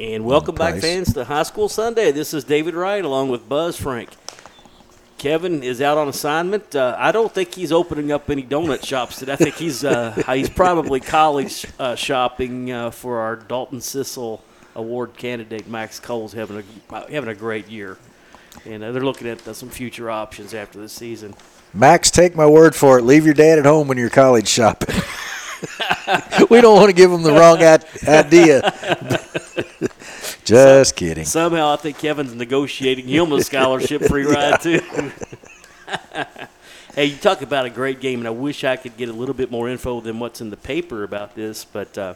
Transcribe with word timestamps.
And 0.00 0.24
welcome 0.24 0.56
back, 0.56 0.72
Price. 0.72 0.82
fans, 0.82 1.14
to 1.14 1.24
High 1.24 1.44
School 1.44 1.68
Sunday. 1.68 2.10
This 2.10 2.34
is 2.34 2.42
David 2.42 2.74
Wright 2.74 3.04
along 3.04 3.28
with 3.28 3.48
Buzz 3.48 3.76
Frank. 3.76 4.10
Kevin 5.18 5.62
is 5.62 5.80
out 5.80 5.96
on 5.96 6.08
assignment. 6.08 6.74
Uh, 6.74 6.96
I 6.98 7.12
don't 7.12 7.32
think 7.32 7.54
he's 7.54 7.70
opening 7.70 8.10
up 8.10 8.28
any 8.28 8.42
donut 8.42 8.84
shops 8.84 9.20
today. 9.20 9.34
I 9.34 9.36
think 9.36 9.54
he's 9.54 9.84
uh, 9.84 10.20
he's 10.34 10.50
probably 10.50 10.98
college 10.98 11.64
uh, 11.78 11.94
shopping 11.94 12.72
uh, 12.72 12.90
for 12.90 13.20
our 13.20 13.36
Dalton 13.36 13.78
Sissel 13.78 14.40
Award 14.74 15.16
candidate 15.16 15.68
Max 15.68 16.00
Cole's 16.00 16.32
having 16.32 16.64
a 16.90 17.10
having 17.12 17.30
a 17.30 17.34
great 17.34 17.68
year, 17.68 17.96
and 18.66 18.82
uh, 18.82 18.90
they're 18.90 19.04
looking 19.04 19.28
at 19.28 19.46
uh, 19.46 19.54
some 19.54 19.70
future 19.70 20.10
options 20.10 20.54
after 20.54 20.80
the 20.80 20.88
season. 20.88 21.36
Max, 21.72 22.10
take 22.10 22.34
my 22.34 22.46
word 22.46 22.74
for 22.74 22.98
it. 22.98 23.02
Leave 23.02 23.24
your 23.24 23.34
dad 23.34 23.60
at 23.60 23.64
home 23.64 23.86
when 23.86 23.96
you're 23.96 24.10
college 24.10 24.48
shopping. 24.48 24.96
we 26.50 26.60
don't 26.60 26.74
want 26.74 26.88
to 26.88 26.92
give 26.92 27.12
him 27.12 27.22
the 27.22 27.32
wrong 27.32 27.62
idea. 28.08 29.20
Just 30.44 30.96
kidding. 30.96 31.24
Somehow, 31.24 31.72
I 31.72 31.76
think 31.76 31.98
Kevin's 31.98 32.34
negotiating 32.34 33.06
him 33.08 33.32
a 33.32 33.42
scholarship 33.44 34.02
free 34.02 34.24
ride 34.26 34.60
too. 34.60 34.80
hey, 36.94 37.06
you 37.06 37.16
talk 37.16 37.42
about 37.42 37.66
a 37.66 37.70
great 37.70 38.00
game, 38.00 38.20
and 38.20 38.28
I 38.28 38.30
wish 38.30 38.64
I 38.64 38.76
could 38.76 38.96
get 38.96 39.08
a 39.08 39.12
little 39.12 39.34
bit 39.34 39.50
more 39.50 39.68
info 39.68 40.00
than 40.00 40.18
what's 40.18 40.40
in 40.40 40.50
the 40.50 40.56
paper 40.56 41.02
about 41.04 41.34
this, 41.34 41.64
but 41.64 41.96
uh, 41.96 42.14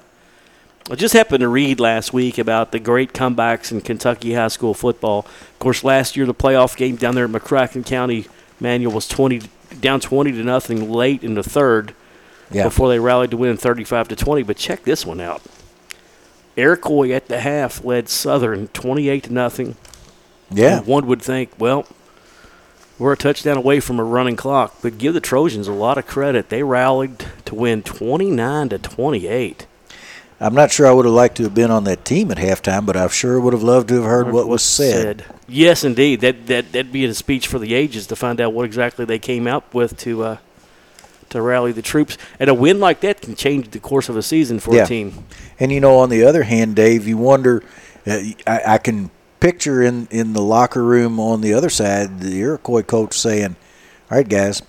I 0.91 0.95
just 0.95 1.15
happened 1.15 1.41
to 1.41 1.49
read 1.49 1.81
last 1.81 2.13
week 2.13 2.39
about 2.39 2.73
the 2.73 2.79
great 2.79 3.13
comebacks 3.13 3.71
in 3.73 3.81
Kentucky 3.81 4.35
high 4.35 4.49
school 4.49 4.75
football. 4.75 5.21
Of 5.21 5.59
course, 5.59 5.85
last 5.85 6.17
year 6.17 6.25
the 6.27 6.35
playoff 6.35 6.77
game 6.77 6.97
down 6.97 7.15
there 7.15 7.25
at 7.25 7.31
McCracken 7.31 7.85
County 7.85 8.27
Manual 8.61 8.93
was 8.93 9.07
twenty 9.07 9.43
down 9.81 10.01
twenty 10.01 10.33
to 10.33 10.43
nothing 10.43 10.91
late 10.91 11.23
in 11.23 11.35
the 11.35 11.43
third 11.43 11.95
Yeah. 12.51 12.65
before 12.65 12.89
they 12.89 12.99
rallied 12.99 13.31
to 13.33 13.37
win 13.37 13.57
35 13.59 14.09
to 14.09 14.17
20. 14.17 14.43
But 14.45 14.57
check 14.57 14.83
this 14.85 15.05
one 15.05 15.21
out. 15.21 15.43
Iroquois 16.59 17.13
at 17.13 17.29
the 17.29 17.41
half 17.41 17.85
led 17.85 18.09
Southern 18.09 18.69
28 18.69 19.25
to 19.25 19.33
nothing. 19.33 19.77
Yeah. 20.51 20.79
And 20.79 20.87
One 20.87 21.07
would 21.07 21.23
think, 21.23 21.51
well, 21.59 21.87
we're 22.99 23.13
a 23.13 23.17
touchdown 23.17 23.57
away 23.57 23.79
from 23.81 24.01
a 24.01 24.05
running 24.05 24.35
clock, 24.37 24.77
but 24.83 24.99
give 24.99 25.15
the 25.15 25.21
Trojans 25.21 25.69
a 25.69 25.73
lot 25.73 25.99
of 25.99 26.07
credit. 26.07 26.49
They 26.49 26.65
rallied 26.65 27.25
to 27.45 27.55
win 27.55 27.83
29 27.83 28.71
to 28.71 28.79
28. 28.79 29.67
I'm 30.41 30.55
not 30.55 30.71
sure 30.71 30.87
I 30.87 30.93
would 30.93 31.05
have 31.05 31.15
liked 31.15 31.37
to 31.37 31.45
have 31.45 31.55
been 31.55 31.71
on 31.71 31.85
that 31.85 32.05
team 32.05 32.31
at 32.31 32.39
halftime, 32.39 32.87
but 32.87 32.97
I 32.97 33.07
sure 33.09 33.41
would 33.41 33.53
have 33.53 33.63
loved 33.63 33.89
to 33.89 33.97
have 33.97 34.05
heard 34.05 34.33
what 34.33 34.49
was 34.49 34.63
said. 34.63 35.25
Yes, 35.49 35.83
indeed. 35.83 36.21
That 36.21 36.47
that 36.47 36.71
that'd 36.71 36.93
be 36.93 37.05
a 37.05 37.15
speech 37.15 37.49
for 37.49 37.59
the 37.59 37.75
ages 37.75 38.07
to 38.09 38.17
find 38.17 38.41
out 38.41 38.53
what 38.53 38.65
exactly 38.65 39.05
they 39.05 39.19
came 39.19 39.49
out 39.49 39.75
with 39.75 39.97
to 39.99 40.23
uh, 40.23 40.37
to 41.31 41.43
rally 41.43 41.73
the 41.73 41.83
troops. 41.83 42.17
And 42.41 42.49
a 42.51 42.55
win 42.55 42.81
like 42.81 43.01
that 43.01 43.21
can 43.21 43.35
change 43.35 43.71
the 43.71 43.81
course 43.81 44.09
of 44.09 44.17
a 44.17 44.23
season 44.23 44.61
for 44.61 44.75
Yeah. 44.75 44.85
a 44.85 44.87
team. 44.87 45.25
And 45.61 45.71
you 45.73 45.81
know, 45.81 45.99
on 45.99 46.09
the 46.11 46.25
other 46.25 46.43
hand, 46.45 46.75
Dave, 46.77 47.07
you 47.07 47.17
wonder. 47.17 47.63
Uh, 48.07 48.21
I, 48.47 48.63
I 48.67 48.79
can 48.79 49.11
picture 49.41 49.83
in 49.83 50.09
in 50.11 50.33
the 50.33 50.43
locker 50.43 50.83
room 50.83 51.21
on 51.21 51.41
the 51.41 51.55
other 51.55 51.71
side 51.71 52.21
the 52.21 52.39
Iroquois 52.41 52.83
coach 52.83 53.15
saying, 53.19 53.57
"All 54.11 54.17
right, 54.19 54.29
guys, 54.29 54.63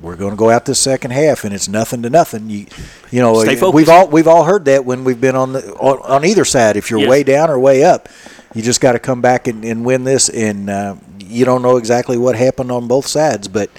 we're 0.00 0.16
going 0.16 0.30
to 0.30 0.36
go 0.36 0.50
out 0.50 0.64
this 0.64 0.78
second 0.80 1.10
half, 1.12 1.44
and 1.44 1.52
it's 1.54 1.68
nothing 1.68 2.02
to 2.02 2.10
nothing." 2.10 2.48
You, 2.50 2.66
you 3.10 3.20
know, 3.20 3.42
Stay 3.42 3.56
focused. 3.56 3.74
we've 3.74 3.88
all 3.88 4.08
we've 4.08 4.28
all 4.28 4.44
heard 4.44 4.64
that 4.66 4.84
when 4.84 5.04
we've 5.04 5.20
been 5.20 5.36
on 5.36 5.52
the 5.52 5.72
on, 5.74 5.98
on 6.02 6.24
either 6.24 6.44
side. 6.44 6.76
If 6.76 6.90
you're 6.90 7.00
Yes. 7.00 7.10
way 7.10 7.22
down 7.24 7.50
or 7.50 7.58
way 7.58 7.84
up, 7.84 8.08
you 8.54 8.62
just 8.62 8.80
got 8.80 8.92
to 8.92 8.98
come 8.98 9.20
back 9.20 9.46
and, 9.48 9.64
and 9.64 9.84
win 9.84 10.04
this. 10.04 10.28
And 10.28 10.70
uh, 10.70 10.94
you 11.20 11.44
don't 11.44 11.62
know 11.62 11.76
exactly 11.76 12.16
what 12.16 12.36
happened 12.36 12.70
on 12.72 12.88
both 12.88 13.06
sides, 13.06 13.48
but 13.48 13.70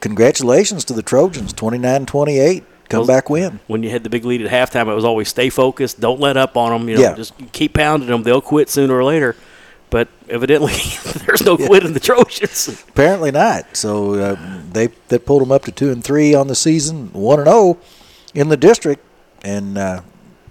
congratulations 0.00 0.84
to 0.86 0.92
the 0.94 1.02
Trojans, 1.02 1.52
29-28, 1.52 2.64
come 2.88 3.00
Those- 3.00 3.06
back 3.06 3.28
win. 3.30 3.60
when 3.66 3.82
you 3.82 3.90
had 3.90 4.02
the 4.04 4.10
big 4.10 4.24
lead 4.24 4.42
at 4.42 4.50
halftime, 4.50 4.90
it 4.90 4.94
was 4.94 5.04
always 5.04 5.28
stay 5.28 5.50
focused, 5.50 6.00
don't 6.00 6.20
let 6.20 6.36
up 6.36 6.56
on 6.56 6.72
them. 6.72 6.88
You 6.88 6.96
know, 6.96 7.02
Yeah. 7.02 7.14
just 7.14 7.32
keep 7.52 7.74
pounding 7.74 8.08
them; 8.08 8.22
they'll 8.22 8.40
quit 8.40 8.68
sooner 8.70 8.94
or 8.96 9.04
later. 9.04 9.36
But 9.90 10.08
evidently, 10.28 10.74
there's 11.26 11.42
no 11.44 11.56
quit 11.56 11.82
in 11.84 11.94
the 11.94 12.00
Trojans. 12.00 12.68
Apparently 12.88 13.30
not. 13.30 13.74
So 13.76 14.14
uh, 14.14 14.36
they 14.70 14.88
they 15.08 15.18
pulled 15.18 15.42
them 15.42 15.50
up 15.52 15.64
to 15.64 15.72
two 15.72 15.90
and 15.90 16.04
three 16.04 16.34
on 16.34 16.46
the 16.46 16.54
season, 16.54 17.10
one 17.12 17.38
and 17.40 17.48
zero 17.48 17.78
in 18.34 18.48
the 18.50 18.56
district, 18.56 19.02
and 19.42 19.78
uh, 19.78 20.00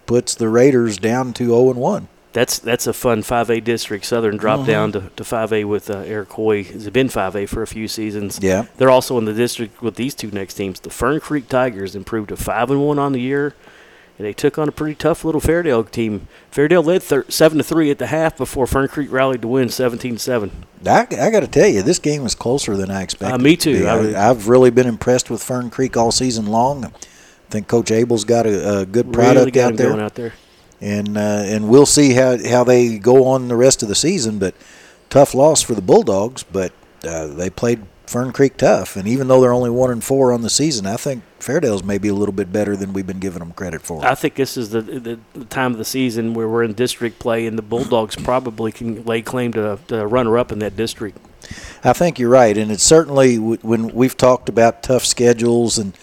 puts 0.07 0.33
the 0.35 0.49
Raiders 0.49 0.97
down 0.97 1.33
to 1.33 1.45
zero 1.45 1.69
and 1.69 1.79
one. 1.79 2.07
That's 2.33 2.59
that's 2.59 2.85
a 2.85 2.93
fun 2.93 3.23
5A 3.23 3.63
district. 3.63 4.05
Southern 4.05 4.37
dropped 4.37 4.63
Mm-hmm. 4.63 4.71
down 4.71 4.91
to, 4.91 4.99
to 5.15 5.23
5A 5.23 5.65
with 5.65 5.89
uh, 5.89 5.99
Iroquois. 5.99 6.65
It's 6.69 6.89
been 6.89 7.07
5A 7.07 7.49
for 7.49 7.61
a 7.63 7.67
few 7.67 7.87
seasons. 7.87 8.39
Yeah. 8.41 8.65
They're 8.77 8.91
also 8.91 9.17
in 9.17 9.25
the 9.25 9.33
district 9.33 9.81
with 9.81 9.95
these 9.95 10.13
two 10.13 10.29
next 10.31 10.53
teams. 10.55 10.79
The 10.79 10.89
Fern 10.91 11.19
Creek 11.19 11.49
Tigers 11.49 11.95
improved 11.95 12.29
to 12.29 12.37
five 12.37 12.69
and 12.69 12.85
one 12.85 12.99
on 12.99 13.13
the 13.13 13.21
year, 13.21 13.55
and 14.19 14.27
they 14.27 14.33
took 14.33 14.59
on 14.59 14.67
a 14.67 14.71
pretty 14.71 14.93
tough 14.93 15.23
little 15.25 15.41
Fairdale 15.41 15.89
team. 15.89 16.27
Fairdale 16.51 16.85
led 16.85 17.01
thir- 17.01 17.25
seven 17.29 17.57
to 17.57 17.63
three 17.63 17.89
at 17.89 17.97
the 17.97 18.07
half 18.07 18.37
before 18.37 18.67
Fern 18.67 18.87
Creek 18.89 19.11
rallied 19.11 19.41
to 19.41 19.47
win 19.47 19.69
17-7. 19.69 20.51
I, 20.85 21.07
I 21.19 21.31
got 21.31 21.39
to 21.39 21.47
tell 21.47 21.67
you, 21.67 21.81
this 21.81 21.97
game 21.99 22.21
was 22.23 22.35
closer 22.35 22.75
than 22.77 22.91
I 22.91 23.01
expected. 23.01 23.33
Uh, 23.35 23.37
me 23.39 23.53
it 23.53 23.59
to 23.61 23.79
too. 23.79 23.87
I 23.87 23.95
was- 23.95 24.13
I, 24.15 24.21
have 24.25 24.47
really 24.47 24.69
been 24.69 24.87
impressed 24.87 25.29
with 25.31 25.41
Fern 25.41 25.69
Creek 25.71 25.97
all 25.97 26.11
season 26.11 26.45
long. 26.45 26.85
I 26.85 26.89
think 27.49 27.67
Coach 27.67 27.89
Abel's 27.89 28.25
got 28.25 28.45
a, 28.45 28.79
a 28.81 28.85
good 28.85 29.11
product 29.13 29.55
really 29.55 29.61
out 29.65 29.77
there. 29.77 29.99
out 30.01 30.15
there. 30.15 30.33
And 30.81 31.17
uh, 31.17 31.43
and 31.45 31.69
we'll 31.69 31.85
see 31.85 32.13
how 32.13 32.37
how 32.49 32.63
they 32.63 32.97
go 32.97 33.25
on 33.25 33.47
the 33.47 33.55
rest 33.55 33.81
of 33.83 33.89
the 33.89 33.95
season. 33.95 34.39
But 34.39 34.55
tough 35.09 35.33
loss 35.33 35.61
for 35.61 35.73
the 35.73 35.81
Bulldogs, 35.81 36.43
but 36.43 36.71
uh, 37.03 37.27
they 37.27 37.49
played 37.49 37.83
Fern 38.05 38.31
Creek 38.31 38.57
tough, 38.57 38.95
and 38.95 39.07
even 39.07 39.27
though 39.27 39.41
they're 39.41 39.53
only 39.53 39.69
one 39.69 39.91
and 39.91 40.03
four 40.03 40.31
on 40.31 40.41
the 40.41 40.49
season, 40.49 40.85
I 40.85 40.95
think 40.95 41.23
Fairdale's 41.39 41.83
maybe 41.83 42.07
a 42.07 42.13
little 42.13 42.33
bit 42.33 42.53
better 42.53 42.75
than 42.75 42.93
we've 42.93 43.05
been 43.05 43.19
giving 43.19 43.39
them 43.39 43.51
credit 43.51 43.81
for. 43.81 44.05
I 44.05 44.15
think 44.15 44.35
this 44.35 44.55
is 44.55 44.69
the, 44.69 44.81
the 44.81 45.19
the 45.33 45.45
time 45.45 45.73
of 45.73 45.77
the 45.77 45.85
season 45.85 46.33
where 46.33 46.47
we're 46.47 46.63
in 46.63 46.73
district 46.73 47.19
play, 47.19 47.45
and 47.45 47.57
the 47.57 47.63
Bulldogs 47.63 48.15
probably 48.23 48.71
can 48.71 49.03
lay 49.03 49.21
claim 49.21 49.51
to, 49.53 49.79
to 49.87 50.07
runner 50.07 50.37
up 50.37 50.51
in 50.51 50.59
that 50.59 50.75
district. 50.75 51.17
I 51.83 51.93
think 51.93 52.17
you're 52.19 52.29
right, 52.29 52.57
and 52.57 52.71
it's 52.71 52.83
certainly 52.83 53.35
w- 53.37 53.59
when 53.61 53.89
we've 53.93 54.17
talked 54.17 54.49
about 54.49 54.83
tough 54.83 55.05
schedules 55.05 55.77
and 55.77 55.93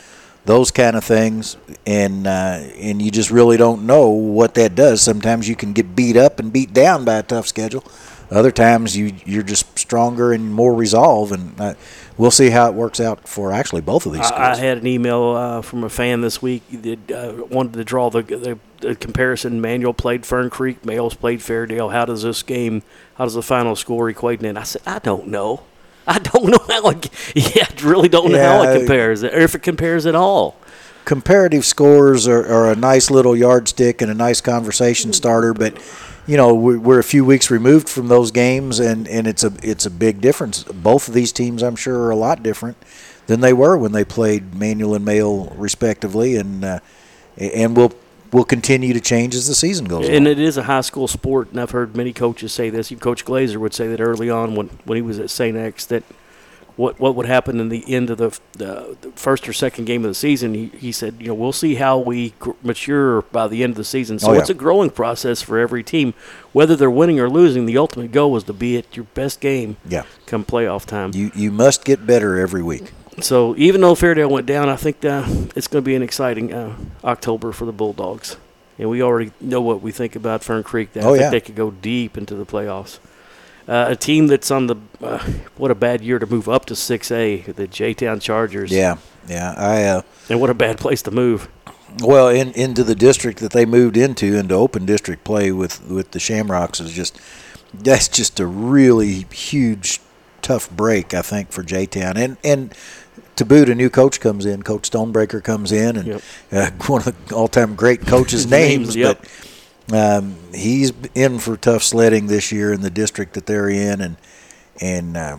those 0.45 0.71
kind 0.71 0.97
of 0.97 1.05
things, 1.05 1.57
and 1.87 2.27
uh, 2.27 2.61
and 2.79 3.01
you 3.01 3.11
just 3.11 3.31
really 3.31 3.57
don't 3.57 3.87
know 3.87 4.09
what 4.09 4.55
that 4.55 4.75
does. 4.75 5.01
Sometimes 5.03 5.49
you 5.49 5.57
can 5.57 5.73
get 5.73 5.97
beat 5.97 6.17
up 6.17 6.39
and 6.39 6.53
beat 6.53 6.73
down 6.73 7.05
by 7.05 7.15
a 7.15 7.23
tough 7.23 7.47
schedule. 7.47 7.85
Other 8.31 8.51
times 8.51 8.97
you 8.97 9.15
you're 9.25 9.43
just 9.43 9.79
stronger 9.79 10.33
and 10.33 10.53
more 10.53 10.75
resolve, 10.75 11.33
and 11.33 11.61
uh, 11.61 11.75
we'll 12.17 12.31
see 12.31 12.51
how 12.51 12.69
it 12.69 12.75
works 12.75 13.01
out 13.01 13.29
for 13.29 13.53
actually 13.53 13.83
both 13.83 14.07
of 14.07 14.13
these. 14.13 14.31
I, 14.31 14.53
I 14.53 14.57
had 14.57 14.79
an 14.79 14.87
email 14.87 15.31
uh, 15.31 15.63
from 15.63 15.85
a 15.85 15.91
fan 15.91 16.21
this 16.21 16.41
week 16.43 16.63
that 16.71 17.11
uh, 17.11 17.45
wanted 17.47 17.75
to 17.75 17.85
draw 17.85 18.11
the, 18.11 18.23
the, 18.23 18.59
the 18.81 18.95
comparison. 18.97 19.61
Manual 19.61 19.95
played 19.95 20.25
Fern 20.27 20.51
Creek, 20.51 20.85
Males 20.85 21.15
played 21.15 21.41
Fairdale. 21.41 21.93
How 21.93 22.05
does 22.05 22.23
this 22.23 22.43
game, 22.43 22.83
how 23.17 23.25
does 23.25 23.35
the 23.35 23.43
final 23.43 23.77
score 23.77 24.09
equate? 24.09 24.43
And 24.43 24.59
I 24.59 24.63
said, 24.65 24.83
I 24.87 24.99
don't 24.99 25.29
know. 25.29 25.63
I 26.07 26.19
don't 26.19 26.51
know 26.51 26.65
how 26.69 26.91
it, 26.91 27.11
yeah, 27.35 27.67
I 27.69 27.83
really 27.83 28.09
don't 28.09 28.31
know 28.33 28.39
how 28.39 28.63
it 28.63 28.79
compares, 28.79 29.25
or 29.25 29.29
if 29.29 29.55
it 29.55 29.63
compares 29.63 30.07
at 30.07 30.15
all. 30.15 30.57
comparative 31.05 31.65
scores 31.65 32.27
are, 32.27 32.47
are 32.47 32.71
a 32.73 32.77
nice 32.77 33.11
little 33.11 33.37
yardstick 33.37 34.01
and 34.03 34.11
a 34.11 34.15
nice 34.15 34.41
conversation 34.41 35.13
starter, 35.13 35.53
but 35.55 35.77
you 36.27 36.37
know 36.37 36.55
we're, 36.55 36.79
we're 36.79 36.99
a 36.99 37.05
few 37.05 37.25
weeks 37.25 37.51
removed 37.51 37.89
from 37.89 38.09
those 38.09 38.31
games, 38.31 38.81
and, 38.81 39.07
and 39.09 39.27
it's 39.27 39.45
a 39.45 39.53
it's 39.63 39.87
a 39.87 39.91
big 39.91 40.21
difference. 40.21 40.65
Both 40.65 41.09
of 41.09 41.15
these 41.15 41.33
teams, 41.33 41.63
I'm 41.63 41.77
sure, 41.77 41.99
are 42.05 42.11
a 42.11 42.17
lot 42.17 42.43
different 42.43 42.77
than 43.27 43.41
they 43.41 43.53
were 43.53 43.77
when 43.77 43.93
they 43.93 44.05
played 44.05 44.55
Manual 44.55 44.95
and 44.95 45.05
Male 45.05 45.47
respectively, 45.57 46.37
and 46.37 46.65
uh, 46.65 46.81
and 47.39 47.77
will 47.77 47.93
will 48.35 48.45
continue 48.45 48.93
to 48.93 49.01
change 49.01 49.35
as 49.37 49.47
the 49.47 49.55
season 49.55 49.87
goes 49.87 50.09
on. 50.09 50.13
And 50.15 50.27
on. 50.27 50.33
it 50.33 50.41
is 50.41 50.57
a 50.57 50.65
high 50.65 50.81
school 50.81 51.07
sport, 51.07 51.51
and 51.53 51.61
I've 51.61 51.71
heard 51.71 51.97
many 51.97 52.13
coaches 52.13 52.53
say 52.53 52.69
this. 52.69 52.91
Even 52.91 53.01
Coach 53.01 53.25
Glaser 53.25 53.61
would 53.61 53.73
say 53.73 53.87
that 53.87 54.01
early 54.01 54.29
on 54.29 54.57
when, 54.57 54.67
when 54.85 54.97
he 54.97 55.03
was 55.03 55.21
at 55.21 55.31
St. 55.31 55.57
X 55.57 55.87
that 55.87 56.03
what 56.77 56.99
what 56.99 57.15
would 57.15 57.27
happen 57.27 57.61
in 57.61 57.69
the 57.69 57.85
end 57.87 58.11
of 58.11 58.19
the, 58.19 58.37
the, 58.59 58.97
the 59.03 59.11
first 59.13 59.49
or 59.49 59.53
second 59.53 59.85
game 59.85 60.05
of 60.05 60.11
the 60.11 60.15
season. 60.15 60.55
He, 60.55 60.67
he 60.77 60.91
said, 60.91 61.15
you 61.21 61.29
know, 61.29 61.35
we'll 61.35 61.53
see 61.53 61.77
how 61.77 61.97
we 62.01 62.31
gr- 62.41 62.51
mature 62.65 63.23
by 63.23 63.47
the 63.47 63.63
end 63.63 63.71
of 63.71 63.77
the 63.77 63.85
season. 63.85 64.19
So 64.19 64.31
Oh, 64.31 64.33
yeah. 64.33 64.41
it's 64.41 64.51
a 64.51 64.55
growing 64.55 64.91
process 64.91 65.41
for 65.41 65.57
every 65.61 65.85
team, 65.85 66.15
whether 66.53 66.75
they're 66.75 66.91
winning 66.91 67.21
or 67.21 67.31
losing. 67.31 67.67
The 67.67 67.79
ultimate 67.79 68.11
goal 68.11 68.37
is 68.37 68.43
to 68.45 68.53
be 68.53 68.77
at 68.77 68.97
your 68.97 69.07
best 69.15 69.39
game 69.41 69.77
yeah, 69.89 70.03
come 70.27 70.45
playoff 70.45 70.85
time. 70.85 71.13
you 71.15 71.31
you 71.37 71.53
must 71.53 71.85
get 71.85 72.05
better 72.05 72.37
every 72.41 72.65
week. 72.65 72.91
So 73.21 73.55
even 73.57 73.81
though 73.81 73.95
Fairdale 73.95 74.29
went 74.31 74.47
down, 74.47 74.69
I 74.69 74.77
think 74.77 75.05
uh, 75.05 75.25
it's 75.55 75.67
going 75.69 75.83
to 75.83 75.87
be 75.87 75.95
an 75.95 76.03
exciting 76.03 76.53
uh, 76.53 76.77
October 77.05 77.53
for 77.53 77.65
the 77.65 77.73
Bulldogs. 77.73 78.37
And 78.79 78.91
we 78.91 79.03
already 79.03 79.31
know 79.41 79.61
what 79.61 79.81
we 79.83 79.93
think 79.93 80.17
about 80.17 80.43
Fern 80.43 80.65
Creek. 80.65 80.93
That 80.95 81.05
I 81.05 81.07
Oh, 81.07 81.11
think 81.13 81.21
yeah. 81.23 81.31
they 81.31 81.41
could 81.41 81.55
go 81.55 81.71
deep 81.71 82.19
into 82.19 82.35
the 82.35 82.45
playoffs. 82.45 82.99
Uh, 83.69 83.87
a 83.91 83.97
team 83.97 84.27
that's 84.27 84.51
on 84.51 84.67
the 84.67 84.77
uh, 85.01 85.19
what 85.57 85.71
a 85.71 85.75
bad 85.75 86.03
year 86.03 86.19
to 86.19 86.27
move 86.27 86.49
up 86.49 86.67
to 86.67 86.75
6A, 86.75 87.55
the 87.55 87.67
J 87.67 87.95
Town 87.95 88.21
Chargers. 88.21 88.71
Yeah, 88.71 88.97
yeah. 89.29 89.55
I 89.57 89.85
uh, 89.85 90.03
And 90.29 90.41
what 90.41 90.51
a 90.51 90.55
bad 90.55 90.77
place 90.79 91.01
to 91.03 91.11
move. 91.11 91.49
Well, 92.03 92.29
in, 92.29 92.51
into 92.53 92.83
the 92.85 92.97
district 92.97 93.39
that 93.39 93.53
they 93.53 93.65
moved 93.65 93.97
into, 93.97 94.37
into 94.37 94.55
open 94.55 94.85
district 94.85 95.23
play 95.25 95.51
with 95.53 95.83
with 95.89 96.11
the 96.11 96.19
Shamrocks 96.21 96.81
is 96.81 96.93
just 96.93 97.19
that's 97.73 98.09
just 98.09 98.39
a 98.41 98.47
really 98.47 99.25
huge, 99.33 100.01
tough 100.43 100.69
break, 100.71 101.15
I 101.15 101.23
think, 101.23 101.51
for 101.53 101.63
J 101.63 101.87
Town. 101.87 102.17
And 102.19 102.37
and 102.45 102.75
to 103.37 103.45
boot, 103.45 103.69
a 103.69 103.75
new 103.75 103.91
coach 103.91 104.21
comes 104.21 104.47
in. 104.47 104.63
Coach 104.63 104.91
Stonebreaker 104.91 105.43
comes 105.43 105.73
in, 105.73 105.97
and 105.97 106.07
Yep. 106.07 106.23
uh, 106.53 106.71
one 106.87 107.03
of 107.07 107.29
the 107.29 107.35
all 107.35 107.49
time 107.49 107.75
great 107.75 108.07
coaches' 108.07 108.47
names. 108.51 108.95
Names, 108.95 108.97
yep. 108.97 109.21
But 109.23 109.31
Um, 109.93 110.37
he's 110.55 110.93
in 111.15 111.39
for 111.41 111.57
tough 111.59 111.83
sledding 111.83 112.27
this 112.27 112.51
year 112.51 112.73
in 112.73 112.81
the 112.81 112.89
district 112.91 113.35
that 113.35 113.45
they're 113.47 113.69
in, 113.69 114.01
and 114.01 114.17
and 114.81 115.17
uh, 115.17 115.39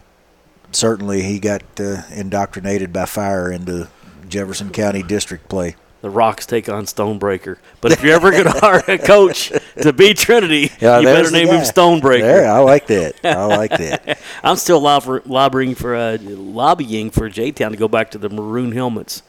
certainly 0.71 1.23
he 1.23 1.39
got 1.39 1.63
uh, 1.79 2.03
indoctrinated 2.13 2.93
by 2.93 3.05
fire 3.05 3.51
into 3.51 3.87
Jefferson 4.29 4.69
County 4.69 5.01
district 5.01 5.49
play. 5.49 5.75
The 6.01 6.09
Rocks 6.11 6.45
take 6.45 6.69
on 6.69 6.85
Stonebreaker. 6.85 7.57
But 7.81 7.91
if 7.91 8.03
you're 8.03 8.13
ever 8.15 8.29
going 8.29 8.43
to 8.51 8.51
hire 8.59 8.83
a 8.87 8.97
coach 8.97 9.51
to 9.81 9.91
beat 9.91 10.17
Trinity, 10.17 10.71
Yeah, 10.79 10.99
you 10.99 11.05
better 11.05 11.31
name 11.31 11.47
him. 11.47 11.61
Stonebreaker. 11.61 12.21
There, 12.21 12.47
I 12.51 12.59
like 12.59 12.85
that. 12.87 13.15
I 13.23 13.45
like 13.45 13.71
that. 13.71 14.19
I'm 14.43 14.55
still 14.57 14.79
lobbying 14.81 15.73
for 15.73 15.95
uh, 15.95 16.17
lobbying 16.21 17.09
for 17.09 17.27
J 17.29 17.51
Town 17.51 17.71
to 17.71 17.77
go 17.77 17.87
back 17.87 18.11
to 18.11 18.17
the 18.19 18.29
maroon 18.29 18.71
helmets. 18.73 19.23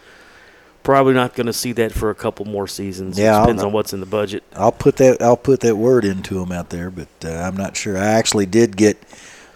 Probably 0.82 1.14
not 1.14 1.34
going 1.34 1.46
to 1.46 1.52
see 1.52 1.72
that 1.72 1.92
for 1.92 2.10
a 2.10 2.14
couple 2.14 2.44
more 2.44 2.68
seasons. 2.68 3.18
Yeah, 3.18 3.36
I'll- 3.36 3.44
depends 3.46 3.62
on 3.64 3.72
what's 3.72 3.92
in 3.92 4.00
the 4.00 4.06
budget. 4.06 4.44
I'll 4.54 4.70
put 4.70 4.96
that 4.96 5.22
I'll 5.22 5.36
put 5.36 5.60
that 5.60 5.76
word 5.76 6.04
into 6.04 6.34
them 6.38 6.52
out 6.52 6.68
there, 6.70 6.90
but 6.90 7.08
uh, 7.24 7.30
I'm 7.30 7.56
not 7.56 7.76
sure. 7.76 7.96
I 7.96 8.06
actually 8.06 8.46
did 8.46 8.76
get 8.76 9.02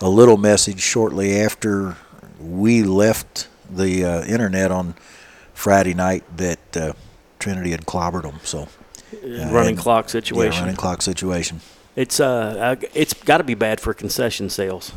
a 0.01 0.09
little 0.09 0.39
message 0.39 0.81
shortly 0.81 1.39
after 1.39 1.97
we 2.41 2.83
left 2.83 3.47
the 3.71 4.05
uh, 4.05 4.25
internet 4.25 4.71
on 4.73 4.95
Friday 5.61 5.93
night 5.93 6.25
that 6.39 6.77
uh, 6.77 6.93
Trinity 7.39 7.73
had 7.73 7.85
clobbered 7.85 8.23
them. 8.23 8.41
So 8.43 8.67
running 9.23 9.75
and- 9.75 9.79
clock 9.79 10.07
yeah, 10.07 10.12
situation. 10.12 10.62
running 10.62 10.77
clock 10.77 11.03
situation. 11.03 11.61
It's 11.97 12.19
uh, 12.19 12.79
uh, 12.81 12.87
it's 12.95 13.12
got 13.12 13.39
to 13.39 13.45
be 13.45 13.55
bad 13.55 13.79
for 13.81 13.93
concession 13.93 14.49
sales. 14.49 14.93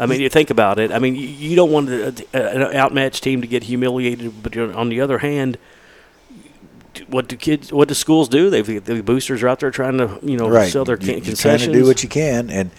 I 0.00 0.06
mean, 0.06 0.20
you 0.20 0.30
think 0.30 0.50
about 0.50 0.78
it. 0.78 0.90
I 0.90 0.98
mean, 0.98 1.14
you, 1.14 1.54
don't 1.54 1.70
want 1.70 1.88
an 1.88 2.74
outmatched 2.74 3.22
team 3.22 3.42
to 3.42 3.46
get 3.46 3.64
humiliated, 3.64 4.42
but 4.42 4.56
on 4.56 4.88
the 4.88 5.00
other 5.00 5.18
hand, 5.18 5.56
what 7.08 7.28
do 7.28 7.36
kids, 7.36 7.72
what 7.72 7.86
do 7.88 7.94
schools 7.94 8.28
do? 8.28 8.50
They 8.50 8.62
the 8.62 9.02
boosters 9.02 9.42
are 9.42 9.48
out 9.48 9.60
there 9.60 9.70
trying 9.70 9.98
to 9.98 10.18
you 10.22 10.36
know 10.38 10.48
right. 10.48 10.72
sell 10.72 10.84
their 10.84 10.96
You- 10.96 11.12
you're 11.12 11.20
concessions. 11.20 11.64
trying 11.64 11.72
to 11.74 11.78
do 11.80 11.86
what 11.86 12.02
you 12.02 12.08
can, 12.08 12.50
and 12.50 12.70
uh, 12.70 12.74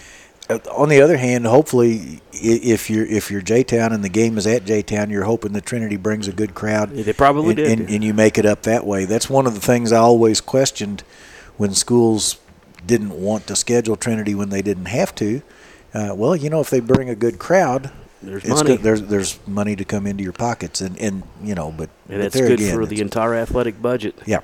on 0.50 0.90
the 0.90 1.02
other 1.02 1.18
hand, 1.18 1.46
hopefully, 1.48 2.22
if 2.34 2.90
you're 2.90 3.06
if 3.06 3.32
you're 3.32 3.42
J 3.42 3.64
Town 3.64 3.92
and 3.94 4.04
the 4.04 4.10
game 4.10 4.38
is 4.38 4.46
at 4.46 4.66
J 4.66 4.82
Town, 4.82 5.10
you're 5.10 5.24
hoping 5.24 5.54
the 5.54 5.62
Trinity 5.62 5.98
brings 5.98 6.28
a 6.28 6.32
good 6.32 6.54
crowd. 6.54 6.92
They 6.92 7.14
probably 7.14 7.50
and, 7.50 7.56
did. 7.58 7.80
and, 7.80 7.90
and 7.90 8.04
you 8.04 8.14
make 8.14 8.38
it 8.38 8.46
up 8.46 8.64
that 8.64 8.86
way. 8.86 9.06
That's 9.06 9.30
one 9.30 9.48
of 9.48 9.54
the 9.56 9.60
things 9.62 9.92
I 9.92 9.98
always 9.98 10.42
questioned 10.42 11.02
when 11.58 11.74
schools 11.74 12.38
didn't 12.86 13.20
want 13.20 13.48
to 13.48 13.56
schedule 13.56 13.96
Trinity 13.96 14.36
when 14.36 14.50
they 14.50 14.62
didn't 14.62 14.86
have 14.86 15.16
to. 15.16 15.42
Uh, 15.94 16.14
well, 16.16 16.36
you 16.36 16.50
know, 16.50 16.60
if 16.60 16.70
they 16.70 16.80
bring 16.82 17.10
a 17.10 17.16
good 17.16 17.40
crowd, 17.40 17.90
There's 18.22 18.44
it's 18.44 18.50
money. 18.54 18.76
good- 18.76 18.84
there's 18.84 19.02
there's 19.04 19.40
money 19.48 19.76
to 19.76 19.86
come 19.86 20.06
into 20.06 20.24
your 20.24 20.34
pockets, 20.34 20.82
and, 20.82 20.98
and 21.00 21.24
you 21.42 21.56
know, 21.56 21.72
but, 21.72 21.90
and 22.10 22.22
that's 22.22 22.36
good 22.36 22.52
again, 22.60 22.76
for 22.76 22.86
the 22.86 23.02
entire 23.02 23.34
athletic 23.36 23.82
budget. 23.82 24.16
yeah. 24.26 24.42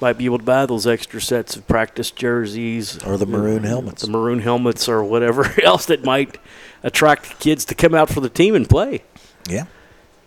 Might 0.00 0.16
be 0.16 0.24
able 0.24 0.38
to 0.38 0.44
buy 0.44 0.64
those 0.66 0.86
extra 0.86 1.20
sets 1.20 1.56
of 1.56 1.66
practice 1.68 2.10
jerseys 2.10 3.02
Or 3.04 3.18
the 3.18 3.26
maroon 3.26 3.64
helmets. 3.64 4.02
the 4.02 4.10
maroon 4.10 4.40
helmets, 4.40 4.88
or 4.88 5.04
whatever 5.04 5.52
else 5.62 5.86
that 5.86 6.04
might 6.04 6.38
attract 6.82 7.38
kids 7.38 7.64
to 7.66 7.74
come 7.74 7.94
out 7.94 8.08
for 8.08 8.20
the 8.20 8.30
team 8.30 8.54
and 8.54 8.68
play. 8.68 9.02
Yeah. 9.48 9.66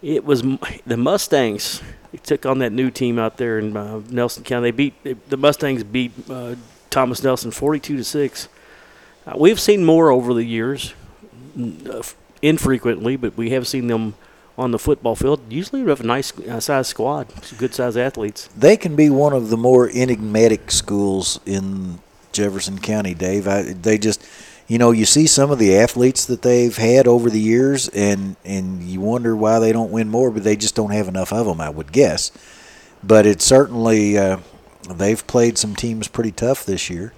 It 0.03 0.25
was 0.25 0.41
the 0.85 0.97
Mustangs. 0.97 1.81
They 2.11 2.19
took 2.19 2.45
on 2.45 2.59
that 2.59 2.71
new 2.71 2.91
team 2.91 3.17
out 3.17 3.37
there 3.37 3.57
in 3.57 3.75
uh, 3.75 4.01
Nelson 4.09 4.43
County. 4.43 4.69
They 4.69 4.75
beat 4.75 5.03
they, 5.03 5.13
the 5.29 5.37
Mustangs 5.37 5.83
beat 5.83 6.11
uh, 6.29 6.55
Thomas 6.91 7.23
Nelson 7.23 7.49
forty-two 7.49 7.97
to 7.97 8.03
six. 8.03 8.49
Uh, 9.25 9.33
we've 9.37 9.59
seen 9.59 9.83
more 9.85 10.11
over 10.11 10.33
the 10.33 10.43
years, 10.43 10.93
uh, 11.89 12.03
infrequently, 12.41 13.15
but 13.15 13.35
we 13.37 13.49
have 13.51 13.65
seen 13.67 13.87
them 13.87 14.13
on 14.57 14.71
the 14.71 14.79
football 14.79 15.15
field. 15.15 15.41
Usually, 15.50 15.83
have 15.85 16.01
a 16.01 16.05
nice 16.05 16.38
uh, 16.39 16.59
size 16.59 16.88
squad, 16.88 17.27
good 17.57 17.73
size 17.73 17.97
athletes. 17.97 18.50
they 18.55 18.77
can 18.77 18.95
be 18.95 19.09
one 19.09 19.33
of 19.33 19.50
the 19.50 19.57
more 19.57 19.89
enigmatic 19.89 20.71
schools 20.71 21.39
in 21.45 22.00
Jefferson 22.31 22.79
County, 22.79 23.13
Dave. 23.13 23.47
I, 23.47 23.61
they 23.61 23.97
just, 23.97 24.25
you 24.67 24.77
know, 24.77 24.91
you 24.91 25.05
see 25.05 25.27
some 25.27 25.51
of 25.51 25.59
the 25.59 25.75
athletes 25.75 26.25
that 26.25 26.41
they've 26.41 26.75
had 26.75 27.07
over 27.07 27.29
the 27.29 27.39
years, 27.39 27.88
and 27.89 28.35
and 28.45 28.83
you 28.83 29.00
wonder 29.01 29.35
why 29.35 29.59
they 29.59 29.71
don't 29.71 29.91
win 29.91 30.09
more, 30.09 30.31
but 30.31 30.44
they 30.44 30.56
just 30.56 30.75
don't 30.75 30.91
have 30.91 31.07
enough 31.07 31.33
of 31.33 31.45
them, 31.45 31.61
I 31.61 31.69
would 31.69 31.91
guess. 31.91 32.31
But 33.03 33.25
it's 33.25 33.44
certainly 33.44 34.17
uh, 34.17 34.38
they've 34.89 35.25
played 35.27 35.57
some 35.57 35.75
teams 35.75 36.07
pretty 36.07 36.31
tough 36.31 36.65
this 36.65 36.89
year, 36.89 37.13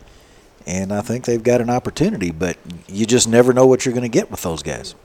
and 0.66 0.92
I 0.92 1.02
think 1.02 1.26
they've 1.26 1.44
got 1.44 1.62
an 1.62 1.70
opportunity. 1.70 2.32
But 2.32 2.58
you 2.88 3.06
just 3.06 3.28
never 3.28 3.54
know 3.54 3.66
what 3.66 3.86
you're 3.86 3.94
going 3.94 4.04
to 4.04 4.10
get 4.10 4.32
with 4.32 4.42
those 4.42 4.64
guys. 4.64 4.96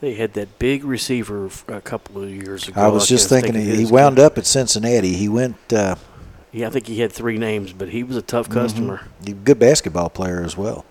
They 0.00 0.14
had 0.14 0.32
that 0.34 0.58
big 0.58 0.82
receiver 0.84 1.50
a 1.68 1.80
couple 1.80 2.22
of 2.22 2.30
years 2.30 2.66
ago. 2.68 2.80
I 2.80 2.88
was 2.88 3.06
just 3.06 3.28
can't 3.28 3.44
thinking 3.44 3.62
think 3.62 3.86
he 3.86 3.92
wound 3.92 4.16
name. 4.16 4.24
up 4.26 4.38
at 4.38 4.46
Cincinnati. 4.46 5.14
He 5.14 5.28
went. 5.28 5.56
Uh, 5.72 5.96
Yeah, 6.52 6.68
I 6.68 6.70
think 6.70 6.86
he 6.86 7.00
had 7.00 7.12
three 7.12 7.36
names, 7.36 7.72
but 7.72 7.90
he 7.90 8.02
was 8.02 8.16
a 8.16 8.22
tough 8.22 8.48
customer. 8.48 9.02
He's 9.22 9.34
a 9.34 9.36
good 9.36 9.58
basketball 9.58 10.08
player 10.08 10.42
as 10.42 10.56
well. 10.56 10.84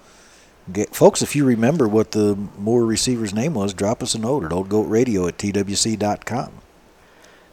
Get, 0.71 0.95
folks, 0.95 1.23
if 1.23 1.35
you 1.35 1.43
remember 1.45 1.87
what 1.87 2.11
the 2.11 2.35
Moore 2.57 2.85
receiver's 2.85 3.33
name 3.33 3.55
was, 3.55 3.73
drop 3.73 4.03
us 4.03 4.13
a 4.13 4.19
note 4.19 4.43
at 4.43 4.51
oldgoatradio 4.51 5.27
at 5.27 5.37
twc.com. 5.37 6.51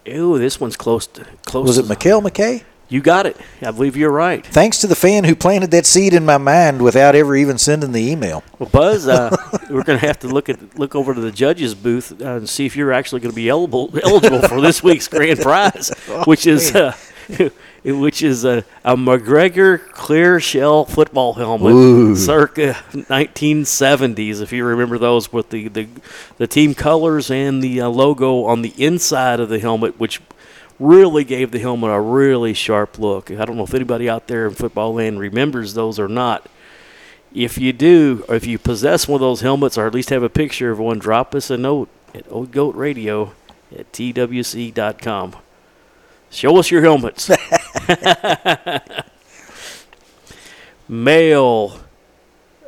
Ooh, 0.09 0.39
this 0.39 0.61
one's 0.61 0.77
close 0.77 1.07
to 1.09 1.25
close. 1.47 1.67
Was 1.67 1.79
it 1.79 1.87
Mekale 1.87 2.23
McKay? 2.23 2.65
You 2.89 3.01
got 3.01 3.27
it. 3.27 3.37
I 3.63 3.73
believe 3.73 3.97
you're 3.97 4.13
right. 4.13 4.47
Thanks 4.47 4.79
to 4.79 4.87
the 4.87 4.95
fan 4.95 5.25
who 5.25 5.35
planted 5.35 5.73
that 5.73 5.87
seed 5.87 6.15
in 6.15 6.25
my 6.25 6.39
mind 6.39 6.83
without 6.83 7.17
ever 7.17 7.35
even 7.35 7.59
sending 7.59 7.91
the 7.91 8.11
email. 8.11 8.45
Well, 8.61 8.69
Buzz, 8.69 9.09
uh, 9.09 9.37
we're 9.71 9.83
going 9.83 9.99
to 9.99 10.07
have 10.07 10.21
to 10.21 10.29
look 10.29 10.49
at 10.49 10.79
look 10.79 10.95
over 10.95 11.13
to 11.13 11.21
the 11.21 11.33
judges' 11.33 11.75
booth 11.75 12.21
uh, 12.23 12.37
and 12.37 12.49
see 12.49 12.65
if 12.65 12.77
you're 12.77 12.93
actually 12.93 13.21
going 13.23 13.33
to 13.33 13.37
be 13.37 13.49
eligible 13.49 13.91
eligible 14.05 14.43
for 14.43 14.61
this 14.61 14.85
week's 14.85 15.09
grand 15.09 15.41
prize, 15.41 15.89
which 16.27 16.47
is 16.47 16.77
uh, 16.77 16.97
which 17.85 18.23
is 18.23 18.45
a, 18.45 18.65
a 18.85 18.97
McGregor 18.97 19.81
clear 19.91 20.39
shell 20.39 20.85
football 20.85 21.33
helmet, 21.33 21.73
Ooh. 21.73 22.15
circa 22.15 22.77
1970s. 22.93 24.41
If 24.41 24.53
you 24.53 24.65
remember 24.65 24.97
those 24.99 25.33
with 25.33 25.51
the 25.51 25.67
the, 25.67 25.89
the 26.37 26.47
team 26.47 26.73
colors 26.73 27.33
and 27.33 27.61
the 27.65 27.81
uh, 27.81 27.89
logo 27.89 28.45
on 28.45 28.63
the 28.63 28.75
inside 28.77 29.41
of 29.41 29.49
the 29.49 29.59
helmet, 29.59 29.99
which 29.99 30.21
really 30.79 31.25
gave 31.25 31.51
the 31.51 31.59
helmet 31.59 31.91
a 31.91 32.01
really 32.01 32.55
sharp 32.55 32.99
look. 32.99 33.31
I 33.31 33.45
don't 33.45 33.57
know 33.57 33.65
if 33.65 33.75
anybody 33.75 34.09
out 34.09 34.27
there 34.27 34.47
in 34.47 34.55
football 34.55 34.95
land 34.95 35.19
remembers 35.19 35.75
those 35.75 35.99
or 35.99 36.09
not. 36.09 36.49
If 37.35 37.59
you 37.59 37.73
do, 37.73 38.25
or 38.29 38.35
if 38.35 38.47
you 38.47 38.59
possess 38.59 39.07
one 39.09 39.17
of 39.17 39.21
those 39.21 39.41
helmets, 39.41 39.77
or 39.77 39.87
at 39.87 39.95
least 39.95 40.11
have 40.11 40.23
a 40.23 40.29
picture 40.29 40.71
of 40.71 40.79
one, 40.79 40.99
drop 40.99 41.35
us 41.35 41.51
a 41.51 41.57
note 41.57 41.89
at 42.15 42.25
Old 42.31 42.53
Goat 42.53 42.75
Radio 42.75 43.33
at 43.77 43.93
twc.com. 43.93 45.37
Show 46.31 46.57
us 46.59 46.71
your 46.71 46.83
helmets. 46.83 47.31
Male. 50.89 51.81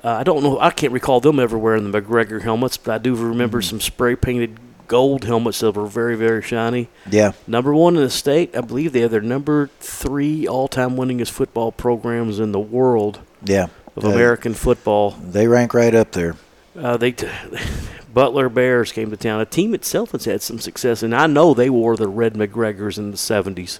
Uh, 0.02 0.11
I 0.11 0.23
don't 0.23 0.42
know. 0.42 0.61
I 0.61 0.71
can't 0.71 0.92
recall 0.92 1.21
them 1.21 1.40
ever 1.40 1.59
wearing 1.59 1.90
the 1.90 2.00
McGregor 2.00 2.42
helmets, 2.42 2.76
but 2.76 2.94
I 2.94 2.99
do 2.99 3.14
remember 3.14 3.61
some 3.62 3.80
spray 3.80 4.16
painted 4.16 4.59
gold 4.88 5.25
helmets 5.25 5.61
that 5.61 5.73
were 5.76 5.87
very, 5.87 6.16
very 6.16 6.42
shiny. 6.42 6.88
Yeah, 7.11 7.33
Number 7.47 7.73
one 7.75 7.97
in 7.97 8.02
the 8.02 8.11
state. 8.11 8.57
I 8.57 8.61
believe 8.62 8.92
they 8.92 9.00
have 9.02 9.11
their 9.11 9.21
number 9.21 9.68
three 9.80 10.47
all 10.49 10.66
time 10.68 10.97
winningest 10.97 11.30
football 11.30 11.71
programs 11.71 12.40
in 12.40 12.52
the 12.52 12.59
world 12.61 13.21
yeah. 13.45 13.68
of 13.95 14.04
Uh, 14.04 14.09
American 14.09 14.54
football. 14.54 15.11
They 15.12 15.47
rank 15.47 15.75
right 15.75 15.95
up 15.95 16.12
there. 16.12 16.35
Uh, 16.76 16.97
they 16.97 17.12
t- 17.12 17.28
Butler 18.12 18.49
Bears 18.49 18.90
came 18.92 19.11
to 19.11 19.16
town. 19.16 19.40
A 19.40 19.47
team 19.47 19.75
itself 19.75 20.12
has 20.12 20.25
had 20.25 20.42
some 20.42 20.59
success, 20.59 21.02
and 21.02 21.14
I 21.14 21.26
know 21.26 21.54
they 21.54 21.71
wore 21.71 21.97
the 21.97 22.09
red 22.09 22.35
McGregors 22.35 22.99
in 22.99 23.11
the 23.11 23.16
'70s. 23.16 23.78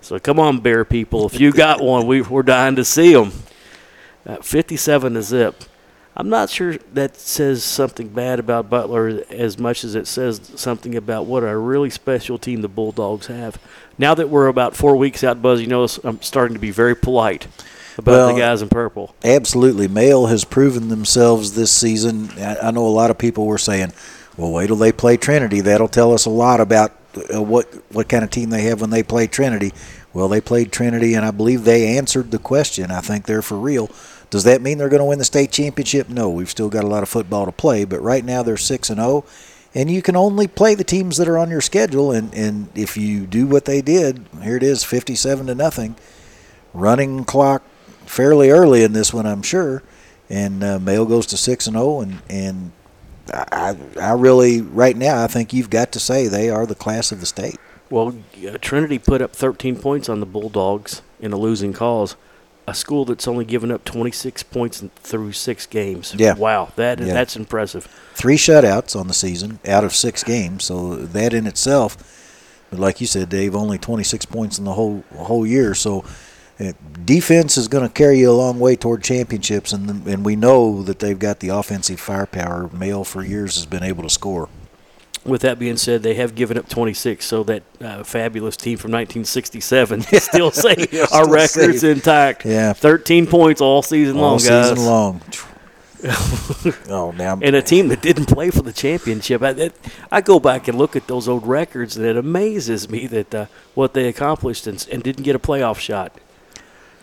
So 0.00 0.18
come 0.18 0.38
on, 0.38 0.60
Bear 0.60 0.84
people, 0.84 1.26
if 1.26 1.40
you 1.40 1.52
got 1.52 1.80
one, 1.82 2.06
we, 2.06 2.22
we're 2.22 2.42
dying 2.42 2.76
to 2.76 2.84
see 2.84 3.12
them. 3.14 3.32
Uh, 4.26 4.36
57 4.36 5.14
to 5.14 5.22
zip. 5.22 5.64
I'm 6.18 6.28
not 6.28 6.50
sure 6.50 6.76
that 6.94 7.16
says 7.16 7.62
something 7.62 8.08
bad 8.08 8.40
about 8.40 8.68
Butler 8.68 9.22
as 9.30 9.56
much 9.56 9.84
as 9.84 9.94
it 9.94 10.08
says 10.08 10.40
something 10.56 10.96
about 10.96 11.26
what 11.26 11.44
a 11.44 11.56
really 11.56 11.90
special 11.90 12.38
team 12.38 12.60
the 12.60 12.68
Bulldogs 12.68 13.28
have. 13.28 13.56
Now 13.98 14.14
that 14.16 14.28
we're 14.28 14.48
about 14.48 14.74
four 14.74 14.96
weeks 14.96 15.22
out, 15.22 15.40
Buzz, 15.40 15.60
you 15.60 15.68
know 15.68 15.86
I'm 16.02 16.20
starting 16.20 16.54
to 16.54 16.60
be 16.60 16.72
very 16.72 16.96
polite 16.96 17.46
about 17.96 18.10
Well, 18.10 18.34
the 18.34 18.40
guys 18.40 18.62
in 18.62 18.68
purple. 18.68 19.14
Absolutely. 19.22 19.86
Male 19.86 20.26
has 20.26 20.44
proven 20.44 20.88
themselves 20.88 21.54
this 21.54 21.70
season. 21.70 22.30
I, 22.36 22.56
I 22.64 22.70
know 22.72 22.84
a 22.84 22.88
lot 22.88 23.12
of 23.12 23.18
people 23.18 23.46
were 23.46 23.56
saying, 23.56 23.92
well, 24.36 24.50
wait 24.50 24.66
till 24.66 24.76
they 24.76 24.90
play 24.90 25.16
Trinity. 25.16 25.60
That'll 25.60 25.86
tell 25.86 26.12
us 26.12 26.26
a 26.26 26.30
lot 26.30 26.60
about 26.60 26.92
uh, 27.32 27.40
what, 27.40 27.66
what 27.92 28.08
kind 28.08 28.24
of 28.24 28.30
team 28.30 28.50
they 28.50 28.62
have 28.62 28.80
when 28.80 28.90
they 28.90 29.04
play 29.04 29.28
Trinity. 29.28 29.72
Well, 30.12 30.26
they 30.28 30.40
played 30.40 30.72
Trinity, 30.72 31.14
and 31.14 31.24
I 31.24 31.30
believe 31.30 31.62
they 31.62 31.96
answered 31.96 32.32
the 32.32 32.38
question. 32.38 32.90
I 32.90 33.00
think 33.00 33.26
they're 33.26 33.42
for 33.42 33.58
real. 33.58 33.88
Does 34.30 34.44
that 34.44 34.60
mean 34.60 34.78
they're 34.78 34.88
going 34.88 35.00
to 35.00 35.06
win 35.06 35.18
the 35.18 35.24
state 35.24 35.50
championship? 35.50 36.08
No, 36.08 36.28
we've 36.28 36.50
still 36.50 36.68
got 36.68 36.84
a 36.84 36.88
lot 36.88 37.02
of 37.02 37.08
football 37.08 37.46
to 37.46 37.52
play, 37.52 37.84
but 37.84 38.00
right 38.00 38.24
now 38.24 38.42
they're 38.42 38.56
6 38.56 38.90
and 38.90 38.98
0, 38.98 39.24
and 39.74 39.90
you 39.90 40.02
can 40.02 40.16
only 40.16 40.46
play 40.46 40.74
the 40.74 40.84
teams 40.84 41.16
that 41.16 41.28
are 41.28 41.38
on 41.38 41.50
your 41.50 41.60
schedule 41.60 42.12
and 42.12 42.34
and 42.34 42.68
if 42.74 42.96
you 42.96 43.26
do 43.26 43.46
what 43.46 43.64
they 43.64 43.80
did, 43.80 44.26
here 44.42 44.56
it 44.56 44.62
is 44.62 44.84
57 44.84 45.46
to 45.46 45.54
nothing. 45.54 45.96
Running 46.74 47.24
clock 47.24 47.62
fairly 48.06 48.50
early 48.50 48.82
in 48.82 48.92
this 48.92 49.12
one, 49.12 49.26
I'm 49.26 49.42
sure. 49.42 49.82
And 50.30 50.62
uh, 50.62 50.78
Male 50.78 51.06
goes 51.06 51.26
to 51.26 51.36
six 51.36 51.66
and 51.66 51.74
zero, 51.74 52.00
and 52.00 52.20
and 52.28 52.72
I 53.32 53.76
I 53.98 54.12
really 54.12 54.60
right 54.60 54.96
now 54.96 55.22
I 55.22 55.26
think 55.26 55.52
you've 55.52 55.70
got 55.70 55.92
to 55.92 56.00
say 56.00 56.28
they 56.28 56.50
are 56.50 56.66
the 56.66 56.74
class 56.74 57.12
of 57.12 57.20
the 57.20 57.26
state. 57.26 57.56
Well, 57.90 58.14
Trinity 58.60 58.98
put 58.98 59.22
up 59.22 59.34
13 59.34 59.76
points 59.76 60.10
on 60.10 60.20
the 60.20 60.26
Bulldogs 60.26 61.00
in 61.20 61.32
a 61.32 61.38
losing 61.38 61.72
cause. 61.72 62.16
A 62.68 62.74
school 62.74 63.04
that's 63.04 63.26
only 63.26 63.44
given 63.44 63.70
up 63.70 63.84
26 63.84 64.42
points 64.44 64.84
through 64.96 65.32
six 65.32 65.66
games. 65.66 66.14
Yeah. 66.16 66.34
Wow, 66.34 66.70
that 66.76 66.98
Yeah. 67.00 67.12
that's 67.14 67.36
impressive. 67.36 67.88
Three 68.14 68.36
shutouts 68.36 68.94
on 68.98 69.08
the 69.08 69.14
season 69.14 69.58
out 69.66 69.84
of 69.84 69.94
six 69.94 70.22
games. 70.22 70.64
So 70.64 70.96
that 70.96 71.32
in 71.32 71.46
itself, 71.46 71.96
like 72.70 73.00
you 73.00 73.06
said, 73.06 73.28
Dave, 73.28 73.54
only 73.56 73.78
26 73.78 74.26
points 74.26 74.58
in 74.58 74.64
the 74.64 74.74
whole 74.74 75.02
whole 75.16 75.46
year. 75.46 75.74
So 75.74 76.04
uh, 76.60 76.72
defense 77.04 77.56
is 77.56 77.68
going 77.68 77.86
to 77.86 77.92
carry 77.92 78.18
you 78.18 78.30
a 78.30 78.32
long 78.32 78.58
way 78.58 78.74
toward 78.76 79.02
championships, 79.02 79.72
and 79.72 80.06
and 80.06 80.24
we 80.24 80.36
know 80.36 80.82
that 80.82 80.98
they've 80.98 81.18
got 81.18 81.40
the 81.40 81.48
offensive 81.48 82.00
firepower. 82.00 82.68
Male 82.72 83.04
for 83.04 83.22
years 83.24 83.54
has 83.54 83.64
been 83.66 83.82
able 83.84 84.02
to 84.02 84.10
score. 84.10 84.48
With 85.24 85.42
that 85.42 85.58
being 85.58 85.76
said, 85.76 86.02
they 86.02 86.14
have 86.14 86.34
given 86.34 86.56
up 86.56 86.68
26, 86.68 87.24
so 87.24 87.42
that 87.44 87.62
uh, 87.80 88.02
fabulous 88.04 88.56
team 88.56 88.78
from 88.78 88.92
1967 88.92 90.02
still 90.20 90.50
say 90.50 90.74
Yeah, 90.92 91.02
our 91.12 91.24
still 91.24 91.30
record's 91.66 91.80
safe. 91.82 91.96
intact. 91.96 92.46
Yeah. 92.46 92.72
13 92.72 93.26
points 93.26 93.60
all 93.60 93.82
season 93.82 94.16
all 94.16 94.22
long, 94.22 94.38
guys. 94.38 94.68
season 94.70 94.84
long. 94.84 95.20
oh, 96.88 97.12
now 97.16 97.38
And 97.42 97.56
a 97.56 97.62
team 97.62 97.88
that 97.88 98.00
didn't 98.00 98.26
play 98.26 98.50
for 98.50 98.62
the 98.62 98.72
championship. 98.72 99.42
I, 99.42 99.52
that, 99.54 99.74
I 100.12 100.20
go 100.20 100.38
back 100.38 100.68
and 100.68 100.78
look 100.78 100.94
at 100.94 101.08
those 101.08 101.26
old 101.28 101.46
records, 101.46 101.96
and 101.96 102.06
it 102.06 102.16
amazes 102.16 102.88
me 102.88 103.06
that 103.08 103.34
uh, 103.34 103.46
what 103.74 103.94
they 103.94 104.06
accomplished 104.08 104.66
and, 104.66 104.86
and 104.92 105.02
didn't 105.02 105.24
get 105.24 105.34
a 105.34 105.40
playoff 105.40 105.78
shot. 105.78 106.12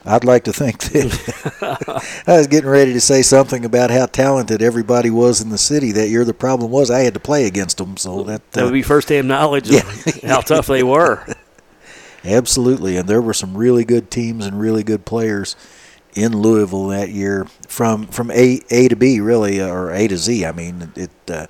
I'd 0.05 0.24
like 0.24 0.43
to 0.43 0.53
think 0.53 0.79
that 0.79 2.24
I 2.27 2.38
was 2.38 2.47
getting 2.47 2.69
ready 2.69 2.93
to 2.93 3.01
say 3.01 3.21
something 3.24 3.65
about 3.65 3.89
how 3.89 4.05
talented 4.05 4.62
everybody 4.62 5.09
was 5.09 5.41
in 5.41 5.50
the 5.50 5.57
city 5.57 5.91
that 5.93 6.09
year. 6.09 6.24
The 6.24 6.33
problem 6.33 6.69
was 6.71 6.91
I 6.91 7.00
had 7.00 7.15
to 7.15 7.19
play 7.19 7.45
against 7.47 7.77
them, 7.77 7.97
so 7.97 8.24
that 8.24 8.51
That 8.51 8.62
uh, 8.62 8.65
would 8.65 8.74
be 8.74 8.83
firsthand 8.83 9.27
knowledge 9.27 9.69
Yeah. 9.71 9.79
of 9.79 10.21
how 10.24 10.41
tough 10.41 10.67
they 10.67 10.83
were. 10.83 11.25
absolutely. 12.24 12.97
And 12.97 13.07
there 13.07 13.21
were 13.21 13.33
some 13.33 13.55
really 13.57 13.83
good 13.85 14.12
teams 14.12 14.45
and 14.45 14.59
really 14.59 14.83
good 14.83 15.05
players 15.05 15.55
in 16.13 16.38
Louisville 16.38 16.88
that 16.88 17.09
year, 17.09 17.45
from 17.67 18.07
from 18.07 18.31
A 18.31 18.62
A 18.69 18.88
to 18.88 18.95
B, 18.95 19.19
really, 19.19 19.59
uh, 19.59 19.67
or 19.67 19.91
A 19.91 20.07
to 20.07 20.17
Z. 20.17 20.45
I 20.45 20.51
mean, 20.51 20.91
it. 20.95 21.12
Uh, 21.27 21.47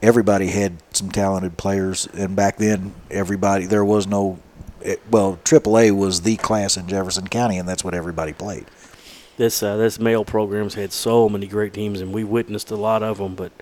everybody 0.00 0.46
had 0.46 0.78
some 0.94 1.10
talented 1.10 1.58
players, 1.58 2.08
and 2.14 2.34
back 2.34 2.56
then, 2.56 2.94
everybody 3.10 3.66
there 3.66 3.84
was 3.84 4.06
no. 4.06 4.38
It, 4.82 5.00
well, 5.10 5.38
AAA 5.44 5.96
was 5.96 6.22
the 6.22 6.36
class 6.36 6.76
in 6.76 6.86
Jefferson 6.88 7.28
County, 7.28 7.58
and 7.58 7.68
that's 7.68 7.84
what 7.84 7.94
everybody 7.94 8.32
played. 8.32 8.66
This 9.36 9.62
uh, 9.62 9.76
this 9.76 9.98
Male 9.98 10.24
program's 10.24 10.74
had 10.74 10.92
so 10.92 11.28
many 11.28 11.46
great 11.46 11.72
teams, 11.72 12.00
and 12.00 12.12
we 12.12 12.24
witnessed 12.24 12.70
a 12.70 12.76
lot 12.76 13.02
of 13.02 13.18
them. 13.18 13.34
But 13.34 13.52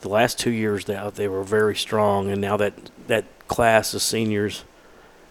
the 0.00 0.08
last 0.08 0.38
two 0.38 0.50
years, 0.50 0.84
they 0.86 1.10
they 1.14 1.28
were 1.28 1.42
very 1.44 1.76
strong, 1.76 2.30
and 2.30 2.40
now 2.40 2.56
that 2.56 2.74
that 3.06 3.24
class 3.48 3.94
of 3.94 4.02
seniors, 4.02 4.64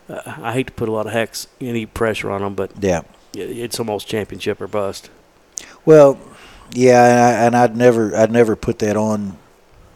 uh, 0.10 0.22
I 0.26 0.54
hate 0.54 0.68
to 0.68 0.74
put 0.74 0.90
a 0.90 0.92
lot 0.92 1.06
of 1.08 1.14
hex 1.14 1.48
any 1.62 1.86
pressure 1.86 2.32
on 2.32 2.42
them, 2.42 2.56
but 2.56 2.72
Yeah. 2.80 3.02
it's 3.34 3.80
almost 3.80 4.08
championship 4.08 4.60
or 4.60 4.68
bust. 4.68 5.10
Well, 5.86 6.18
yeah, 6.74 7.06
and, 7.06 7.20
I, 7.20 7.46
and 7.46 7.56
I'd 7.56 7.78
never, 7.78 8.16
I'd 8.16 8.32
never 8.32 8.56
put 8.56 8.80
that 8.80 8.98
on 8.98 9.38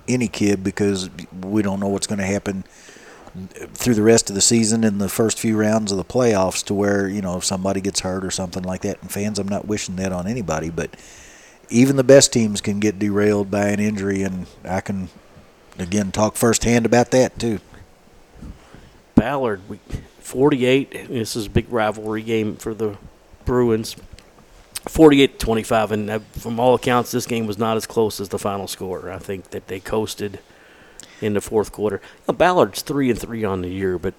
any 0.07 0.27
kid 0.27 0.63
because 0.63 1.09
we 1.41 1.61
don't 1.61 1.79
know 1.79 1.87
what's 1.87 2.07
going 2.07 2.19
to 2.19 2.25
happen 2.25 2.63
through 3.73 3.93
the 3.93 4.01
rest 4.01 4.29
of 4.29 4.35
the 4.35 4.41
season 4.41 4.83
and 4.83 4.99
the 4.99 5.09
first 5.09 5.39
few 5.39 5.57
rounds 5.57 5.91
of 5.91 5.97
the 5.97 6.03
playoffs. 6.03 6.63
To 6.65 6.73
where 6.73 7.07
you 7.07 7.21
know 7.21 7.37
if 7.37 7.45
somebody 7.45 7.81
gets 7.81 8.01
hurt 8.01 8.25
or 8.25 8.31
something 8.31 8.63
like 8.63 8.81
that, 8.81 9.01
and 9.01 9.11
fans, 9.11 9.39
I'm 9.39 9.47
not 9.47 9.67
wishing 9.67 9.95
that 9.97 10.11
on 10.11 10.27
anybody, 10.27 10.69
but 10.69 10.95
even 11.69 11.95
the 11.95 12.03
best 12.03 12.33
teams 12.33 12.61
can 12.61 12.79
get 12.79 12.99
derailed 12.99 13.49
by 13.49 13.67
an 13.67 13.79
injury, 13.79 14.23
and 14.23 14.47
I 14.63 14.81
can 14.81 15.09
again 15.79 16.11
talk 16.11 16.35
firsthand 16.35 16.85
about 16.85 17.11
that 17.11 17.39
too. 17.39 17.59
Ballard, 19.15 19.61
we, 19.69 19.79
48. 20.19 21.07
This 21.09 21.35
is 21.35 21.45
a 21.47 21.49
big 21.49 21.71
rivalry 21.71 22.23
game 22.23 22.55
for 22.55 22.73
the 22.73 22.97
Bruins. 23.45 23.95
48 24.87 25.37
25, 25.37 25.91
and 25.91 26.25
from 26.25 26.59
all 26.59 26.73
accounts, 26.73 27.11
this 27.11 27.27
game 27.27 27.45
was 27.45 27.59
not 27.59 27.77
as 27.77 27.85
close 27.85 28.19
as 28.19 28.29
the 28.29 28.39
final 28.39 28.67
score. 28.67 29.11
I 29.11 29.19
think 29.19 29.51
that 29.51 29.67
they 29.67 29.79
coasted 29.79 30.39
in 31.21 31.33
the 31.33 31.41
fourth 31.41 31.71
quarter. 31.71 32.01
Ballard's 32.27 32.81
three 32.81 33.09
and 33.09 33.19
three 33.19 33.43
on 33.43 33.61
the 33.61 33.69
year, 33.69 33.97
but 33.97 34.13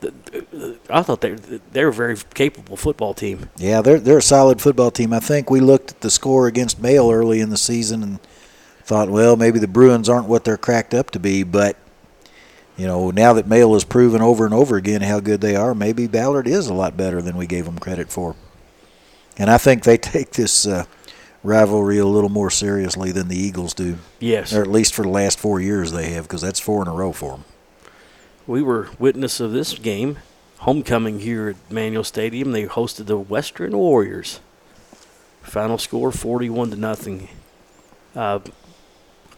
the, 0.00 0.12
the, 0.50 0.78
I 0.88 1.02
thought 1.02 1.20
they 1.20 1.34
they're 1.72 1.88
a 1.88 1.92
very 1.92 2.16
capable 2.34 2.76
football 2.76 3.14
team. 3.14 3.48
Yeah, 3.56 3.82
they're 3.82 4.00
they're 4.00 4.18
a 4.18 4.22
solid 4.22 4.60
football 4.60 4.90
team. 4.90 5.12
I 5.12 5.20
think 5.20 5.50
we 5.50 5.60
looked 5.60 5.92
at 5.92 6.00
the 6.00 6.10
score 6.10 6.46
against 6.46 6.80
Male 6.80 7.10
early 7.10 7.40
in 7.40 7.50
the 7.50 7.56
season 7.56 8.02
and 8.02 8.20
thought, 8.82 9.10
well, 9.10 9.36
maybe 9.36 9.58
the 9.58 9.68
Bruins 9.68 10.08
aren't 10.08 10.26
what 10.26 10.44
they're 10.44 10.56
cracked 10.56 10.94
up 10.94 11.10
to 11.10 11.20
be, 11.20 11.42
but 11.42 11.76
you 12.76 12.86
know, 12.86 13.10
now 13.10 13.34
that 13.34 13.46
Male 13.46 13.74
has 13.74 13.84
proven 13.84 14.22
over 14.22 14.46
and 14.46 14.54
over 14.54 14.76
again 14.76 15.02
how 15.02 15.20
good 15.20 15.42
they 15.42 15.54
are, 15.54 15.74
maybe 15.74 16.06
Ballard 16.06 16.48
is 16.48 16.66
a 16.66 16.74
lot 16.74 16.96
better 16.96 17.20
than 17.20 17.36
we 17.36 17.46
gave 17.46 17.66
them 17.66 17.78
credit 17.78 18.10
for. 18.10 18.34
And 19.36 19.50
I 19.50 19.58
think 19.58 19.84
they 19.84 19.98
take 19.98 20.30
this 20.30 20.66
uh, 20.66 20.86
rivalry 21.42 21.98
a 21.98 22.04
little 22.06 22.28
more 22.30 22.50
seriously 22.50 23.12
than 23.12 23.28
the 23.28 23.36
Eagles 23.38 23.74
do, 23.74 23.98
Yes, 24.18 24.52
or 24.52 24.60
at 24.62 24.68
least 24.68 24.94
for 24.94 25.02
the 25.02 25.08
last 25.08 25.38
four 25.38 25.60
years 25.60 25.92
they 25.92 26.10
have, 26.10 26.24
because 26.24 26.42
that's 26.42 26.60
four 26.60 26.82
in 26.82 26.88
a 26.88 26.92
row 26.92 27.12
for 27.12 27.30
them. 27.32 27.44
we 28.46 28.62
were 28.62 28.88
witness 28.98 29.40
of 29.40 29.52
this 29.52 29.74
game, 29.78 30.18
homecoming 30.58 31.20
here 31.20 31.48
at 31.50 31.56
Manual 31.72 32.04
Stadium. 32.04 32.52
They 32.52 32.66
hosted 32.66 33.06
the 33.06 33.16
Western 33.18 33.76
Warriors. 33.76 34.40
Final 35.42 35.78
score 35.78 36.12
41 36.12 36.70
to 36.70 36.76
nothing. 36.76 37.28
Uh, 38.14 38.40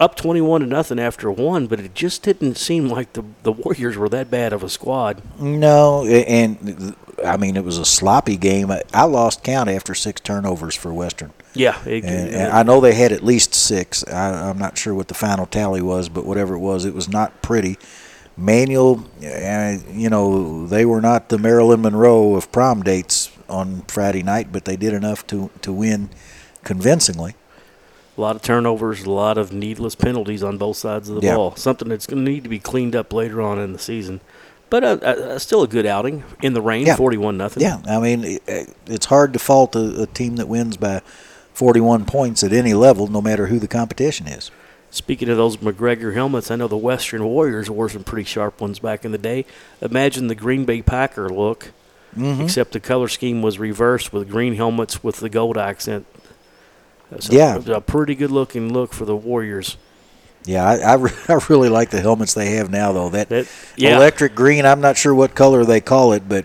up 0.00 0.16
21 0.16 0.62
to 0.62 0.66
nothing 0.66 0.98
after 0.98 1.30
one, 1.30 1.68
but 1.68 1.78
it 1.78 1.94
just 1.94 2.24
didn't 2.24 2.56
seem 2.56 2.88
like 2.88 3.12
the 3.12 3.22
the 3.44 3.52
Warriors 3.52 3.96
were 3.96 4.08
that 4.08 4.28
bad 4.30 4.52
of 4.52 4.64
a 4.64 4.68
squad. 4.68 5.22
No, 5.38 6.04
and 6.04 6.96
I 7.24 7.36
mean 7.36 7.56
it 7.56 7.64
was 7.64 7.78
a 7.78 7.84
sloppy 7.84 8.36
game. 8.36 8.70
I- 8.72 8.82
I 8.92 9.04
lost 9.04 9.44
count 9.44 9.68
after 9.70 9.94
six 9.94 10.20
turnovers 10.20 10.74
for 10.74 10.92
Western. 10.92 11.32
Yeah, 11.54 11.78
it, 11.84 12.04
And, 12.04 12.34
and 12.34 12.52
I 12.52 12.62
know 12.62 12.80
they 12.80 12.94
had 12.94 13.12
at 13.12 13.22
least 13.22 13.54
six. 13.54 14.02
I, 14.06 14.48
I'm 14.50 14.58
not 14.58 14.78
sure 14.78 14.94
what 14.94 15.08
the 15.08 15.14
final 15.14 15.46
tally 15.46 15.82
was, 15.82 16.08
but 16.08 16.24
whatever 16.24 16.54
it 16.54 16.60
was, 16.60 16.84
it 16.84 16.94
was 16.94 17.08
not 17.08 17.42
pretty. 17.42 17.78
Manual, 18.36 19.04
uh, 19.22 19.76
you 19.92 20.08
know, 20.08 20.66
they 20.66 20.86
were 20.86 21.02
not 21.02 21.28
the 21.28 21.36
Marilyn 21.38 21.82
Monroe 21.82 22.34
of 22.34 22.50
prom 22.50 22.82
dates 22.82 23.30
on 23.48 23.82
Friday 23.82 24.22
night, 24.22 24.48
but 24.50 24.64
they 24.64 24.76
did 24.76 24.94
enough 24.94 25.26
to 25.26 25.50
to 25.60 25.72
win 25.72 26.08
convincingly. 26.64 27.34
a 28.16 28.20
lot 28.20 28.36
of 28.36 28.42
turnovers, 28.42 29.02
a 29.04 29.10
lot 29.10 29.36
of 29.38 29.52
needless 29.52 29.94
penalties 29.94 30.42
on 30.42 30.56
both 30.58 30.76
sides 30.76 31.08
of 31.08 31.16
the 31.20 31.26
Yeah. 31.26 31.34
ball. 31.34 31.56
Something 31.56 31.88
that's 31.88 32.06
going 32.06 32.24
to 32.24 32.30
need 32.30 32.42
to 32.44 32.48
be 32.50 32.58
cleaned 32.58 32.94
up 32.94 33.12
later 33.12 33.40
on 33.42 33.58
in 33.58 33.72
the 33.72 33.78
season. 33.78 34.20
But 34.70 34.84
uh, 34.84 34.86
uh, 35.02 35.38
still 35.38 35.62
a 35.62 35.68
good 35.68 35.86
outing 35.86 36.22
in 36.42 36.52
the 36.54 36.60
rain, 36.62 36.86
Yeah. 36.86 36.96
41 36.96 37.36
nothing. 37.38 37.62
Yeah, 37.62 37.80
I 37.86 37.98
mean, 38.00 38.24
it- 38.46 38.74
it's 38.86 39.06
hard 39.06 39.32
to 39.34 39.38
fault 39.38 39.74
a, 39.76 40.02
a 40.02 40.06
team 40.06 40.36
that 40.36 40.46
wins 40.48 40.76
by 40.76 41.00
41 41.54 42.04
points 42.06 42.42
at 42.42 42.52
any 42.52 42.74
level, 42.74 43.06
no 43.08 43.20
matter 43.20 43.46
who 43.46 43.58
the 43.58 43.68
competition 43.68 44.26
is. 44.26 44.50
Speaking 44.90 45.28
of 45.30 45.36
those 45.38 45.56
McGregor 45.58 46.12
helmets, 46.14 46.50
I 46.50 46.56
know 46.56 46.68
the 46.68 46.76
Western 46.76 47.24
Warriors 47.24 47.70
wore 47.70 47.88
some 47.88 48.04
pretty 48.04 48.24
sharp 48.24 48.60
ones 48.60 48.78
back 48.78 49.04
in 49.04 49.12
the 49.12 49.18
day. 49.18 49.46
Imagine 49.80 50.26
the 50.28 50.34
Green 50.34 50.64
Bay 50.64 50.82
Packer 50.82 51.28
look, 51.28 51.72
Mm-hmm. 52.14 52.42
except 52.42 52.72
the 52.72 52.80
color 52.80 53.08
scheme 53.08 53.40
was 53.40 53.58
reversed 53.58 54.12
with 54.12 54.28
green 54.28 54.54
helmets 54.56 55.02
with 55.02 55.16
the 55.20 55.30
gold 55.30 55.56
accent. 55.56 56.04
So 57.20 57.32
Yeah. 57.32 57.58
a 57.68 57.80
pretty 57.80 58.14
good 58.14 58.30
looking 58.30 58.70
look 58.70 58.92
for 58.92 59.06
the 59.06 59.16
Warriors. 59.16 59.78
Yeah, 60.44 60.62
I, 60.68 60.76
I, 60.80 60.94
re- 60.96 61.10
I 61.28 61.38
really 61.48 61.70
like 61.70 61.88
the 61.88 62.02
helmets 62.02 62.34
they 62.34 62.50
have 62.56 62.68
now, 62.70 62.92
though. 62.92 63.08
That, 63.08 63.30
That 63.30 63.48
yeah, 63.76 63.96
electric 63.96 64.34
green, 64.34 64.66
I'm 64.66 64.82
not 64.82 64.98
sure 64.98 65.14
what 65.14 65.34
color 65.34 65.64
they 65.64 65.80
call 65.80 66.12
it, 66.12 66.28
but 66.28 66.44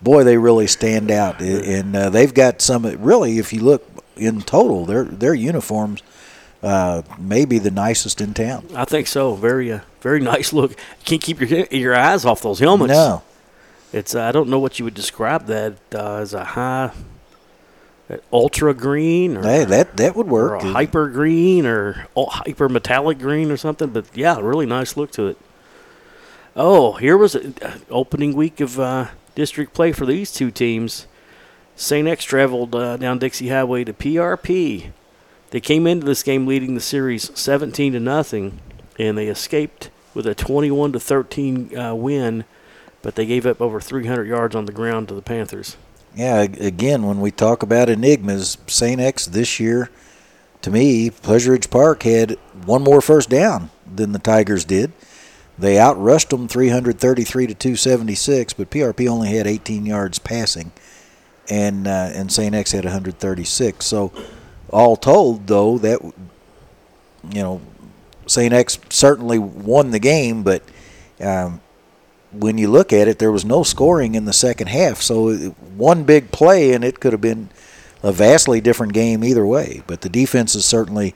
boy, 0.00 0.22
they 0.22 0.36
really 0.38 0.68
stand 0.68 1.10
out. 1.10 1.40
And 1.40 1.96
uh, 1.96 2.10
they've 2.10 2.32
got 2.32 2.60
some, 2.60 2.84
really, 3.02 3.38
if 3.38 3.52
you 3.52 3.60
look 3.62 3.87
in 4.18 4.42
total, 4.42 4.84
their, 4.84 5.04
their 5.04 5.34
uniforms 5.34 6.02
uh, 6.62 7.02
may 7.18 7.44
be 7.44 7.58
the 7.58 7.70
nicest 7.70 8.20
in 8.20 8.34
town. 8.34 8.66
I 8.74 8.84
think 8.84 9.06
so. 9.06 9.34
Very 9.34 9.72
uh, 9.72 9.80
very 10.00 10.20
nice 10.34 10.52
look. 10.52 10.76
Can't 11.04 11.22
keep 11.22 11.40
your 11.40 11.64
your 11.70 11.94
eyes 11.94 12.24
off 12.24 12.42
those 12.42 12.58
helmets. 12.58 12.92
No. 12.92 13.22
It's 13.92 14.14
uh, 14.14 14.22
I 14.24 14.32
don't 14.32 14.48
know 14.48 14.58
what 14.58 14.78
you 14.78 14.84
would 14.84 14.94
describe 14.94 15.46
that 15.46 15.76
uh, 15.94 16.16
as 16.16 16.34
a 16.34 16.44
high 16.44 16.90
uh, 18.10 18.16
ultra 18.32 18.74
green 18.74 19.36
or, 19.36 19.42
Hey, 19.42 19.64
that, 19.64 19.96
that 19.96 20.14
would 20.16 20.26
or 20.26 20.30
work. 20.30 20.62
a 20.62 20.72
hyper 20.72 21.08
green 21.08 21.64
or 21.66 22.06
hyper 22.16 22.68
metallic 22.68 23.18
green 23.18 23.50
or 23.50 23.56
something. 23.56 23.88
But 23.90 24.06
yeah, 24.14 24.38
really 24.40 24.66
nice 24.66 24.96
look 24.96 25.10
to 25.12 25.28
it. 25.28 25.38
Oh, 26.56 26.94
here 26.94 27.16
was 27.16 27.34
an 27.34 27.54
opening 27.88 28.34
week 28.34 28.60
of 28.60 28.80
uh, 28.80 29.06
district 29.34 29.74
play 29.74 29.92
for 29.92 30.04
these 30.06 30.32
two 30.32 30.50
teams. 30.50 31.06
St. 31.78 32.08
X 32.08 32.24
traveled 32.24 32.74
uh, 32.74 32.96
down 32.96 33.20
Dixie 33.20 33.50
Highway 33.50 33.84
to 33.84 33.92
PRP. 33.92 34.90
They 35.50 35.60
came 35.60 35.86
into 35.86 36.04
this 36.04 36.24
game 36.24 36.44
leading 36.44 36.74
the 36.74 36.80
series 36.80 37.30
17 37.38 37.92
to 37.92 38.00
nothing, 38.00 38.58
and 38.98 39.16
they 39.16 39.28
escaped 39.28 39.88
with 40.12 40.26
a 40.26 40.34
21 40.34 40.92
to 40.92 41.00
13 41.00 41.78
uh, 41.78 41.94
win. 41.94 42.44
But 43.00 43.14
they 43.14 43.26
gave 43.26 43.46
up 43.46 43.60
over 43.60 43.80
300 43.80 44.26
yards 44.26 44.56
on 44.56 44.64
the 44.64 44.72
ground 44.72 45.06
to 45.08 45.14
the 45.14 45.22
Panthers. 45.22 45.76
Yeah, 46.16 46.40
again, 46.40 47.06
when 47.06 47.20
we 47.20 47.30
talk 47.30 47.62
about 47.62 47.88
enigmas, 47.88 48.58
St. 48.66 49.00
X 49.00 49.26
this 49.26 49.60
year, 49.60 49.88
to 50.62 50.72
me, 50.72 51.10
Pleasure 51.10 51.52
Ridge 51.52 51.70
Park 51.70 52.02
had 52.02 52.32
one 52.64 52.82
more 52.82 53.00
first 53.00 53.30
down 53.30 53.70
than 53.86 54.10
the 54.10 54.18
Tigers 54.18 54.64
did. 54.64 54.90
They 55.56 55.76
outrushed 55.76 56.30
them 56.30 56.48
333 56.48 57.46
to 57.46 57.54
276, 57.54 58.54
but 58.54 58.68
PRP 58.68 59.08
only 59.08 59.28
had 59.28 59.46
18 59.46 59.86
yards 59.86 60.18
passing. 60.18 60.72
And 61.48 61.86
uh, 61.86 62.10
and 62.14 62.32
St. 62.32 62.54
X 62.54 62.72
had 62.72 62.84
136. 62.84 63.84
So, 63.84 64.12
all 64.70 64.96
told, 64.96 65.46
though, 65.46 65.78
that 65.78 66.00
you 66.02 67.42
know, 67.42 67.60
St. 68.26 68.52
X 68.52 68.78
certainly 68.90 69.38
won 69.38 69.90
the 69.90 69.98
game, 69.98 70.42
but 70.42 70.62
um, 71.20 71.60
when 72.32 72.58
you 72.58 72.68
look 72.68 72.92
at 72.92 73.08
it, 73.08 73.18
there 73.18 73.32
was 73.32 73.44
no 73.44 73.62
scoring 73.62 74.14
in 74.14 74.24
the 74.24 74.32
second 74.32 74.68
half. 74.68 75.00
So 75.00 75.34
one 75.76 76.04
big 76.04 76.30
play, 76.30 76.72
and 76.72 76.84
it 76.84 77.00
could 77.00 77.12
have 77.12 77.20
been 77.20 77.48
a 78.02 78.12
vastly 78.12 78.60
different 78.60 78.92
game 78.92 79.24
either 79.24 79.46
way. 79.46 79.82
But 79.86 80.02
the 80.02 80.08
defenses 80.08 80.64
certainly 80.64 81.14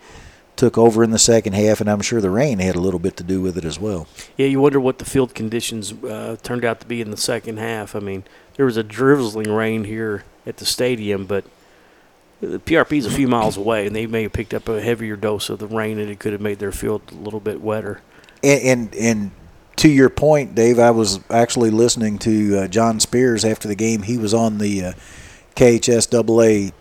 took 0.56 0.76
over 0.76 1.02
in 1.02 1.10
the 1.10 1.18
second 1.18 1.54
half, 1.54 1.80
and 1.80 1.90
I'm 1.90 2.00
sure 2.00 2.20
the 2.20 2.30
rain 2.30 2.58
had 2.58 2.76
a 2.76 2.80
little 2.80 3.00
bit 3.00 3.16
to 3.18 3.24
do 3.24 3.40
with 3.40 3.56
it 3.56 3.64
as 3.64 3.78
well. 3.78 4.06
Yeah, 4.36 4.46
you 4.46 4.60
wonder 4.60 4.80
what 4.80 4.98
the 4.98 5.04
field 5.04 5.34
conditions 5.34 5.92
uh, 5.92 6.36
turned 6.42 6.64
out 6.64 6.80
to 6.80 6.86
be 6.86 7.00
in 7.00 7.10
the 7.10 7.16
second 7.16 7.58
half. 7.58 7.94
I 7.96 8.00
mean, 8.00 8.24
there 8.56 8.66
was 8.66 8.76
a 8.76 8.82
drizzling 8.82 9.52
rain 9.52 9.84
here 9.84 10.24
at 10.46 10.58
the 10.58 10.66
stadium, 10.66 11.26
but 11.26 11.44
the 12.40 12.58
PRP 12.58 12.98
is 12.98 13.06
a 13.06 13.10
few 13.10 13.28
miles 13.28 13.56
away, 13.56 13.86
and 13.86 13.94
they 13.94 14.06
may 14.06 14.24
have 14.24 14.32
picked 14.32 14.52
up 14.52 14.68
a 14.68 14.80
heavier 14.80 15.16
dose 15.16 15.48
of 15.48 15.58
the 15.58 15.66
rain, 15.66 15.98
and 15.98 16.10
it 16.10 16.18
could 16.18 16.32
have 16.32 16.40
made 16.40 16.58
their 16.58 16.72
field 16.72 17.02
a 17.10 17.14
little 17.14 17.40
bit 17.40 17.60
wetter. 17.60 18.00
And 18.42 18.62
and, 18.62 18.94
and 18.96 19.30
to 19.76 19.88
your 19.88 20.10
point, 20.10 20.54
Dave, 20.54 20.78
I 20.78 20.90
was 20.90 21.20
actually 21.30 21.70
listening 21.70 22.18
to 22.20 22.58
uh, 22.58 22.68
John 22.68 23.00
Spears 23.00 23.44
after 23.44 23.68
the 23.68 23.74
game. 23.74 24.02
He 24.02 24.18
was 24.18 24.34
on 24.34 24.58
the 24.58 24.84
uh, 24.84 24.92
KHSAA 25.54 26.72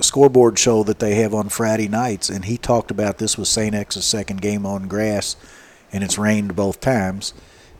scoreboard 0.00 0.58
show 0.58 0.82
that 0.84 1.00
they 1.00 1.16
have 1.16 1.34
on 1.34 1.48
Friday 1.48 1.88
nights, 1.88 2.28
and 2.28 2.44
he 2.44 2.56
talked 2.56 2.90
about 2.90 3.18
this 3.18 3.36
was 3.36 3.48
St. 3.48 3.74
X's 3.74 4.04
second 4.04 4.40
game 4.40 4.64
on 4.64 4.88
grass, 4.88 5.36
and 5.92 6.04
it's 6.04 6.18
rained 6.18 6.54
both 6.54 6.80
times. 6.80 7.34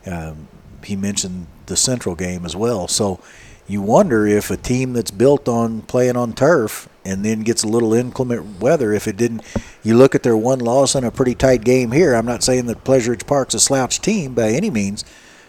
Um, 0.05 0.47
he 0.83 0.95
mentioned 0.95 1.47
the 1.71 1.77
Central 1.77 2.13
game 2.13 2.45
as 2.45 2.55
well. 2.55 2.87
So 2.87 3.19
you 3.67 3.81
wonder 3.81 4.27
if 4.27 4.51
a 4.51 4.57
team 4.57 4.93
that's 4.93 5.11
built 5.11 5.47
on 5.47 5.81
playing 5.83 6.17
on 6.17 6.33
turf 6.33 6.89
and 7.05 7.23
then 7.23 7.41
gets 7.41 7.63
a 7.63 7.67
little 7.67 7.93
inclement 7.93 8.59
weather, 8.59 8.91
if 8.93 9.07
it 9.07 9.15
didn't, 9.17 9.43
you 9.81 9.95
look 9.95 10.13
at 10.13 10.23
their 10.23 10.37
one 10.37 10.59
loss 10.59 10.93
in 10.93 11.03
a 11.03 11.09
pretty 11.09 11.33
tight 11.33 11.63
game 11.63 11.91
here. 11.91 12.13
I'm 12.13 12.25
not 12.25 12.43
saying 12.43 12.65
that 12.65 12.83
Pleasure 12.83 13.11
Ridge 13.11 13.25
Park's 13.25 13.53
a 13.53 13.59
slouch 13.59 14.01
team 14.01 14.33
by 14.33 14.49
any 14.49 14.69
means, 14.69 15.05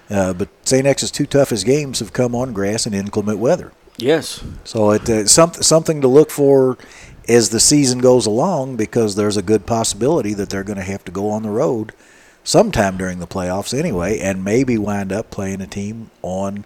uh, 0.09 0.33
but 0.33 0.49
St. 0.63 0.87
X's 0.87 1.11
two 1.11 1.27
toughest 1.27 1.67
games 1.67 1.99
have 1.99 2.13
come 2.13 2.35
on 2.35 2.53
grass 2.53 2.87
and 2.87 2.95
inclement 2.95 3.39
weather. 3.39 3.73
Yes. 3.99 4.43
So 4.65 4.93
it's 4.93 5.11
uh, 5.11 5.27
some, 5.27 5.53
something 5.55 6.01
to 6.01 6.09
look 6.09 6.31
for 6.31 6.79
as 7.29 7.51
the 7.51 7.61
season 7.61 7.99
goes 7.99 8.25
along 8.27 8.77
because 8.77 9.17
there's 9.17 9.37
a 9.37 9.43
good 9.43 9.67
possibility 9.67 10.33
that 10.35 10.49
they're 10.49 10.65
going 10.65 10.79
to 10.79 10.85
have 10.85 11.05
to 11.05 11.13
go 11.13 11.29
on 11.29 11.43
the 11.43 11.51
road 11.51 11.93
sometime 12.45 12.97
during 12.97 13.19
the 13.19 13.27
playoffs 13.27 13.77
anyway 13.77 14.19
and 14.19 14.45
maybe 14.45 14.77
wind 14.79 15.13
up 15.13 15.31
playing 15.31 15.61
a 15.61 15.67
team 15.67 16.11
on 16.23 16.65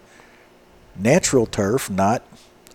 natural 0.95 1.45
turf, 1.45 1.89
not 1.89 2.23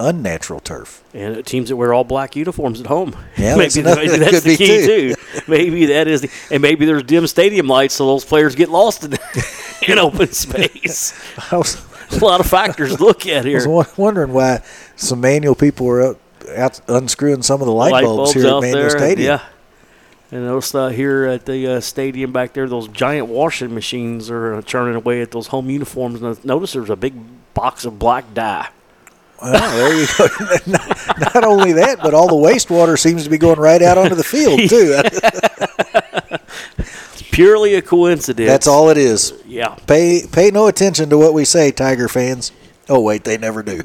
unnatural 0.01 0.61
turf. 0.61 1.03
And 1.15 1.45
teams 1.47 1.69
that 1.69 1.77
wear 1.77 1.95
all 1.95 2.05
black 2.05 2.37
uniforms 2.37 2.81
at 2.81 2.87
home. 2.87 3.17
Yeah, 3.37 3.57
maybe, 3.57 3.81
that's, 3.81 3.97
maybe 3.97 4.17
that's 4.19 4.43
the 4.43 4.57
key 4.57 4.87
too. 4.87 5.15
too. 5.15 5.41
maybe 5.49 5.87
that 5.87 6.09
is, 6.09 6.23
the, 6.23 6.31
and 6.51 6.63
maybe 6.63 6.85
there's 6.85 7.03
dim 7.05 7.27
stadium 7.27 7.67
lights, 7.69 7.95
so 7.95 8.07
those 8.07 8.25
players 8.25 8.55
get 8.55 8.69
lost 8.69 9.05
in, 9.05 9.15
in 9.89 9.99
open 9.99 10.29
space. 10.33 11.19
Was, 11.51 11.85
a 12.11 12.25
lot 12.25 12.41
of 12.41 12.47
factors 12.47 12.97
to 12.97 13.03
look 13.03 13.27
at 13.27 13.47
here. 13.47 13.63
I 13.63 13.67
was 13.67 13.97
wondering 13.97 14.35
why 14.35 14.63
some 14.97 15.21
manual 15.23 15.55
people 15.55 15.87
were 15.87 16.03
out, 16.03 16.21
out 16.55 16.81
unscrewing 16.87 17.43
some 17.43 17.63
of 17.63 17.67
the 17.67 17.73
light, 17.73 17.93
light 17.93 18.05
bulbs, 18.05 18.35
bulbs, 18.35 18.35
here 18.35 18.47
at 18.47 18.61
Manual 18.61 18.91
Stadium. 18.91 19.27
Yeah. 19.27 19.43
And 20.33 20.47
those 20.47 20.75
uh, 20.75 20.89
here 20.89 21.27
at 21.27 21.45
the 21.45 21.75
uh, 21.75 21.81
stadium 21.81 22.33
back 22.33 22.55
there, 22.55 22.67
those 22.67 22.89
giant 22.89 23.27
washing 23.29 23.75
machines 23.75 24.31
are 24.31 24.55
uh, 24.55 24.63
churning 24.63 24.95
away 24.95 25.21
at 25.21 25.31
those 25.31 25.49
home 25.49 25.69
uniforms. 25.69 26.23
And 26.23 26.43
notice 26.43 26.73
there's 26.73 26.89
a 26.89 26.97
big 26.97 27.13
box 27.53 27.85
of 27.85 27.99
black 27.99 28.33
dye. 28.33 28.71
Well, 29.43 29.77
there 29.77 29.95
you 29.95 30.07
go. 30.17 30.27
not, 30.67 31.19
not, 31.35 31.45
only 31.45 31.73
that, 31.75 31.99
but 32.01 32.15
all 32.15 32.29
the 32.29 32.49
wastewater 32.49 32.99
seems 32.99 33.25
to 33.25 33.31
be 33.31 33.37
going 33.37 33.59
right 33.59 33.83
out 33.83 33.99
onto 33.99 34.15
the 34.15 34.25
field 34.25 34.59
too. 34.71 34.95
it's 36.79 37.23
purely 37.31 37.75
a 37.75 37.83
coincidence. 37.83 38.49
That's 38.49 38.67
all 38.67 38.89
it 38.89 38.97
is. 38.97 39.35
Yeah. 39.45 39.77
Pay 39.87 40.27
pay 40.33 40.51
no 40.51 40.67
attention 40.67 41.11
to 41.11 41.19
what 41.19 41.35
we 41.35 41.45
say, 41.45 41.73
Tiger 41.73 42.09
fans. 42.09 42.53
Oh 42.89 43.01
wait, 43.01 43.25
they 43.25 43.37
never 43.37 43.63
do. 43.63 43.83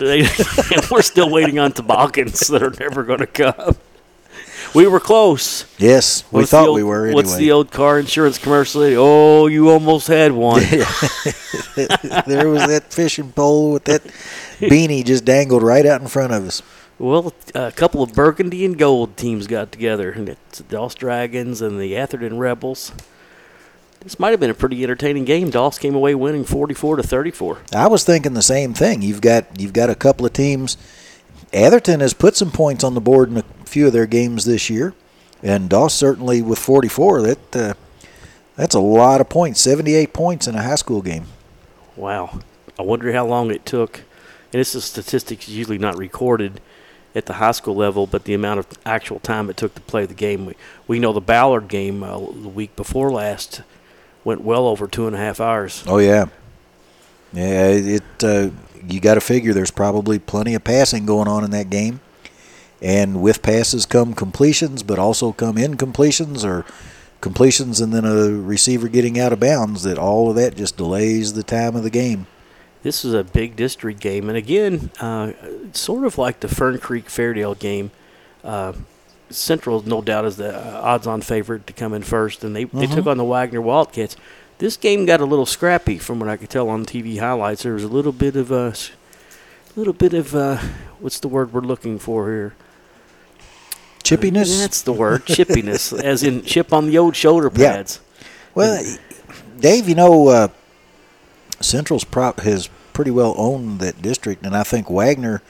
we're 0.90 1.02
still 1.02 1.30
waiting 1.30 1.60
on 1.60 1.74
toboggans 1.74 2.48
that 2.48 2.64
are 2.64 2.74
never 2.80 3.04
going 3.04 3.20
to 3.20 3.28
come. 3.28 3.76
We 4.78 4.86
were 4.86 5.00
close. 5.00 5.66
Yes, 5.80 6.24
we 6.32 6.42
what's 6.42 6.52
thought 6.52 6.68
old, 6.68 6.76
we 6.76 6.84
were. 6.84 7.06
Anyway. 7.08 7.16
What's 7.16 7.36
the 7.36 7.52
old 7.52 7.72
car 7.72 7.98
insurance 7.98 8.38
commercial? 8.38 8.84
Oh, 8.84 9.48
you 9.48 9.72
almost 9.72 10.06
had 10.06 10.34
one. 10.34 10.62
there 12.28 12.48
was 12.48 12.68
that 12.68 12.84
fishing 12.92 13.32
pole 13.32 13.74
with 13.74 13.86
that 13.86 14.04
beanie 14.60 15.04
just 15.04 15.26
dangled 15.26 15.64
right 15.64 15.84
out 15.84 16.02
in 16.02 16.08
front 16.08 16.32
of 16.32 16.46
us. 16.46 16.62
Well, 17.00 17.34
a 17.56 17.72
couple 17.72 18.04
of 18.04 18.14
burgundy 18.14 18.64
and 18.66 18.78
gold 18.78 19.18
teams 19.18 19.48
got 19.48 19.72
together, 19.72 20.12
and 20.12 20.30
it's 20.30 20.60
the 20.60 20.64
Doss 20.66 20.94
Dragons 20.94 21.60
and 21.60 21.82
the 21.82 21.98
Atherton 21.98 22.38
Rebels. 22.38 22.92
This 24.02 24.20
might 24.20 24.30
have 24.30 24.40
been 24.40 24.52
a 24.52 24.54
pretty 24.54 24.84
entertaining 24.84 25.26
game. 25.26 25.50
Doss 25.50 25.80
came 25.80 25.96
away 25.96 26.14
winning 26.14 26.44
44 26.44 26.98
to 26.98 27.04
34. 27.04 27.58
I 27.74 27.88
was 27.88 28.04
thinking 28.04 28.36
the 28.36 28.44
same 28.44 28.76
thing. 28.76 29.02
You've 29.02 29.22
got 29.22 29.60
you've 29.60 29.74
got 29.74 29.90
a 29.90 29.96
couple 29.96 30.28
of 30.28 30.34
teams. 30.34 30.78
Atherton 31.54 32.02
has 32.02 32.14
put 32.14 32.36
some 32.36 32.52
points 32.52 32.84
on 32.84 32.94
the 32.94 33.02
board 33.02 33.30
in 33.30 33.38
a 33.38 33.44
few 33.66 33.88
of 33.88 33.94
their 33.94 34.06
games 34.06 34.46
this 34.46 34.70
year, 34.70 34.94
and 35.42 35.70
Doss 35.70 35.94
certainly 35.94 36.42
with 36.42 36.60
44. 36.60 37.22
That 37.22 37.56
uh, 37.56 37.74
that's 38.56 38.76
a 38.76 38.80
lot 38.80 39.22
of 39.22 39.30
points. 39.30 39.62
78 39.62 40.12
points 40.14 40.48
in 40.48 40.56
a 40.56 40.64
high 40.64 40.76
school 40.76 41.02
game. 41.02 41.26
Wow. 41.96 42.40
I 42.78 42.84
wonder 42.84 43.12
how 43.14 43.26
long 43.26 43.52
it 43.52 43.66
took. 43.66 43.98
And 44.52 44.60
this 44.60 44.76
is 44.76 44.86
statistics 44.86 45.48
usually 45.48 45.78
not 45.78 45.98
recorded 45.98 46.60
at 47.16 47.26
the 47.26 47.34
high 47.34 47.52
school 47.52 47.76
level, 47.76 48.08
but 48.08 48.24
the 48.26 48.34
amount 48.34 48.60
of 48.60 48.68
actual 48.86 49.20
time 49.20 49.50
it 49.50 49.58
took 49.58 49.76
to 49.76 49.82
play 49.82 50.06
the 50.06 50.14
game. 50.14 50.46
We, 50.46 50.56
we 50.88 51.00
know 51.00 51.14
the 51.14 51.22
Ballard 51.22 51.68
game 51.68 52.04
uh, 52.04 52.18
the 52.18 52.50
week 52.50 52.76
before 52.76 53.12
last 53.12 53.62
went 54.24 54.42
well 54.42 54.68
over 54.68 54.88
two 54.88 55.08
and 55.08 55.16
a 55.16 55.20
half 55.20 55.40
hours. 55.40 55.84
Oh 55.88 55.98
yeah, 56.00 56.26
yeah. 57.34 57.68
It 57.68 58.24
uh, 58.24 58.50
you 58.88 59.00
got 59.00 59.16
to 59.16 59.22
figure 59.22 59.54
there's 59.54 59.72
probably 59.72 60.20
plenty 60.20 60.54
of 60.54 60.64
passing 60.64 61.06
going 61.06 61.28
on 61.28 61.44
in 61.44 61.52
that 61.52 61.70
game, 61.70 62.00
and 62.82 63.22
with 63.22 63.42
passes 63.42 63.86
come 63.86 64.14
completions, 64.14 64.84
but 64.84 65.00
also 65.00 65.32
come 65.32 65.56
incompletions 65.56 66.44
or 66.44 66.66
completions 67.20 67.82
and 67.82 67.94
then 67.94 68.06
a 68.06 68.30
receiver 68.30 68.88
getting 68.88 69.20
out 69.20 69.34
of 69.34 69.40
bounds. 69.40 69.84
That 69.84 69.98
all 69.98 70.30
of 70.30 70.36
that 70.36 70.56
just 70.56 70.78
delays 70.78 71.34
the 71.34 71.44
time 71.44 71.76
of 71.76 71.84
the 71.84 71.90
game. 71.90 72.28
This 72.84 73.04
is 73.04 73.14
a 73.14 73.24
big 73.24 73.56
district 73.56 74.00
game, 74.00 74.30
and 74.30 74.38
again, 74.38 74.92
uh, 75.00 75.34
sort 75.74 76.06
of 76.06 76.18
like 76.18 76.40
the 76.40 76.48
Fern 76.48 76.80
Creek 76.80 77.08
Fairdale 77.08 77.58
game. 77.58 77.92
Uh, 78.44 78.74
Central, 79.30 79.82
no 79.82 80.02
doubt, 80.02 80.24
is 80.24 80.38
the 80.38 80.56
uh, 80.56 80.82
odds-on 80.82 81.22
favorite 81.22 81.68
to 81.68 81.74
come 81.74 81.94
in 81.94 82.02
first, 82.02 82.46
and 82.46 82.56
they, 82.56 82.64
mm-hmm. 82.64 82.80
they 82.80 82.88
took 82.88 83.08
on 83.08 83.18
the 83.18 83.26
Wagner 83.26 83.62
Wildcats. 83.62 84.16
This 84.60 84.76
game 84.76 85.06
got 85.06 85.22
a 85.22 85.26
little 85.26 85.46
scrappy, 85.46 85.98
from 85.98 86.20
what 86.20 86.30
I 86.30 86.38
could 86.38 86.50
tell 86.50 86.70
on 86.70 86.86
TV 86.86 87.20
highlights. 87.20 87.64
There 87.64 87.74
was 87.74 87.84
a 87.84 87.88
little 87.88 88.12
bit 88.12 88.36
of 88.36 88.52
a, 88.52 88.74
little 89.76 89.94
bit 89.94 90.14
of 90.14 90.36
uh, 90.36 90.58
what's 91.00 91.20
the 91.20 91.28
word 91.28 91.54
we're 91.54 91.62
looking 91.62 92.00
for 92.00 92.28
here? 92.28 92.56
Chippiness. 94.04 94.58
Uh, 94.58 94.62
that's 94.62 94.82
the 94.82 94.94
word, 94.94 95.26
chippiness, 95.26 95.98
as 96.04 96.24
in 96.24 96.44
chip 96.44 96.74
on 96.74 96.88
the 96.88 96.98
old 96.98 97.16
shoulder 97.16 97.50
pads. 97.50 98.00
Yeah. 98.00 98.28
Well, 98.56 98.98
Dave, 99.60 99.88
you 99.88 99.96
know, 99.96 100.28
uh, 100.30 100.48
Central's 101.60 102.04
prop 102.04 102.40
has 102.40 102.70
pretty 102.94 103.12
well 103.12 103.36
owned 103.38 103.80
that 103.80 104.02
district, 104.02 104.46
and 104.46 104.56
I 104.56 104.64
think 104.64 104.90
Wagner 104.90 105.42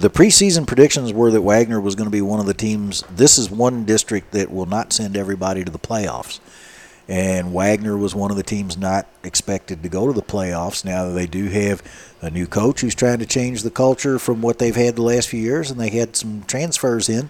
the 0.00 0.10
preseason 0.10 0.66
predictions 0.66 1.12
were 1.12 1.30
that 1.30 1.42
Wagner 1.42 1.80
was 1.80 1.94
going 1.94 2.06
to 2.06 2.10
be 2.10 2.20
one 2.20 2.40
of 2.40 2.46
the 2.46 2.54
teams. 2.54 3.04
This 3.10 3.38
is 3.38 3.48
one 3.48 3.84
district 3.84 4.32
that 4.32 4.50
will 4.50 4.66
not 4.66 4.92
send 4.92 5.16
everybody 5.16 5.64
to 5.64 5.70
the 5.70 5.78
playoffs. 5.78 6.40
And 7.06 7.52
Wagner 7.52 7.96
was 7.98 8.14
one 8.14 8.30
of 8.30 8.36
the 8.36 8.42
teams 8.42 8.78
not 8.78 9.06
expected 9.22 9.82
to 9.82 9.88
go 9.90 10.06
to 10.06 10.12
the 10.12 10.22
playoffs. 10.22 10.84
Now 10.84 11.10
they 11.10 11.26
do 11.26 11.48
have 11.48 11.82
a 12.22 12.30
new 12.30 12.46
coach 12.46 12.80
who's 12.80 12.94
trying 12.94 13.18
to 13.18 13.26
change 13.26 13.62
the 13.62 13.70
culture 13.70 14.18
from 14.18 14.40
what 14.40 14.58
they've 14.58 14.74
had 14.74 14.96
the 14.96 15.02
last 15.02 15.28
few 15.28 15.40
years, 15.40 15.70
and 15.70 15.78
they 15.78 15.90
had 15.90 16.16
some 16.16 16.44
transfers 16.44 17.08
in 17.08 17.28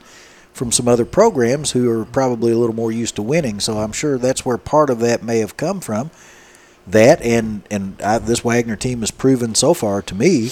from 0.53 0.71
some 0.71 0.87
other 0.87 1.05
programs 1.05 1.73
who 1.73 1.91
are 1.91 2.05
probably 2.05 2.53
a 2.53 2.57
little 2.57 2.77
more 2.77 2.93
used 2.93 3.17
to 3.17 3.23
winning. 3.23 3.59
So 3.59 3.79
I'm 3.79 3.91
sure 3.91 4.17
that's 4.17 4.47
where 4.47 4.57
part 4.57 4.89
of 4.89 5.01
that 5.01 5.25
may 5.25 5.39
have 5.39 5.57
come 5.57 5.81
from. 5.81 6.13
That 6.87 7.21
and 7.23 7.63
and 7.71 8.01
I, 8.01 8.19
this 8.19 8.45
Wagner 8.45 8.77
team 8.77 9.01
has 9.01 9.11
proven 9.11 9.55
so 9.57 9.75
far 9.75 10.03
to 10.03 10.15
me 10.15 10.51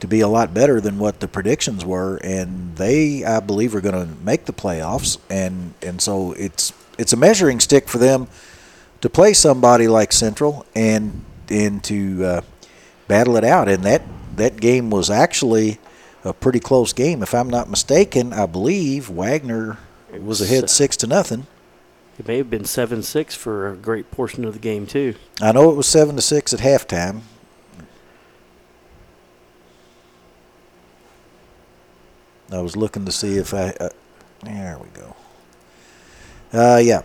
to 0.00 0.08
be 0.08 0.20
a 0.20 0.28
lot 0.28 0.54
better 0.54 0.80
than 0.80 0.98
what 0.98 1.20
the 1.20 1.28
predictions 1.28 1.84
were, 1.84 2.16
and 2.24 2.76
they, 2.76 3.24
I 3.24 3.40
believe, 3.40 3.74
are 3.74 3.80
going 3.80 3.94
to 3.94 4.24
make 4.24 4.46
the 4.46 4.52
playoffs, 4.52 5.18
and 5.28 5.74
and 5.82 6.00
so 6.00 6.32
it's 6.32 6.72
it's 6.98 7.12
a 7.12 7.16
measuring 7.16 7.60
stick 7.60 7.88
for 7.88 7.98
them 7.98 8.28
to 9.02 9.10
play 9.10 9.34
somebody 9.34 9.86
like 9.86 10.12
Central 10.12 10.64
and 10.74 11.24
and 11.50 11.84
to 11.84 12.24
uh, 12.24 12.40
battle 13.08 13.36
it 13.36 13.44
out, 13.44 13.68
and 13.68 13.82
that 13.84 14.02
that 14.36 14.58
game 14.58 14.88
was 14.88 15.10
actually 15.10 15.78
a 16.24 16.32
pretty 16.32 16.60
close 16.60 16.92
game, 16.94 17.22
if 17.22 17.34
I'm 17.34 17.50
not 17.50 17.68
mistaken. 17.68 18.32
I 18.32 18.46
believe 18.46 19.10
Wagner 19.10 19.76
was 20.18 20.40
ahead 20.40 20.70
six 20.70 20.96
to 20.98 21.06
nothing. 21.06 21.46
It 22.18 22.26
may 22.28 22.38
have 22.38 22.48
been 22.48 22.64
seven 22.64 23.02
six 23.02 23.34
for 23.34 23.68
a 23.68 23.76
great 23.76 24.10
portion 24.10 24.44
of 24.44 24.54
the 24.54 24.58
game 24.58 24.86
too. 24.86 25.16
I 25.40 25.52
know 25.52 25.70
it 25.70 25.76
was 25.76 25.86
seven 25.86 26.16
to 26.16 26.22
six 26.22 26.54
at 26.54 26.60
halftime. 26.60 27.22
I 32.50 32.60
was 32.60 32.76
looking 32.76 33.04
to 33.06 33.12
see 33.12 33.36
if 33.36 33.52
I. 33.52 33.74
Uh, 33.80 33.88
there 34.44 34.78
we 34.78 34.88
go. 34.88 35.16
Uh, 36.52 36.76
yeah, 36.76 37.02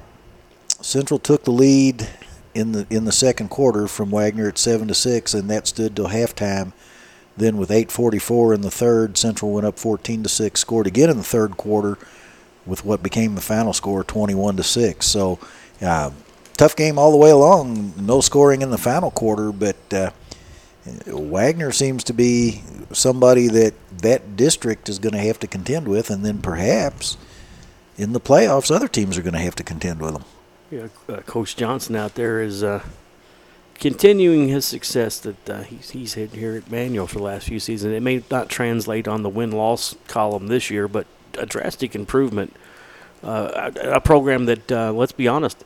Central 0.81 1.19
took 1.19 1.43
the 1.43 1.51
lead 1.51 2.07
in 2.53 2.71
the 2.71 2.87
in 2.89 3.05
the 3.05 3.11
second 3.11 3.49
quarter 3.49 3.87
from 3.87 4.11
Wagner 4.11 4.47
at 4.47 4.57
seven 4.57 4.87
to 4.87 4.93
six, 4.93 5.33
and 5.33 5.49
that 5.49 5.67
stood 5.67 5.95
till 5.95 6.07
halftime. 6.07 6.71
Then 7.35 7.57
with 7.57 7.69
8:44 7.69 8.53
in 8.53 8.61
the 8.61 8.71
third, 8.71 9.17
Central 9.17 9.51
went 9.51 9.67
up 9.67 9.77
14 9.77 10.23
to 10.23 10.29
six. 10.29 10.61
Scored 10.61 10.87
again 10.87 11.09
in 11.09 11.17
the 11.17 11.23
third 11.23 11.57
quarter, 11.57 11.97
with 12.65 12.83
what 12.83 13.03
became 13.03 13.35
the 13.35 13.41
final 13.41 13.73
score, 13.73 14.03
21 14.03 14.57
to 14.57 14.63
six. 14.63 15.07
So, 15.07 15.39
uh, 15.81 16.11
tough 16.57 16.75
game 16.75 16.97
all 16.97 17.11
the 17.11 17.17
way 17.17 17.29
along. 17.29 17.93
No 17.97 18.21
scoring 18.21 18.61
in 18.61 18.71
the 18.71 18.77
final 18.77 19.11
quarter, 19.11 19.51
but 19.51 19.93
uh, 19.93 20.11
Wagner 21.05 21.71
seems 21.71 22.03
to 22.05 22.13
be 22.13 22.63
somebody 22.91 23.47
that 23.47 23.73
that 23.99 24.35
district 24.35 24.89
is 24.89 24.99
going 24.99 25.13
to 25.13 25.19
have 25.19 25.39
to 25.39 25.47
contend 25.47 25.87
with, 25.87 26.09
and 26.09 26.25
then 26.25 26.39
perhaps 26.39 27.17
in 27.97 28.13
the 28.13 28.21
playoffs, 28.21 28.73
other 28.73 28.87
teams 28.87 29.17
are 29.17 29.23
going 29.23 29.33
to 29.33 29.39
have 29.39 29.55
to 29.55 29.63
contend 29.63 30.01
with 30.01 30.13
them. 30.13 30.23
Yeah, 30.69 30.87
uh, 31.07 31.17
Coach 31.21 31.55
Johnson 31.55 31.95
out 31.95 32.15
there 32.15 32.41
is 32.41 32.61
uh, 32.61 32.83
continuing 33.75 34.49
his 34.49 34.65
success 34.65 35.19
that 35.19 35.49
uh, 35.49 35.61
he's, 35.61 35.91
he's 35.91 36.13
had 36.15 36.31
here 36.31 36.55
at 36.55 36.69
Manual 36.69 37.07
for 37.07 37.19
the 37.19 37.23
last 37.23 37.47
few 37.47 37.59
seasons. 37.59 37.93
It 37.93 38.01
may 38.01 38.23
not 38.29 38.49
translate 38.49 39.07
on 39.07 39.23
the 39.23 39.29
win 39.29 39.51
loss 39.51 39.95
column 40.07 40.47
this 40.47 40.69
year, 40.69 40.87
but 40.87 41.07
a 41.37 41.45
drastic 41.45 41.95
improvement. 41.95 42.53
Uh, 43.23 43.71
a, 43.75 43.91
a, 43.91 44.01
program 44.01 44.45
that, 44.45 44.71
uh, 44.71 44.91
let's 44.91 45.11
be 45.11 45.27
honest, 45.27 45.63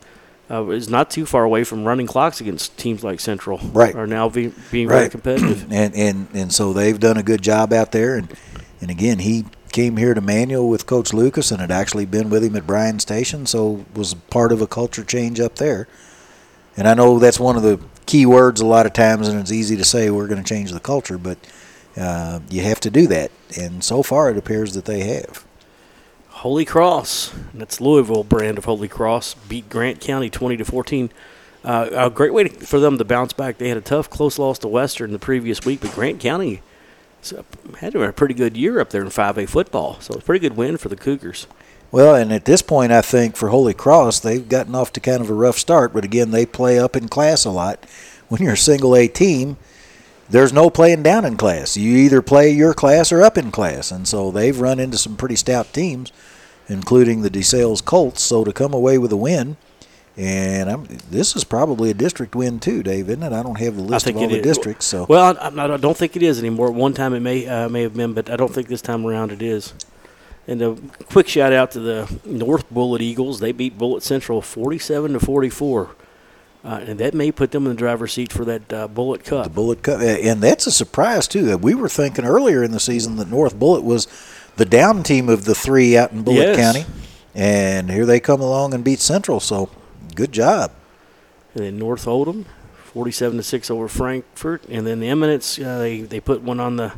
uh, 0.50 0.68
is 0.68 0.88
not 0.88 1.10
too 1.10 1.26
far 1.26 1.44
away 1.44 1.64
from 1.64 1.84
running 1.84 2.06
clocks 2.06 2.40
against 2.40 2.76
teams 2.78 3.02
like 3.02 3.20
Central. 3.20 3.58
Right. 3.58 3.94
Are 3.94 4.06
now 4.06 4.28
be, 4.28 4.52
being 4.70 4.88
right. 4.88 4.98
very 4.98 5.10
competitive. 5.10 5.62
and, 5.72 5.94
and 5.94 6.28
and 6.34 6.52
so 6.52 6.72
they've 6.72 6.98
done 6.98 7.16
a 7.16 7.22
good 7.22 7.42
job 7.42 7.72
out 7.72 7.92
there. 7.92 8.16
And 8.16 8.32
and 8.80 8.90
again, 8.90 9.18
he 9.18 9.44
came 9.72 9.96
here 9.96 10.14
to 10.14 10.20
Manual 10.20 10.68
with 10.68 10.86
Coach 10.86 11.12
Lucas 11.12 11.50
and 11.50 11.60
had 11.60 11.70
actually 11.70 12.06
been 12.06 12.30
with 12.30 12.44
him 12.44 12.54
at 12.56 12.66
Bryan 12.66 12.98
Station, 12.98 13.46
so 13.46 13.84
was 13.94 14.14
part 14.14 14.52
of 14.52 14.60
a 14.60 14.66
culture 14.66 15.04
change 15.04 15.40
up 15.40 15.56
there. 15.56 15.88
And 16.76 16.86
I 16.86 16.94
know 16.94 17.18
that's 17.18 17.40
one 17.40 17.56
of 17.56 17.62
the 17.62 17.80
key 18.06 18.26
words 18.26 18.60
a 18.60 18.66
lot 18.66 18.86
of 18.86 18.92
times, 18.92 19.28
and 19.28 19.40
it's 19.40 19.52
easy 19.52 19.76
to 19.76 19.84
say 19.84 20.10
we're 20.10 20.28
going 20.28 20.42
to 20.42 20.48
change 20.48 20.72
the 20.72 20.80
culture, 20.80 21.18
but 21.18 21.38
uh, 21.96 22.40
you 22.50 22.62
have 22.62 22.80
to 22.80 22.90
do 22.90 23.06
that. 23.08 23.30
And 23.58 23.82
so 23.82 24.02
far, 24.02 24.30
it 24.30 24.36
appears 24.36 24.74
that 24.74 24.84
they 24.84 25.00
have. 25.00 25.44
Holy 26.28 26.64
Cross, 26.64 27.32
that's 27.54 27.80
Louisville 27.80 28.24
brand 28.24 28.58
of 28.58 28.64
Holy 28.64 28.88
Cross, 28.88 29.34
beat 29.48 29.68
Grant 29.68 30.00
County 30.00 30.30
20 30.30 30.56
to 30.56 30.64
14. 30.64 31.10
Uh, 31.64 31.88
a 31.92 32.10
great 32.10 32.34
way 32.34 32.44
to, 32.44 32.66
for 32.66 32.80
them 32.80 32.98
to 32.98 33.04
bounce 33.04 33.32
back. 33.32 33.58
They 33.58 33.68
had 33.68 33.76
a 33.76 33.82
tough, 33.82 34.10
close 34.10 34.38
loss 34.38 34.58
to 34.60 34.68
Western 34.68 35.12
the 35.12 35.18
previous 35.20 35.64
week, 35.64 35.80
but 35.80 35.92
Grant 35.92 36.18
County 36.18 36.60
had 37.78 37.94
a 37.94 38.12
pretty 38.12 38.34
good 38.34 38.56
year 38.56 38.80
up 38.80 38.90
there 38.90 39.02
in 39.02 39.08
5A 39.08 39.48
football. 39.48 40.00
So 40.00 40.14
it's 40.14 40.22
a 40.22 40.26
pretty 40.26 40.40
good 40.40 40.56
win 40.56 40.76
for 40.76 40.88
the 40.88 40.96
Cougars. 40.96 41.46
Well, 41.90 42.14
and 42.14 42.32
at 42.32 42.46
this 42.46 42.62
point, 42.62 42.90
I 42.90 43.02
think 43.02 43.36
for 43.36 43.50
Holy 43.50 43.74
Cross, 43.74 44.20
they've 44.20 44.48
gotten 44.48 44.74
off 44.74 44.92
to 44.94 45.00
kind 45.00 45.20
of 45.20 45.30
a 45.30 45.34
rough 45.34 45.58
start. 45.58 45.92
But 45.92 46.04
again, 46.04 46.30
they 46.30 46.46
play 46.46 46.78
up 46.78 46.96
in 46.96 47.08
class 47.08 47.44
a 47.44 47.50
lot. 47.50 47.84
When 48.28 48.42
you're 48.42 48.54
a 48.54 48.56
single 48.56 48.96
A 48.96 49.08
team, 49.08 49.58
there's 50.30 50.52
no 50.52 50.70
playing 50.70 51.02
down 51.02 51.24
in 51.24 51.36
class. 51.36 51.76
You 51.76 51.96
either 51.98 52.22
play 52.22 52.50
your 52.50 52.72
class 52.72 53.12
or 53.12 53.22
up 53.22 53.36
in 53.36 53.50
class. 53.50 53.90
And 53.90 54.08
so 54.08 54.30
they've 54.30 54.58
run 54.58 54.80
into 54.80 54.96
some 54.96 55.16
pretty 55.16 55.36
stout 55.36 55.72
teams, 55.72 56.12
including 56.68 57.22
the 57.22 57.30
DeSales 57.30 57.84
Colts. 57.84 58.22
So 58.22 58.42
to 58.44 58.52
come 58.52 58.72
away 58.72 58.98
with 58.98 59.12
a 59.12 59.16
win– 59.16 59.56
and 60.16 60.68
I'm, 60.68 60.84
this 61.10 61.34
is 61.34 61.44
probably 61.44 61.90
a 61.90 61.94
district 61.94 62.34
win 62.34 62.60
too, 62.60 62.82
Dave, 62.82 63.08
isn't 63.08 63.22
it? 63.22 63.32
I 63.32 63.42
don't 63.42 63.58
have 63.58 63.76
the 63.76 63.82
list 63.82 64.06
of 64.06 64.16
all 64.16 64.28
the 64.28 64.36
is. 64.36 64.42
districts. 64.42 64.86
So 64.86 65.06
well, 65.08 65.36
I, 65.40 65.48
I, 65.48 65.76
don't 65.78 65.96
think 65.96 66.16
it 66.16 66.22
is 66.22 66.38
anymore. 66.38 66.70
One 66.70 66.92
time 66.92 67.14
it 67.14 67.20
may 67.20 67.46
uh, 67.46 67.68
may 67.68 67.82
have 67.82 67.94
been, 67.94 68.12
but 68.12 68.28
I 68.28 68.36
don't 68.36 68.52
think 68.52 68.68
this 68.68 68.82
time 68.82 69.06
around 69.06 69.32
it 69.32 69.40
is. 69.40 69.72
And 70.46 70.60
a 70.60 70.76
quick 71.06 71.28
shout 71.28 71.52
out 71.52 71.70
to 71.72 71.80
the 71.80 72.20
North 72.24 72.68
Bullitt 72.70 73.00
Eagles. 73.00 73.40
They 73.40 73.52
beat 73.52 73.78
Bullitt 73.78 74.02
Central 74.02 74.42
47 74.42 75.12
to 75.12 75.20
44. 75.20 75.90
Uh, 76.64 76.80
and 76.86 76.98
that 77.00 77.14
may 77.14 77.32
put 77.32 77.50
them 77.50 77.64
in 77.64 77.70
the 77.70 77.76
driver's 77.76 78.12
seat 78.12 78.32
for 78.32 78.44
that 78.44 78.72
uh, 78.72 78.86
Bullitt 78.88 79.24
Cup. 79.24 79.44
The 79.44 79.50
Bullitt 79.50 79.82
Cup, 79.82 80.00
and 80.00 80.40
that's 80.40 80.66
a 80.66 80.72
surprise 80.72 81.26
too. 81.26 81.56
We 81.58 81.74
were 81.74 81.88
thinking 81.88 82.24
earlier 82.24 82.62
in 82.62 82.70
the 82.70 82.80
season 82.80 83.16
that 83.16 83.28
North 83.28 83.58
Bullitt 83.58 83.82
was 83.82 84.06
the 84.56 84.64
down 84.64 85.02
team 85.02 85.28
of 85.28 85.44
the 85.44 85.54
three 85.54 85.96
out 85.96 86.12
in 86.12 86.22
Bullet 86.22 86.56
yes. 86.56 86.56
County, 86.56 86.86
and 87.34 87.90
here 87.90 88.06
they 88.06 88.20
come 88.20 88.40
along 88.40 88.74
and 88.74 88.84
beat 88.84 89.00
Central. 89.00 89.40
So 89.40 89.70
Good 90.14 90.32
job. 90.32 90.72
And 91.54 91.64
then 91.64 91.78
North 91.78 92.06
Oldham, 92.06 92.46
47 92.84 93.38
to 93.38 93.42
6 93.42 93.70
over 93.70 93.88
Frankfort. 93.88 94.64
And 94.68 94.86
then 94.86 95.00
the 95.00 95.08
Eminence, 95.08 95.58
uh, 95.58 95.78
they, 95.78 96.00
they 96.00 96.20
put 96.20 96.42
one 96.42 96.60
on 96.60 96.76
the 96.76 96.92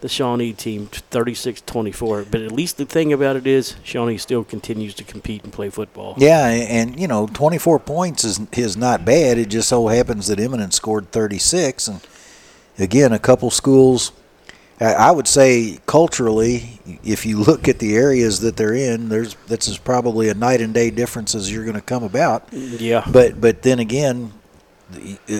the 0.00 0.08
Shawnee 0.08 0.52
team, 0.52 0.86
36-24. 0.86 2.30
But 2.30 2.42
at 2.42 2.52
least 2.52 2.76
the 2.76 2.84
thing 2.84 3.12
about 3.12 3.34
it 3.34 3.48
is 3.48 3.74
Shawnee 3.82 4.16
still 4.16 4.44
continues 4.44 4.94
to 4.94 5.02
compete 5.02 5.42
and 5.42 5.52
play 5.52 5.70
football. 5.70 6.14
Yeah, 6.18 6.46
and, 6.46 6.92
and 6.92 7.00
you 7.00 7.08
know, 7.08 7.26
24 7.26 7.80
points 7.80 8.22
is 8.22 8.40
is 8.52 8.76
not 8.76 9.04
bad. 9.04 9.38
It 9.38 9.48
just 9.48 9.68
so 9.68 9.88
happens 9.88 10.28
that 10.28 10.38
Eminence 10.38 10.76
scored 10.76 11.10
36. 11.10 11.88
And 11.88 12.00
again, 12.78 13.12
a 13.12 13.18
couple 13.18 13.50
schools– 13.50 14.12
I 14.80 15.10
would 15.10 15.26
say 15.26 15.78
culturally, 15.86 16.80
if 17.02 17.26
you 17.26 17.38
look 17.40 17.66
at 17.66 17.80
the 17.80 17.96
areas 17.96 18.40
that 18.40 18.56
they're 18.56 18.74
in, 18.74 19.08
there's 19.08 19.34
this 19.46 19.66
is 19.66 19.76
probably 19.76 20.28
a 20.28 20.34
night 20.34 20.60
and 20.60 20.72
day 20.72 20.90
difference 20.90 21.34
as 21.34 21.52
you're 21.52 21.64
going 21.64 21.74
to 21.74 21.82
come 21.82 22.04
about. 22.04 22.48
Yeah. 22.52 23.04
But 23.10 23.40
but 23.40 23.62
then 23.62 23.80
again, 23.80 24.32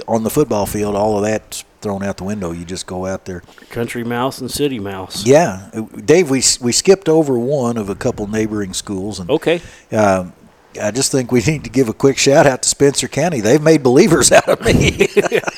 on 0.09 0.25
the 0.25 0.31
football 0.31 0.67
field, 0.67 0.97
all 0.97 1.17
of 1.17 1.25
that's 1.25 1.65
thrown 1.81 2.03
out 2.03 2.17
the 2.17 2.25
window. 2.25 2.51
You 2.51 2.65
just 2.65 2.87
go 2.87 3.07
out 3.07 3.25
there. 3.25 3.43
Country 3.71 4.05
mouse 4.05 4.41
and 4.41 4.51
city 4.51 4.79
mouse. 4.79 5.25
Yeah, 5.25 5.71
Dave. 6.05 6.31
We 6.31 6.43
we 6.61 6.73
skipped 6.73 7.09
over 7.09 7.39
one 7.39 7.77
of 7.77 7.89
a 7.89 7.95
couple 7.95 8.27
neighboring 8.27 8.75
schools. 8.75 9.21
And, 9.21 9.31
okay. 9.31 9.61
Um, 9.93 10.33
I 10.81 10.91
just 10.91 11.11
think 11.11 11.33
we 11.33 11.41
need 11.41 11.65
to 11.65 11.71
give 11.71 11.89
a 11.89 11.95
quick 11.95 12.19
shout 12.19 12.47
out 12.47 12.63
to 12.63 12.69
Spencer 12.69 13.09
County. 13.09 13.41
They've 13.41 13.63
made 13.63 13.83
believers 13.83 14.31
out 14.33 14.49
of 14.49 14.61
me. 14.65 15.09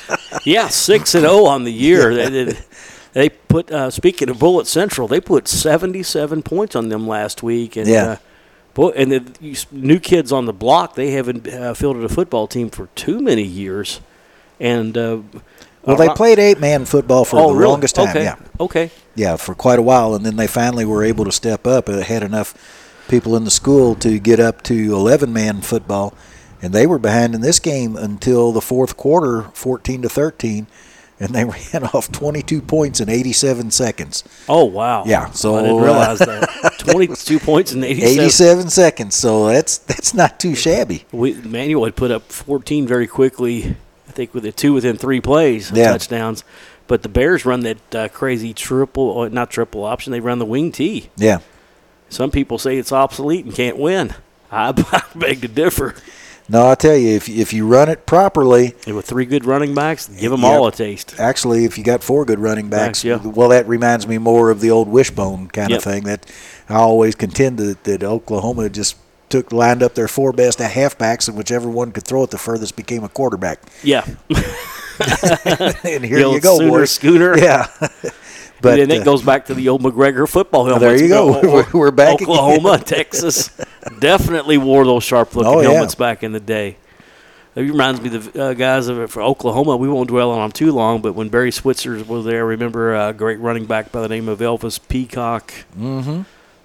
yeah, 0.44 0.68
six 0.68 1.14
and 1.14 1.22
zero 1.22 1.32
oh 1.32 1.46
on 1.46 1.64
the 1.64 1.72
year. 1.72 2.10
Yeah. 2.20 2.52
They 3.12 3.28
put 3.28 3.70
uh, 3.70 3.90
speaking 3.90 4.28
of 4.28 4.38
Bullitt 4.38 4.66
Central, 4.66 5.08
they 5.08 5.20
put 5.20 5.48
77 5.48 6.42
points 6.42 6.76
on 6.76 6.88
them 6.88 7.08
last 7.08 7.42
week, 7.42 7.76
and 7.76 7.88
yeah. 7.88 8.18
uh, 8.76 8.88
and 8.90 9.10
the 9.10 9.66
new 9.72 9.98
kids 9.98 10.30
on 10.32 10.46
the 10.46 10.52
block. 10.52 10.94
They 10.94 11.10
haven't 11.10 11.46
uh, 11.48 11.74
fielded 11.74 12.04
a 12.04 12.08
football 12.08 12.46
team 12.46 12.70
for 12.70 12.86
too 12.94 13.20
many 13.20 13.42
years, 13.42 14.00
and 14.60 14.96
uh, 14.96 15.20
well, 15.82 15.96
they 15.96 16.08
played 16.10 16.38
eight 16.38 16.60
man 16.60 16.84
football 16.84 17.24
for 17.24 17.38
oh, 17.38 17.48
the 17.48 17.54
really? 17.54 17.70
longest 17.70 17.96
time. 17.96 18.10
Okay. 18.10 18.22
Yeah, 18.22 18.36
okay, 18.60 18.90
yeah, 19.16 19.36
for 19.36 19.54
quite 19.54 19.78
a 19.78 19.82
while, 19.82 20.14
and 20.14 20.24
then 20.24 20.36
they 20.36 20.46
finally 20.46 20.84
were 20.84 21.02
able 21.02 21.24
to 21.24 21.32
step 21.32 21.66
up. 21.66 21.88
It 21.88 22.06
had 22.06 22.22
enough 22.22 22.54
people 23.08 23.34
in 23.34 23.44
the 23.44 23.50
school 23.50 23.96
to 23.96 24.20
get 24.20 24.38
up 24.38 24.62
to 24.62 24.74
11 24.74 25.32
man 25.32 25.62
football, 25.62 26.14
and 26.62 26.72
they 26.72 26.86
were 26.86 27.00
behind 27.00 27.34
in 27.34 27.40
this 27.40 27.58
game 27.58 27.96
until 27.96 28.52
the 28.52 28.60
fourth 28.60 28.96
quarter, 28.96 29.50
14 29.54 30.02
to 30.02 30.08
13 30.08 30.68
and 31.20 31.34
they 31.34 31.44
ran 31.72 31.84
off 31.92 32.10
22 32.10 32.62
points 32.62 33.00
in 33.00 33.08
87 33.08 33.70
seconds. 33.70 34.24
Oh 34.48 34.64
wow! 34.64 35.04
Yeah, 35.04 35.30
so 35.30 35.56
I 35.56 35.62
didn't 35.62 35.82
realize 35.82 36.20
uh, 36.20 36.46
that 36.62 36.78
22 36.78 37.38
points 37.38 37.72
in 37.72 37.84
87. 37.84 38.24
87 38.24 38.70
seconds. 38.70 39.14
So 39.14 39.46
that's 39.46 39.78
that's 39.78 40.14
not 40.14 40.40
too 40.40 40.54
shabby. 40.54 41.04
We, 41.12 41.34
Manual 41.34 41.84
had 41.84 41.96
put 41.96 42.10
up 42.10 42.32
14 42.32 42.86
very 42.86 43.06
quickly. 43.06 43.76
I 44.08 44.12
think 44.12 44.34
with 44.34 44.42
the 44.42 44.50
two 44.50 44.72
within 44.72 44.96
three 44.96 45.20
plays, 45.20 45.70
yeah. 45.70 45.92
touchdowns. 45.92 46.42
But 46.88 47.04
the 47.04 47.08
Bears 47.08 47.46
run 47.46 47.60
that 47.60 47.94
uh, 47.94 48.08
crazy 48.08 48.52
triple, 48.52 49.30
not 49.30 49.48
triple 49.50 49.84
option. 49.84 50.10
They 50.10 50.18
run 50.18 50.40
the 50.40 50.44
wing 50.44 50.72
T. 50.72 51.08
Yeah. 51.16 51.38
Some 52.08 52.32
people 52.32 52.58
say 52.58 52.76
it's 52.76 52.90
obsolete 52.90 53.44
and 53.44 53.54
can't 53.54 53.78
win. 53.78 54.14
I, 54.50 54.70
I 54.92 55.02
beg 55.16 55.42
to 55.42 55.48
differ. 55.48 55.94
No, 56.50 56.68
I 56.68 56.74
tell 56.74 56.96
you, 56.96 57.14
if 57.14 57.28
if 57.28 57.52
you 57.52 57.64
run 57.64 57.88
it 57.88 58.06
properly, 58.06 58.74
and 58.84 58.96
with 58.96 59.06
three 59.06 59.24
good 59.24 59.44
running 59.44 59.72
backs, 59.72 60.08
give 60.08 60.32
them 60.32 60.40
yep. 60.40 60.50
all 60.50 60.66
a 60.66 60.72
taste. 60.72 61.14
Actually, 61.16 61.64
if 61.64 61.78
you 61.78 61.84
got 61.84 62.02
four 62.02 62.24
good 62.24 62.40
running 62.40 62.68
backs, 62.68 63.04
yeah. 63.04 63.24
well, 63.24 63.50
that 63.50 63.68
reminds 63.68 64.08
me 64.08 64.18
more 64.18 64.50
of 64.50 64.60
the 64.60 64.68
old 64.68 64.88
wishbone 64.88 65.46
kind 65.46 65.70
yep. 65.70 65.78
of 65.78 65.84
thing. 65.84 66.02
That 66.04 66.26
I 66.68 66.74
always 66.74 67.14
contended 67.14 67.66
that, 67.68 67.84
that 67.84 68.02
Oklahoma 68.02 68.68
just 68.68 68.96
took 69.28 69.52
lined 69.52 69.80
up 69.80 69.94
their 69.94 70.08
four 70.08 70.32
best 70.32 70.58
halfbacks, 70.58 71.28
and 71.28 71.38
whichever 71.38 71.70
one 71.70 71.92
could 71.92 72.04
throw 72.04 72.24
it 72.24 72.30
the 72.30 72.38
furthest 72.38 72.74
became 72.74 73.04
a 73.04 73.08
quarterback. 73.08 73.62
Yeah. 73.84 74.04
and 75.84 76.04
here 76.04 76.18
you 76.18 76.40
go, 76.40 76.58
Sooner 76.58 76.68
boys. 76.70 76.90
Scooter. 76.90 77.38
Yeah. 77.38 77.68
But 78.62 78.78
and 78.78 78.90
then 78.90 78.98
it 78.98 79.00
uh, 79.02 79.04
goes 79.04 79.22
back 79.22 79.46
to 79.46 79.54
the 79.54 79.68
old 79.68 79.82
McGregor 79.82 80.28
football 80.28 80.66
helmets. 80.66 80.82
There 80.82 81.02
you 81.02 81.08
go. 81.08 81.40
We're, 81.42 81.66
we're 81.72 81.90
back. 81.90 82.20
Oklahoma, 82.20 82.78
Texas, 82.84 83.50
definitely 83.98 84.58
wore 84.58 84.84
those 84.84 85.02
sharp-looking 85.04 85.52
oh, 85.52 85.60
yeah. 85.60 85.70
helmets 85.70 85.94
back 85.94 86.22
in 86.22 86.32
the 86.32 86.40
day. 86.40 86.76
It 87.56 87.62
reminds 87.62 88.00
me 88.00 88.14
of 88.14 88.32
the 88.32 88.44
uh, 88.44 88.54
guys 88.54 88.86
of 88.86 89.10
for 89.10 89.22
Oklahoma. 89.22 89.76
We 89.76 89.88
won't 89.88 90.08
dwell 90.08 90.30
on 90.30 90.38
them 90.40 90.52
too 90.52 90.70
long, 90.70 91.02
but 91.02 91.14
when 91.14 91.30
Barry 91.30 91.50
Switzer 91.50 92.02
was 92.04 92.24
there, 92.24 92.46
remember 92.46 92.94
a 92.94 93.12
great 93.12 93.40
running 93.40 93.66
back 93.66 93.90
by 93.90 94.02
the 94.02 94.08
name 94.08 94.28
of 94.28 94.38
Elvis 94.38 94.78
Peacock. 94.88 95.52
Mm-hmm. 95.76 96.22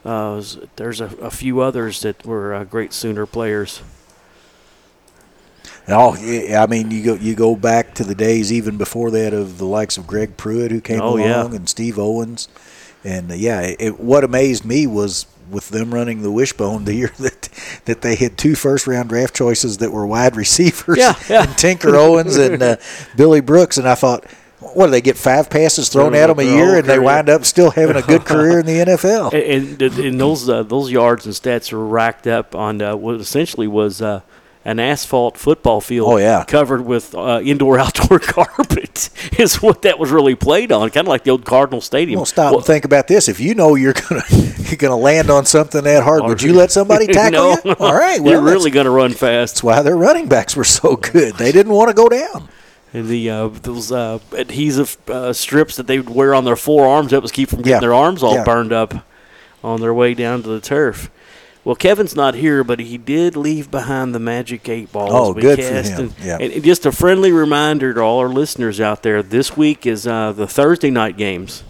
Uh, 0.08 0.36
was, 0.36 0.60
there's 0.76 1.02
a, 1.02 1.06
a, 1.20 1.32
few 1.32 1.62
others 1.62 2.02
that 2.02 2.24
were 2.24 2.54
uh, 2.54 2.64
great 2.64 2.94
Sooner 2.94 3.26
players. 3.26 3.82
Oh, 5.88 6.16
yeah, 6.16 6.64
I 6.64 6.68
mean, 6.68 6.90
you 6.90 7.04
go 7.04 7.14
you 7.14 7.36
go 7.36 7.56
back 7.56 7.94
to 7.96 8.04
the 8.04 8.16
days 8.16 8.52
even 8.52 8.78
before 8.78 9.12
that 9.12 9.34
of 9.34 9.58
the 9.60 9.66
likes 9.66 9.98
of 9.98 10.08
Greg 10.08 10.36
Pruitt 10.36 10.72
who 10.72 10.82
came 10.82 11.02
oh, 11.02 11.18
along 11.18 11.20
yeah. 11.52 11.56
and 11.56 11.70
Steve 11.70 12.00
Owens. 12.00 12.48
And 13.04 13.32
uh, 13.32 13.36
yeah, 13.36 13.62
it, 13.62 14.00
what 14.00 14.24
amazed 14.24 14.66
me 14.66 14.88
was 14.88 15.28
with 15.50 15.70
them 15.70 15.94
running 15.94 16.24
the 16.24 16.32
wishbone 16.32 16.86
the 16.86 16.96
year 16.96 17.12
that 17.20 17.50
that 17.86 18.02
they 18.02 18.16
had 18.16 18.38
two 18.38 18.56
first 18.56 18.88
round 18.88 19.10
draft 19.10 19.36
choices 19.36 19.78
that 19.78 19.92
were 19.92 20.06
wide 20.06 20.36
receivers, 20.46 20.98
Yeah, 20.98 21.16
yeah. 21.30 21.44
and 21.44 21.58
Tinker 21.58 21.96
Owens 21.96 22.36
and 22.38 22.62
uh, 22.62 22.78
Billy 23.16 23.42
Brooks, 23.42 23.78
and 23.78 23.88
I 23.88 23.96
thought. 23.96 24.26
What 24.74 24.86
do 24.86 24.92
they 24.92 25.02
get? 25.02 25.16
Five 25.16 25.50
passes 25.50 25.90
thrown 25.90 26.16
at 26.16 26.26
them 26.26 26.40
a 26.40 26.44
year, 26.44 26.66
whole 26.66 26.76
and 26.78 26.88
they 26.88 26.98
wind 26.98 27.30
up 27.30 27.46
still 27.46 27.70
having 27.70 27.98
a 27.98 28.02
good 28.02 28.22
career 28.26 28.62
in 28.62 28.66
the 28.66 28.78
NFL. 28.78 29.32
And, 29.34 29.80
and, 29.80 30.00
and 30.00 30.20
those 30.20 30.50
uh, 30.50 30.64
those 30.64 30.92
yards 30.92 31.26
and 31.26 31.36
stats 31.36 31.72
are 31.72 31.86
racked 31.86 32.26
up 32.26 32.56
on 32.56 32.82
uh, 32.82 32.96
what 32.96 33.20
essentially 33.20 33.68
was 33.68 34.02
uh, 34.02 34.22
an 34.66 34.80
asphalt 34.80 35.38
football 35.38 35.80
field. 35.80 36.12
Oh, 36.14 36.18
yeah. 36.18 36.44
covered 36.44 36.82
with 36.82 37.14
uh, 37.14 37.40
indoor 37.44 37.78
outdoor 37.80 38.18
carpet 38.20 39.10
is 39.38 39.62
what 39.62 39.84
that 39.84 40.00
was 40.00 40.10
really 40.12 40.34
played 40.36 40.72
on, 40.72 40.90
kind 40.90 41.06
of 41.06 41.10
like 41.10 41.24
the 41.24 41.30
old 41.30 41.46
Cardinal 41.46 41.82
Stadium. 41.82 42.18
Well, 42.18 42.26
stop 42.26 42.50
Well, 42.52 42.58
and 42.60 42.66
think 42.66 42.84
about 42.84 43.08
this. 43.08 43.30
If 43.30 43.40
you 43.40 43.54
know 43.54 43.76
you're 43.76 43.94
gonna 43.94 44.24
you're 44.58 44.78
gonna 44.78 44.98
land 44.98 45.30
on 45.30 45.46
something 45.46 45.84
that 45.84 46.04
hard, 46.04 46.24
would 46.24 46.42
you 46.42 46.54
let 46.54 46.72
somebody 46.72 47.06
tackle 47.14 47.32
no, 47.32 47.58
you? 47.64 47.76
All 47.80 47.94
right, 47.94 48.20
well, 48.20 48.34
you're 48.34 48.42
really 48.42 48.72
going 48.72 48.86
to 48.86 48.92
run 48.92 49.12
fast. 49.12 49.56
That's 49.56 49.64
why 49.64 49.82
their 49.84 49.96
running 49.96 50.28
backs 50.28 50.56
were 50.56 50.64
so 50.64 50.96
good. 50.96 51.36
They 51.36 51.52
didn't 51.52 51.72
want 51.74 51.90
to 51.90 51.94
go 51.94 52.10
down. 52.10 52.50
And 52.94 53.08
the 53.08 53.30
uh, 53.30 53.48
those 53.50 53.92
uh, 53.92 54.20
adhesive 54.32 54.98
uh, 55.10 55.34
strips 55.34 55.76
that 55.76 55.86
they 55.86 56.00
would 56.00 56.10
wear 56.10 56.34
on 56.34 56.46
their 56.46 56.56
forearms 56.56 57.12
that 57.12 57.22
was 57.22 57.32
keep 57.32 57.50
from 57.50 57.60
getting 57.60 57.74
Yeah. 57.74 57.80
their 57.82 57.94
arms 57.94 58.24
all 58.24 58.36
Yeah. 58.36 58.44
burned 58.46 58.72
up 58.74 59.06
on 59.64 59.82
their 59.82 59.94
way 59.94 60.14
down 60.14 60.42
to 60.44 60.50
the 60.50 60.62
turf. 60.62 61.12
Well, 61.66 61.76
Kevin's 61.76 62.16
not 62.16 62.36
here, 62.36 62.64
but 62.64 62.80
he 62.80 62.98
did 62.98 63.36
leave 63.36 63.72
behind 63.72 64.14
the 64.14 64.20
magic 64.20 64.70
eight 64.70 64.92
ball. 64.92 65.10
Oh, 65.12 65.34
we 65.34 65.42
good 65.42 65.58
for 65.62 65.66
him. 65.66 66.00
And, 66.00 66.14
Yeah. 66.24 66.38
and- 66.40 66.64
just 66.64 66.86
a 66.86 66.92
friendly 66.92 67.32
reminder 67.32 67.92
to 67.94 68.00
all 68.02 68.20
our 68.20 68.30
listeners 68.30 68.80
out 68.80 69.02
there: 69.04 69.22
this 69.24 69.58
week 69.58 69.86
is 69.88 70.06
uh, 70.06 70.32
the 70.32 70.48
Thursday 70.48 70.92
night 70.92 71.18
games. 71.18 71.64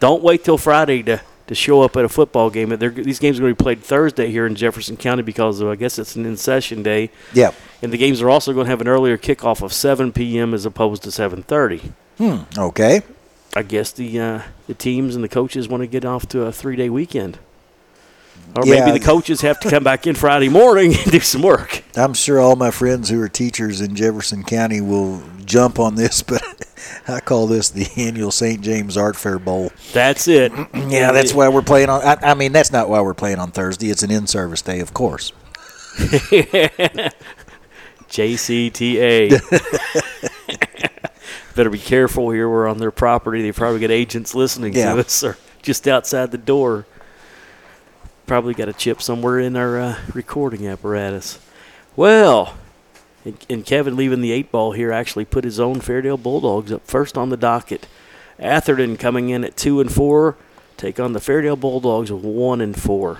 Don't 0.00 0.22
wait 0.22 0.44
till 0.44 0.58
Friday 0.58 1.02
to, 1.04 1.20
to 1.46 1.54
show 1.54 1.80
up 1.80 1.96
at 1.96 2.04
a 2.04 2.08
football 2.10 2.50
game. 2.50 2.68
They're, 2.70 2.90
these 2.90 3.18
games 3.18 3.38
are 3.38 3.42
going 3.42 3.54
to 3.54 3.56
be 3.58 3.62
played 3.64 3.82
Thursday 3.82 4.30
here 4.30 4.46
in 4.46 4.54
Jefferson 4.54 4.96
County 4.98 5.22
because 5.22 5.60
of, 5.60 5.68
I 5.68 5.76
guess 5.76 5.98
it's 5.98 6.14
an 6.16 6.26
in 6.26 6.36
session 6.36 6.82
day. 6.82 7.10
Yeah. 7.32 7.52
And 7.82 7.92
the 7.92 7.96
games 7.98 8.20
are 8.20 8.28
also 8.28 8.52
going 8.52 8.66
to 8.66 8.70
have 8.70 8.80
an 8.80 8.88
earlier 8.88 9.16
kickoff 9.16 9.62
of 9.62 9.72
7 9.72 10.12
p.m. 10.12 10.52
as 10.54 10.66
opposed 10.66 11.04
to 11.04 11.08
7:30. 11.10 11.92
Hmm. 12.18 12.60
Okay. 12.60 13.00
I 13.56 13.62
guess 13.62 13.92
the 13.92 14.20
uh, 14.20 14.42
the 14.66 14.74
teams 14.74 15.14
and 15.14 15.24
the 15.24 15.28
coaches 15.28 15.68
want 15.68 15.82
to 15.82 15.86
get 15.86 16.04
off 16.04 16.28
to 16.28 16.42
a 16.42 16.52
three 16.52 16.76
day 16.76 16.90
weekend, 16.90 17.38
or 18.56 18.66
Yeah. 18.66 18.84
maybe 18.84 18.98
the 18.98 19.04
coaches 19.04 19.40
have 19.40 19.58
to 19.60 19.70
come 19.70 19.82
back 19.84 20.06
in 20.06 20.14
Friday 20.14 20.48
morning 20.48 20.94
and 20.94 21.10
do 21.12 21.20
some 21.20 21.42
work. 21.42 21.82
I'm 21.96 22.14
sure 22.14 22.38
all 22.40 22.56
my 22.56 22.70
friends 22.70 23.08
who 23.08 23.20
are 23.22 23.28
teachers 23.28 23.80
in 23.80 23.94
Jefferson 23.94 24.42
County 24.44 24.80
will 24.80 25.22
jump 25.44 25.78
on 25.78 25.94
this, 25.94 26.22
but 26.22 26.42
I 27.08 27.20
call 27.20 27.46
this 27.46 27.70
the 27.70 27.88
annual 27.96 28.30
St. 28.30 28.60
James 28.60 28.96
Art 28.96 29.16
Fair 29.16 29.38
Bowl. 29.38 29.72
That's 29.92 30.28
it. 30.28 30.52
Yeah, 30.88 31.12
that's 31.12 31.32
why 31.32 31.48
we're 31.48 31.62
playing 31.62 31.88
on. 31.88 32.02
I, 32.02 32.18
I 32.22 32.34
mean, 32.34 32.52
that's 32.52 32.70
not 32.72 32.88
why 32.90 33.00
we're 33.00 33.14
playing 33.14 33.38
on 33.38 33.50
Thursday. 33.50 33.88
It's 33.88 34.02
an 34.02 34.10
in-service 34.10 34.60
day, 34.62 34.80
of 34.80 34.92
course. 34.92 35.32
JCTA. 38.08 39.40
Better 41.54 41.70
be 41.70 41.78
careful 41.78 42.30
here. 42.30 42.48
We're 42.48 42.66
on 42.68 42.78
their 42.78 42.90
property. 42.90 43.42
They 43.42 43.52
probably 43.52 43.80
got 43.80 43.90
agents 43.90 44.34
listening 44.34 44.74
Yeah. 44.74 44.94
to 44.94 45.00
us 45.00 45.22
or 45.24 45.36
just 45.62 45.86
outside 45.88 46.30
the 46.30 46.38
door. 46.38 46.86
Probably 48.26 48.54
got 48.54 48.68
a 48.68 48.72
chip 48.72 49.02
somewhere 49.02 49.38
in 49.38 49.56
our 49.56 49.78
uh, 49.78 49.98
recording 50.14 50.66
apparatus. 50.66 51.38
Well, 51.96 52.56
and, 53.24 53.36
and 53.50 53.66
Kevin 53.66 53.96
leaving 53.96 54.20
the 54.20 54.32
eight 54.32 54.50
ball 54.50 54.72
here 54.72 54.92
actually 54.92 55.24
put 55.24 55.44
his 55.44 55.60
own 55.60 55.80
Fairdale 55.80 56.22
Bulldogs 56.22 56.72
up 56.72 56.86
first 56.86 57.18
on 57.18 57.28
the 57.28 57.36
docket. 57.36 57.86
Atherton 58.38 58.96
coming 58.96 59.30
in 59.30 59.44
at 59.44 59.56
two 59.56 59.80
and 59.80 59.92
four, 59.92 60.36
take 60.76 60.98
on 60.98 61.12
the 61.12 61.20
Fairdale 61.20 61.58
Bulldogs 61.58 62.10
one 62.10 62.60
and 62.60 62.80
four. 62.80 63.18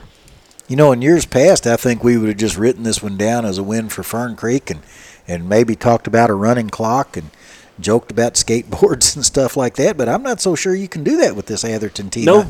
You 0.68 0.76
know, 0.76 0.92
in 0.92 1.02
years 1.02 1.26
past, 1.26 1.66
I 1.66 1.76
think 1.76 2.02
we 2.02 2.16
would 2.16 2.28
have 2.28 2.38
just 2.38 2.56
written 2.56 2.82
this 2.82 3.02
one 3.02 3.16
down 3.16 3.44
as 3.44 3.58
a 3.58 3.62
win 3.62 3.88
for 3.88 4.02
Fern 4.02 4.36
Creek 4.36 4.70
and, 4.70 4.80
and 5.28 5.48
maybe 5.48 5.76
talked 5.76 6.06
about 6.06 6.30
a 6.30 6.34
running 6.34 6.70
clock 6.70 7.16
and 7.16 7.30
joked 7.78 8.10
about 8.10 8.34
skateboards 8.34 9.14
and 9.14 9.24
stuff 9.24 9.56
like 9.56 9.74
that. 9.76 9.96
But 9.96 10.08
I'm 10.08 10.22
not 10.22 10.40
so 10.40 10.54
sure 10.54 10.74
you 10.74 10.88
can 10.88 11.04
do 11.04 11.18
that 11.18 11.36
with 11.36 11.46
this 11.46 11.64
Atherton 11.64 12.10
team. 12.10 12.24
No. 12.24 12.40
I, 12.40 12.46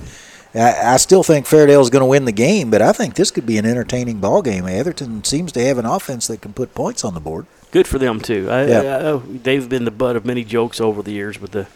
I 0.54 0.96
still 0.98 1.22
think 1.22 1.46
Fairdale's 1.46 1.88
going 1.88 2.00
to 2.02 2.06
win 2.06 2.26
the 2.26 2.32
game, 2.32 2.70
but 2.70 2.82
I 2.82 2.92
think 2.92 3.14
this 3.14 3.30
could 3.30 3.46
be 3.46 3.56
an 3.56 3.64
entertaining 3.64 4.18
ball 4.18 4.42
game. 4.42 4.66
Atherton 4.66 5.24
seems 5.24 5.50
to 5.52 5.64
have 5.64 5.78
an 5.78 5.86
offense 5.86 6.26
that 6.26 6.42
can 6.42 6.52
put 6.52 6.74
points 6.74 7.04
on 7.04 7.14
the 7.14 7.20
board. 7.20 7.46
Good 7.70 7.86
for 7.88 7.98
them 7.98 8.20
too. 8.20 8.48
I, 8.50 8.66
Yeah. 8.66 8.80
I- 8.80 9.14
I- 9.14 9.20
they've 9.42 9.66
been 9.66 9.84
the 9.86 9.90
butt 9.90 10.14
of 10.16 10.26
many 10.26 10.44
jokes 10.44 10.78
over 10.80 11.02
the 11.02 11.12
years 11.12 11.40
with 11.40 11.52
the 11.52 11.66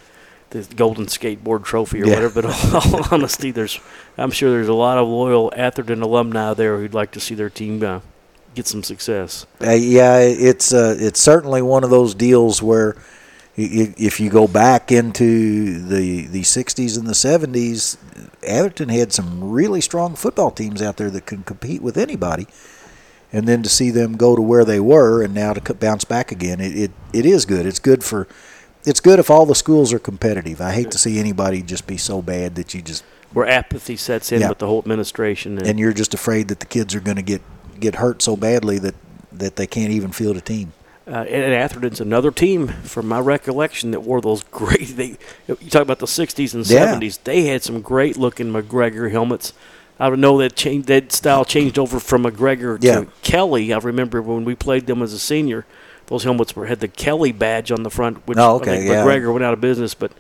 the 0.51 0.63
golden 0.77 1.07
skateboard 1.07 1.65
trophy 1.65 2.03
or 2.03 2.07
Yeah. 2.07 2.15
whatever. 2.15 2.43
But 2.43 2.75
all, 2.75 2.95
all 2.95 3.07
honesty, 3.11 3.51
there's 3.51 3.81
I'm 4.17 4.31
sure 4.31 4.51
there's 4.51 4.69
a 4.69 4.75
lot 4.75 4.97
of 4.99 5.09
loyal 5.09 5.53
Atherton 5.57 6.03
alumni 6.03 6.55
there 6.55 6.79
who'd 6.79 6.95
like 6.95 7.11
to 7.13 7.21
see 7.21 7.35
their 7.35 7.51
team 7.51 7.83
uh, 7.83 7.99
get 8.55 8.67
some 8.69 8.83
success. 8.85 9.45
Uh, 9.61 9.71
yeah, 9.73 10.19
it's 10.19 10.73
uh, 10.73 10.97
it's 11.01 11.21
certainly 11.21 11.63
one 11.63 11.83
of 11.83 11.91
those 11.91 12.15
deals 12.15 12.63
where 12.63 12.95
if 13.57 14.21
you 14.21 14.29
go 14.31 14.47
back 14.47 14.93
into 14.93 15.81
the 15.81 16.27
the 16.27 16.43
60s 16.43 16.99
and 16.99 17.07
the 17.07 17.13
70s, 17.13 17.97
Atherton 18.47 18.89
had 18.91 19.13
some 19.13 19.51
really 19.51 19.81
strong 19.81 20.15
football 20.15 20.51
teams 20.51 20.83
out 20.83 20.97
there 20.99 21.11
that 21.11 21.27
could 21.27 21.47
compete 21.47 21.83
with 21.83 21.97
anybody. 21.97 22.47
And 23.33 23.49
then 23.49 23.63
to 23.63 23.69
see 23.69 23.91
them 23.91 24.17
go 24.17 24.37
to 24.37 24.43
where 24.43 24.65
they 24.65 24.79
were 24.81 25.23
and 25.23 25.35
now 25.35 25.53
to 25.53 25.75
bounce 25.75 26.05
back 26.05 26.31
again, 26.31 26.61
it, 26.61 26.77
it, 26.77 26.91
it 27.13 27.27
is 27.27 27.45
good. 27.45 27.67
It's 27.67 27.81
good 27.81 28.05
for 28.05 28.29
it's 28.85 29.01
good 29.01 29.19
if 29.19 29.31
all 29.31 29.47
the 29.47 29.55
schools 29.55 29.93
are 29.93 29.99
competitive. 29.99 30.61
I 30.61 30.73
hate 30.73 30.91
to 30.93 30.99
see 30.99 31.19
anybody 31.19 31.61
just 31.63 31.87
be 31.87 31.97
so 31.97 32.23
bad 32.23 32.55
that 32.55 32.73
you 32.73 32.83
just 32.83 33.05
Where 33.33 33.47
apathy 33.49 33.97
sets 33.97 34.31
in 34.33 34.43
Yeah. 34.43 34.51
with 34.51 34.59
the 34.59 34.67
whole 34.67 34.79
administration. 34.79 35.59
And, 35.59 35.67
and 35.67 35.79
you're 35.79 35.93
just 35.93 36.15
afraid 36.15 36.49
that 36.49 36.61
the 36.61 36.67
kids 36.67 36.95
are 36.95 37.01
going 37.01 37.17
to 37.17 37.23
get 37.23 37.43
get 37.81 37.97
hurt 37.97 38.23
so 38.23 38.37
badly 38.37 38.79
that 38.79 38.95
that 39.33 39.57
they 39.57 39.67
can't 39.67 39.91
even 39.93 40.13
field 40.13 40.37
a 40.37 40.41
team. 40.41 40.73
Uh, 41.09 41.19
and 41.29 41.55
Atherton's 41.55 42.01
another 42.01 42.33
team, 42.33 42.67
from 42.67 43.07
my 43.07 43.21
recollection, 43.21 43.93
that 43.93 44.01
wore 44.01 44.21
those 44.21 44.43
great. 44.51 44.89
They, 44.97 45.17
you 45.47 45.71
talk 45.71 45.83
about 45.83 46.01
the 46.01 46.07
'60s 46.07 46.53
and 46.55 46.69
Yeah. 46.69 46.95
'70s. 46.95 47.19
They 47.23 47.45
had 47.47 47.63
some 47.63 47.81
great 47.81 48.17
looking 48.17 48.53
McGregor 48.53 49.11
helmets. 49.11 49.53
I 50.01 50.11
know 50.11 50.37
that 50.39 50.57
change, 50.57 50.87
that 50.87 51.13
style 51.13 51.45
changed 51.45 51.79
over 51.79 52.01
from 52.01 52.25
McGregor 52.25 52.77
Yeah. 52.83 53.01
to 53.01 53.07
Kelly. 53.23 53.73
I 53.73 53.79
remember 53.79 54.21
when 54.21 54.45
we 54.45 54.55
played 54.55 54.87
them 54.87 55.01
as 55.01 55.13
a 55.13 55.19
senior, 55.19 55.65
those 56.09 56.25
helmets 56.25 56.55
were 56.57 56.67
had 56.67 56.81
the 56.81 56.89
Kelly 56.89 57.33
badge 57.33 57.71
on 57.73 57.83
the 57.83 57.91
front, 57.91 58.27
which 58.27 58.37
Oh, 58.37 58.55
I 58.59 58.61
okay, 58.61 58.77
think 58.79 58.91
yeah. 58.91 59.05
McGregor 59.05 59.33
went 59.33 59.45
out 59.45 59.55
of 59.55 59.61
business. 59.61 59.95
But 59.95 60.13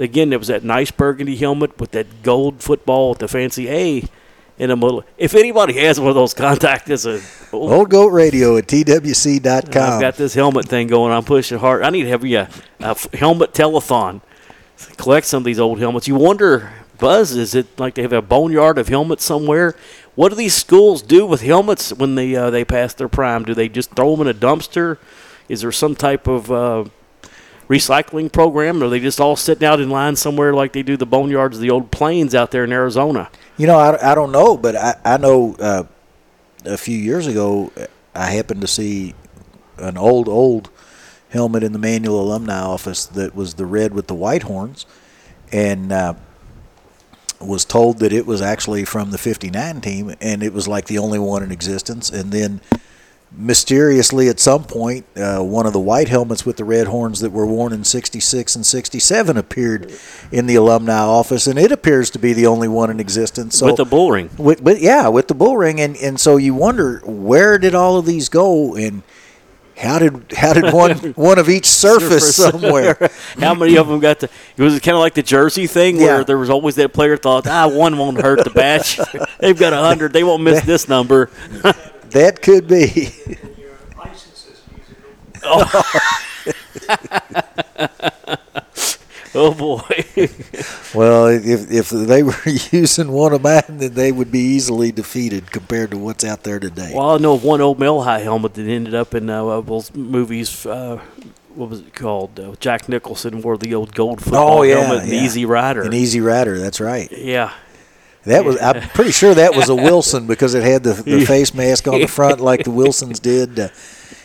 again, 0.00 0.30
there 0.30 0.38
was 0.38 0.48
that 0.48 0.64
nice 0.64 0.90
burgundy 0.90 1.36
helmet 1.36 1.78
with 1.80 1.92
that 1.92 2.22
gold 2.24 2.60
football 2.60 3.10
with 3.10 3.20
the 3.20 3.28
fancy 3.28 3.68
A 3.70 4.04
in 4.58 4.68
the 4.70 4.76
middle. 4.76 5.04
If 5.18 5.34
anybody 5.34 5.74
has 5.80 5.98
one 5.98 6.08
of 6.08 6.14
those, 6.14 6.34
contact 6.46 6.90
us. 6.90 7.06
at 7.06 7.20
Old 7.52 7.90
Goat 7.90 8.08
Radio 8.08 8.56
at 8.56 8.66
twc.com. 8.66 9.64
I've 9.66 10.00
got 10.00 10.16
this 10.16 10.34
helmet 10.34 10.66
thing 10.68 10.86
going. 10.86 11.12
I'm 11.12 11.24
pushing 11.24 11.58
hard. 11.58 11.82
I 11.82 11.90
need 11.90 12.04
to 12.04 12.08
have 12.10 12.24
a 12.24 12.48
f- 12.80 13.12
helmet 13.12 13.52
telethon. 13.52 14.20
Collect 14.96 15.26
some 15.26 15.38
of 15.38 15.44
these 15.44 15.60
old 15.60 15.78
helmets. 15.78 16.08
You 16.08 16.16
wonder, 16.16 16.72
Buzz, 16.98 17.32
is 17.32 17.54
it 17.54 17.78
like 17.78 17.94
they 17.94 18.02
have 18.02 18.12
a 18.12 18.22
boneyard 18.22 18.78
of 18.78 18.88
helmets 18.88 19.24
somewhere? 19.24 19.74
What 20.14 20.28
do 20.30 20.34
these 20.34 20.54
schools 20.54 21.02
do 21.02 21.26
with 21.26 21.42
helmets 21.42 21.92
when 21.92 22.14
they 22.14 22.34
uh, 22.36 22.50
they 22.50 22.64
pass 22.64 22.94
their 22.94 23.08
prime? 23.08 23.44
Do 23.44 23.54
they 23.54 23.68
just 23.68 23.90
throw 23.94 24.14
them 24.16 24.26
in 24.26 24.34
a 24.36 24.38
dumpster? 24.38 24.98
Is 25.48 25.60
there 25.60 25.72
some 25.72 25.94
type 25.94 26.26
of 26.26 26.50
uh, 26.50 26.84
recycling 27.68 28.30
program? 28.32 28.82
Or 28.82 28.88
they 28.88 29.00
just 29.00 29.20
all 29.20 29.36
sitting 29.36 29.66
out 29.66 29.80
in 29.80 29.90
line 29.90 30.16
somewhere 30.16 30.54
like 30.54 30.72
they 30.72 30.82
do 30.82 30.96
the 30.96 31.06
boneyards 31.06 31.56
of 31.56 31.60
the 31.60 31.70
old 31.70 31.90
planes 31.90 32.34
out 32.34 32.50
there 32.50 32.64
in 32.64 32.72
Arizona? 32.72 33.30
You 33.56 33.66
know, 33.66 33.78
I, 33.78 34.12
I 34.12 34.14
don't 34.14 34.32
know, 34.32 34.56
but 34.56 34.76
I, 34.76 34.96
I 35.04 35.16
know 35.16 35.56
uh, 35.58 35.84
a 36.64 36.76
few 36.76 36.98
years 36.98 37.26
ago 37.26 37.72
I 38.14 38.30
happened 38.30 38.60
to 38.62 38.68
see 38.68 39.14
an 39.78 39.96
old, 39.96 40.28
old 40.28 40.70
helmet 41.30 41.62
in 41.62 41.72
the 41.72 41.78
Manual 41.78 42.20
Alumni 42.20 42.60
office 42.60 43.06
that 43.06 43.34
was 43.34 43.54
the 43.54 43.66
red 43.66 43.92
with 43.92 44.06
the 44.06 44.14
white 44.14 44.44
horns 44.44 44.86
and 45.52 45.92
uh, 45.92 46.14
was 47.40 47.64
told 47.64 47.98
that 47.98 48.12
it 48.12 48.26
was 48.26 48.40
actually 48.40 48.84
from 48.84 49.10
the 49.10 49.18
59 49.18 49.80
team 49.80 50.14
and 50.20 50.42
it 50.42 50.52
was 50.52 50.68
like 50.68 50.86
the 50.86 50.98
only 50.98 51.18
one 51.18 51.42
in 51.42 51.50
existence. 51.50 52.10
And 52.10 52.32
then 52.32 52.60
mysteriously 53.36 54.28
at 54.28 54.38
some 54.38 54.62
point 54.64 55.04
uh, 55.16 55.40
one 55.40 55.66
of 55.66 55.72
the 55.72 55.80
white 55.80 56.08
helmets 56.08 56.46
with 56.46 56.56
the 56.56 56.64
red 56.64 56.86
horns 56.86 57.20
that 57.20 57.30
were 57.32 57.46
worn 57.46 57.72
in 57.72 57.82
66 57.82 58.54
and 58.54 58.64
67 58.64 59.36
appeared 59.36 59.92
in 60.30 60.46
the 60.46 60.54
alumni 60.54 60.98
office 61.00 61.46
and 61.46 61.58
it 61.58 61.72
appears 61.72 62.10
to 62.10 62.18
be 62.18 62.32
the 62.32 62.46
only 62.46 62.68
one 62.68 62.90
in 62.90 63.00
existence 63.00 63.58
so 63.58 63.66
with 63.66 63.76
the 63.76 63.84
bull 63.84 64.10
ring. 64.12 64.30
with, 64.38 64.60
with 64.62 64.80
yeah 64.80 65.08
with 65.08 65.26
the 65.28 65.34
bull 65.34 65.56
ring 65.56 65.80
and, 65.80 65.96
and 65.96 66.20
so 66.20 66.36
you 66.36 66.54
wonder 66.54 67.00
where 67.04 67.58
did 67.58 67.74
all 67.74 67.96
of 67.98 68.06
these 68.06 68.28
go 68.28 68.76
and 68.76 69.02
how 69.76 69.98
did 69.98 70.32
how 70.36 70.52
did 70.52 70.72
one 70.72 70.96
one 71.16 71.36
of 71.36 71.48
each 71.48 71.66
surface 71.66 72.36
somewhere 72.36 72.96
How 73.40 73.54
many 73.54 73.76
of 73.76 73.88
them 73.88 73.98
got 73.98 74.20
the? 74.20 74.30
It 74.56 74.62
was 74.62 74.78
kind 74.78 74.94
of 74.94 75.00
like 75.00 75.14
the 75.14 75.22
Jersey 75.24 75.66
thing 75.66 75.96
where 75.96 76.18
Yeah. 76.18 76.22
there 76.22 76.38
was 76.38 76.48
always 76.48 76.76
that 76.76 76.92
player 76.92 77.16
thought, 77.16 77.48
ah, 77.48 77.66
one 77.66 77.98
won't 77.98 78.20
hurt 78.20 78.44
the 78.44 78.50
batch. 78.50 79.00
They've 79.40 79.58
got 79.58 79.72
a 79.72 79.78
hundred. 79.78 80.12
They 80.12 80.22
won't 80.22 80.44
miss 80.44 80.64
this 80.64 80.88
number. 80.88 81.28
That 82.14 82.40
could 82.42 82.66
be. 82.68 83.10
Oh 89.36 89.52
boy. 89.52 89.80
Well, 90.94 91.26
if 91.26 91.68
if 91.68 91.88
they 91.90 92.22
were 92.22 92.36
using 92.70 93.10
one 93.10 93.32
of 93.32 93.42
mine, 93.42 93.62
then 93.68 93.94
they 93.94 94.12
would 94.12 94.30
be 94.30 94.38
easily 94.38 94.92
defeated 94.92 95.50
compared 95.50 95.90
to 95.90 95.98
what's 95.98 96.22
out 96.22 96.44
there 96.44 96.60
today. 96.60 96.92
well, 96.94 97.10
I 97.10 97.18
know 97.18 97.34
of 97.34 97.42
one 97.42 97.60
old 97.60 97.80
Male 97.80 98.02
High 98.02 98.20
helmet 98.20 98.54
that 98.54 98.68
ended 98.68 98.94
up 98.94 99.12
in 99.12 99.28
uh, 99.28 99.60
those 99.62 99.92
movies. 99.92 100.64
Uh, 100.64 101.00
what 101.56 101.68
was 101.68 101.80
it 101.80 101.94
called? 101.94 102.38
Uh, 102.38 102.54
Jack 102.60 102.88
Nicholson 102.88 103.42
wore 103.42 103.58
the 103.58 103.74
old 103.74 103.92
gold 103.94 104.22
football 104.22 104.58
Oh, 104.58 104.62
yeah, 104.62 104.84
helmet, 104.84 105.08
yeah. 105.08 105.20
Easy 105.24 105.44
Rider. 105.44 105.82
An 105.82 105.92
Easy 105.92 106.20
Rider, 106.20 106.56
that's 106.58 106.80
right. 106.80 107.10
yeah. 107.10 107.52
That 108.26 108.44
was 108.44 108.60
I'm 108.60 108.80
pretty 108.90 109.12
sure 109.12 109.34
that 109.34 109.54
was 109.54 109.68
a 109.68 109.74
Wilson 109.88 110.26
because 110.26 110.54
it 110.54 110.62
had 110.62 110.82
the, 110.82 110.94
the 110.94 111.24
face 111.26 111.52
mask 111.54 111.86
on 111.88 112.00
the 112.00 112.06
front 112.06 112.40
like 112.40 112.64
the 112.64 112.70
Wilsons 112.82 113.20
did. 113.20 113.58
Uh, 113.58 113.68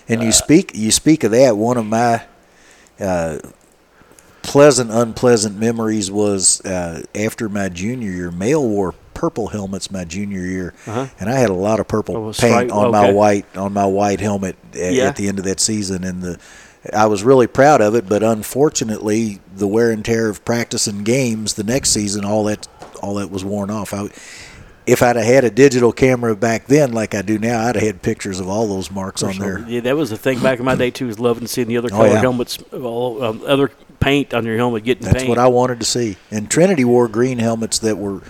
and 0.07 0.23
you 0.23 0.31
speak 0.31 0.71
you 0.73 0.91
speak 0.91 1.23
of 1.23 1.31
that. 1.31 1.55
One 1.57 1.77
of 1.77 1.85
my 1.85 2.23
uh, 2.99 3.39
pleasant 4.41 4.91
unpleasant 4.91 5.57
memories 5.59 6.09
was 6.11 6.61
uh, 6.65 7.03
after 7.13 7.49
my 7.49 7.69
junior 7.69 8.11
year. 8.11 8.31
Male 8.31 8.67
wore 8.67 8.93
purple 9.13 9.47
helmets 9.47 9.91
my 9.91 10.05
junior 10.05 10.41
year, 10.45 10.73
Uh-huh. 10.87 11.07
and 11.19 11.29
I 11.29 11.37
had 11.39 11.49
a 11.49 11.53
lot 11.53 11.79
of 11.81 11.87
purple 11.89 12.15
Oh, 12.15 12.33
paint 12.33 12.71
on 12.71 12.91
my 12.91 13.11
white 13.11 13.45
on 13.57 13.73
my 13.73 13.85
white 13.85 14.21
helmet 14.21 14.55
at, 14.73 14.93
Yeah. 14.93 15.07
at 15.07 15.17
the 15.17 15.27
end 15.27 15.39
of 15.39 15.45
that 15.45 15.59
season. 15.59 16.03
And 16.05 16.21
the 16.21 16.39
I 16.93 17.05
was 17.07 17.23
really 17.23 17.47
proud 17.47 17.81
of 17.81 17.95
it, 17.95 18.07
but 18.07 18.23
unfortunately, 18.23 19.39
the 19.55 19.67
wear 19.67 19.91
and 19.91 20.03
tear 20.03 20.29
of 20.29 20.43
practicing 20.45 21.03
games 21.03 21.53
the 21.55 21.63
next 21.63 21.91
season, 21.91 22.25
all 22.25 22.43
that 22.45 22.67
all 23.01 23.15
that 23.15 23.31
was 23.31 23.43
worn 23.45 23.69
off. 23.69 23.93
I, 23.93 24.09
if 24.85 25.03
I'd 25.03 25.15
have 25.15 25.25
had 25.25 25.43
a 25.43 25.51
digital 25.51 25.91
camera 25.91 26.35
back 26.35 26.65
then, 26.65 26.91
like 26.93 27.13
I 27.13 27.21
do 27.21 27.37
now, 27.37 27.61
I'd 27.67 27.75
have 27.75 27.83
had 27.83 28.01
pictures 28.01 28.39
of 28.39 28.49
all 28.49 28.67
those 28.67 28.89
marks 28.91 29.21
on 29.23 29.37
there. 29.37 29.59
Yeah, 29.67 29.81
that 29.81 29.95
was 29.95 30.09
the 30.09 30.17
thing 30.17 30.41
back 30.41 30.59
in 30.59 30.65
my 30.65 30.75
day 30.75 30.89
too. 30.91 31.07
Was 31.07 31.19
loving 31.19 31.47
seeing 31.47 31.67
the 31.67 31.77
other 31.77 31.89
Oh, 31.91 31.97
color 31.97 32.07
yeah. 32.09 32.21
helmets, 32.21 32.57
all 32.73 33.23
um, 33.23 33.41
other 33.45 33.71
paint 33.99 34.33
on 34.33 34.45
your 34.45 34.57
helmet 34.57 34.83
getting 34.83 35.03
That's 35.03 35.17
paint. 35.17 35.29
what 35.29 35.37
I 35.37 35.47
wanted 35.47 35.79
to 35.81 35.85
see. 35.85 36.17
And 36.31 36.49
Trinity 36.49 36.85
wore 36.85 37.07
green 37.07 37.37
helmets 37.37 37.79
that 37.79 37.97
were 37.97 38.21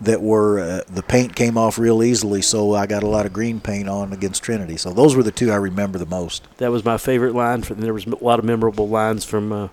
that 0.00 0.22
were 0.22 0.60
uh, 0.60 0.82
the 0.88 1.02
paint 1.02 1.34
came 1.34 1.58
off 1.58 1.78
real 1.78 2.02
easily, 2.02 2.40
so 2.42 2.74
I 2.74 2.86
got 2.86 3.02
a 3.02 3.08
lot 3.08 3.26
of 3.26 3.32
green 3.32 3.60
paint 3.60 3.88
on 3.88 4.12
against 4.12 4.42
Trinity. 4.42 4.76
So 4.76 4.92
those 4.92 5.16
were 5.16 5.22
the 5.22 5.32
two 5.32 5.50
I 5.50 5.56
remember 5.56 5.98
the 5.98 6.06
most. 6.06 6.46
that 6.58 6.70
was 6.70 6.84
my 6.84 6.98
favorite 6.98 7.34
line. 7.34 7.62
For 7.62 7.74
there 7.74 7.94
was 7.94 8.06
a 8.06 8.24
lot 8.24 8.38
of 8.38 8.44
memorable 8.44 8.88
lines 8.88 9.24
from 9.24 9.52
uh, 9.52 9.68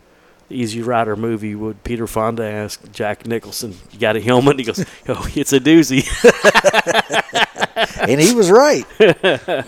the 0.49 0.55
Easy 0.55 0.81
Rider 0.81 1.15
movie. 1.15 1.53
Would 1.55 1.83
Peter 1.83 2.07
Fonda 2.07 2.43
ask 2.43 2.91
Jack 2.91 3.27
Nicholson, 3.27 3.75
"You 3.91 3.99
got 3.99 4.15
a 4.15 4.21
helmet?" 4.21 4.51
And 4.51 4.59
he 4.59 4.65
goes, 4.65 4.83
"Oh, 5.07 5.27
it's 5.35 5.53
a 5.53 5.59
doozy." 5.59 6.05
And 8.07 8.21
he 8.21 8.33
was 8.33 8.49
right. 8.49 8.85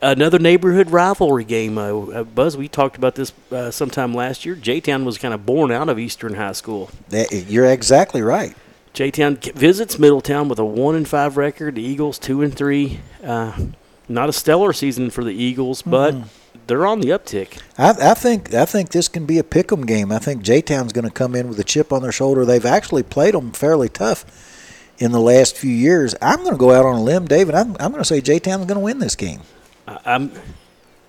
Another 0.00 0.38
neighborhood 0.38 0.90
rivalry 0.90 1.44
game. 1.44 1.76
Uh, 1.76 1.90
uh, 1.90 2.22
Buzz, 2.24 2.56
we 2.56 2.68
talked 2.68 2.96
about 2.96 3.16
this 3.16 3.32
uh, 3.50 3.72
sometime 3.72 4.14
last 4.14 4.46
year. 4.46 4.54
J 4.54 4.80
Town 4.80 5.04
was 5.04 5.18
kind 5.18 5.34
of 5.34 5.44
born 5.44 5.72
out 5.72 5.88
of 5.88 5.98
Eastern 5.98 6.34
High 6.34 6.52
School. 6.52 6.90
That, 7.08 7.32
you're 7.48 7.66
exactly 7.66 8.22
right. 8.22 8.54
J 8.98 9.12
Town 9.12 9.36
visits 9.36 9.96
Middletown 9.96 10.48
with 10.48 10.58
a 10.58 10.64
one 10.64 10.96
and 10.96 11.06
five 11.06 11.36
record. 11.36 11.76
The 11.76 11.82
Eagles 11.82 12.18
two 12.18 12.42
and 12.42 12.52
three. 12.52 12.98
Uh, 13.22 13.56
not 14.08 14.28
a 14.28 14.32
stellar 14.32 14.72
season 14.72 15.10
for 15.10 15.22
the 15.22 15.30
Eagles, 15.30 15.82
but 15.82 16.16
they're 16.66 16.84
on 16.84 17.00
the 17.00 17.10
uptick. 17.10 17.62
I, 17.78 17.90
I 18.10 18.14
think 18.14 18.52
I 18.54 18.64
think 18.64 18.88
this 18.88 19.06
can 19.06 19.24
be 19.24 19.38
a 19.38 19.44
pick'em 19.44 19.86
game. 19.86 20.10
I 20.10 20.18
think 20.18 20.42
J 20.42 20.60
Town's 20.62 20.92
going 20.92 21.04
to 21.04 21.12
come 21.12 21.36
in 21.36 21.46
with 21.46 21.60
a 21.60 21.62
chip 21.62 21.92
on 21.92 22.02
their 22.02 22.10
shoulder. 22.10 22.44
They've 22.44 22.66
actually 22.66 23.04
played 23.04 23.34
them 23.34 23.52
fairly 23.52 23.88
tough 23.88 24.24
in 24.98 25.12
the 25.12 25.20
last 25.20 25.56
few 25.56 25.70
years. 25.70 26.16
I'm 26.20 26.38
going 26.38 26.54
to 26.54 26.58
go 26.58 26.72
out 26.72 26.84
on 26.84 26.96
a 26.96 27.00
limb, 27.00 27.26
David. 27.26 27.54
I'm, 27.54 27.76
I'm 27.78 27.92
going 27.92 28.02
to 28.02 28.04
say 28.04 28.20
J 28.20 28.40
Town's 28.40 28.66
going 28.66 28.80
to 28.80 28.84
win 28.84 28.98
this 28.98 29.14
game. 29.14 29.42
I- 29.86 30.00
I'm 30.06 30.32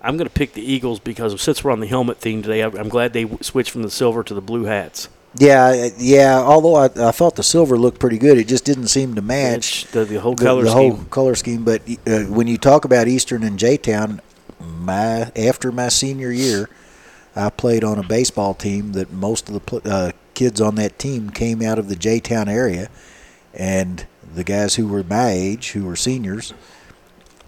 I'm 0.00 0.16
going 0.16 0.28
to 0.28 0.32
pick 0.32 0.52
the 0.52 0.62
Eagles 0.62 1.00
because 1.00 1.42
since 1.42 1.64
we're 1.64 1.72
on 1.72 1.80
the 1.80 1.88
helmet 1.88 2.18
theme 2.18 2.40
today, 2.40 2.60
I'm 2.60 2.76
I'm 2.76 2.88
glad 2.88 3.14
they 3.14 3.24
w- 3.24 3.42
switched 3.42 3.72
from 3.72 3.82
the 3.82 3.90
silver 3.90 4.22
to 4.22 4.32
the 4.32 4.40
blue 4.40 4.66
hats. 4.66 5.08
Yeah, 5.36 5.88
yeah. 5.98 6.38
Although 6.38 6.74
I, 6.74 6.84
I 7.08 7.12
thought 7.12 7.36
the 7.36 7.42
silver 7.42 7.78
looked 7.78 8.00
pretty 8.00 8.18
good, 8.18 8.36
it 8.36 8.48
just 8.48 8.64
didn't 8.64 8.88
seem 8.88 9.14
to 9.14 9.22
match 9.22 9.86
the, 9.86 10.04
the 10.04 10.20
whole 10.20 10.34
color 10.34 10.64
the 10.64 10.70
scheme. 10.70 10.92
whole 10.92 11.04
color 11.04 11.34
scheme. 11.34 11.64
But 11.64 11.82
uh, 12.06 12.24
when 12.24 12.48
you 12.48 12.58
talk 12.58 12.84
about 12.84 13.06
Eastern 13.06 13.42
and 13.44 13.58
J 13.58 13.76
Town, 13.76 14.20
my 14.58 15.30
after 15.36 15.70
my 15.70 15.88
senior 15.88 16.32
year, 16.32 16.68
I 17.36 17.50
played 17.50 17.84
on 17.84 17.98
a 17.98 18.02
baseball 18.02 18.54
team 18.54 18.92
that 18.92 19.12
most 19.12 19.48
of 19.48 19.64
the 19.64 19.80
uh, 19.84 20.12
kids 20.34 20.60
on 20.60 20.74
that 20.76 20.98
team 20.98 21.30
came 21.30 21.62
out 21.62 21.78
of 21.78 21.88
the 21.88 21.96
J 21.96 22.18
Town 22.18 22.48
area, 22.48 22.88
and 23.54 24.06
the 24.34 24.44
guys 24.44 24.74
who 24.74 24.88
were 24.88 25.04
my 25.04 25.30
age, 25.30 25.70
who 25.72 25.84
were 25.84 25.96
seniors, 25.96 26.52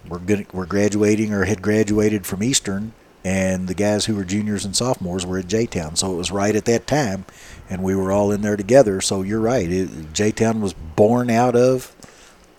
were 0.08 0.18
good, 0.20 0.52
were 0.52 0.66
graduating 0.66 1.32
or 1.32 1.44
had 1.46 1.62
graduated 1.62 2.26
from 2.26 2.42
Eastern, 2.44 2.92
and 3.24 3.68
the 3.68 3.74
guys 3.74 4.06
who 4.06 4.14
were 4.14 4.24
juniors 4.24 4.64
and 4.64 4.76
sophomores 4.76 5.26
were 5.26 5.38
at 5.38 5.48
J 5.48 5.66
Town. 5.66 5.96
So 5.96 6.12
it 6.12 6.16
was 6.16 6.30
right 6.30 6.54
at 6.54 6.64
that 6.66 6.86
time, 6.86 7.24
and 7.72 7.82
we 7.82 7.94
were 7.96 8.12
all 8.12 8.30
in 8.30 8.42
there 8.42 8.56
together. 8.58 9.00
So 9.00 9.22
you're 9.22 9.40
right. 9.40 9.88
J 10.12 10.30
Town 10.30 10.60
was 10.60 10.74
born 10.74 11.30
out 11.30 11.56
of 11.56 11.96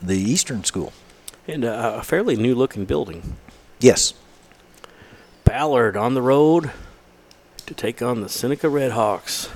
the 0.01 0.17
Eastern 0.17 0.63
School. 0.63 0.91
and 1.47 1.63
uh, 1.63 1.97
a 1.97 2.03
fairly 2.03 2.35
new 2.35 2.55
looking 2.55 2.85
building. 2.85 3.37
Yes. 3.79 4.15
Ballard 5.43 5.95
on 5.95 6.15
the 6.15 6.21
road 6.21 6.71
to 7.67 7.73
take 7.75 8.01
on 8.01 8.21
the 8.21 8.29
Seneca 8.29 8.67
Redhawks. 8.67 9.49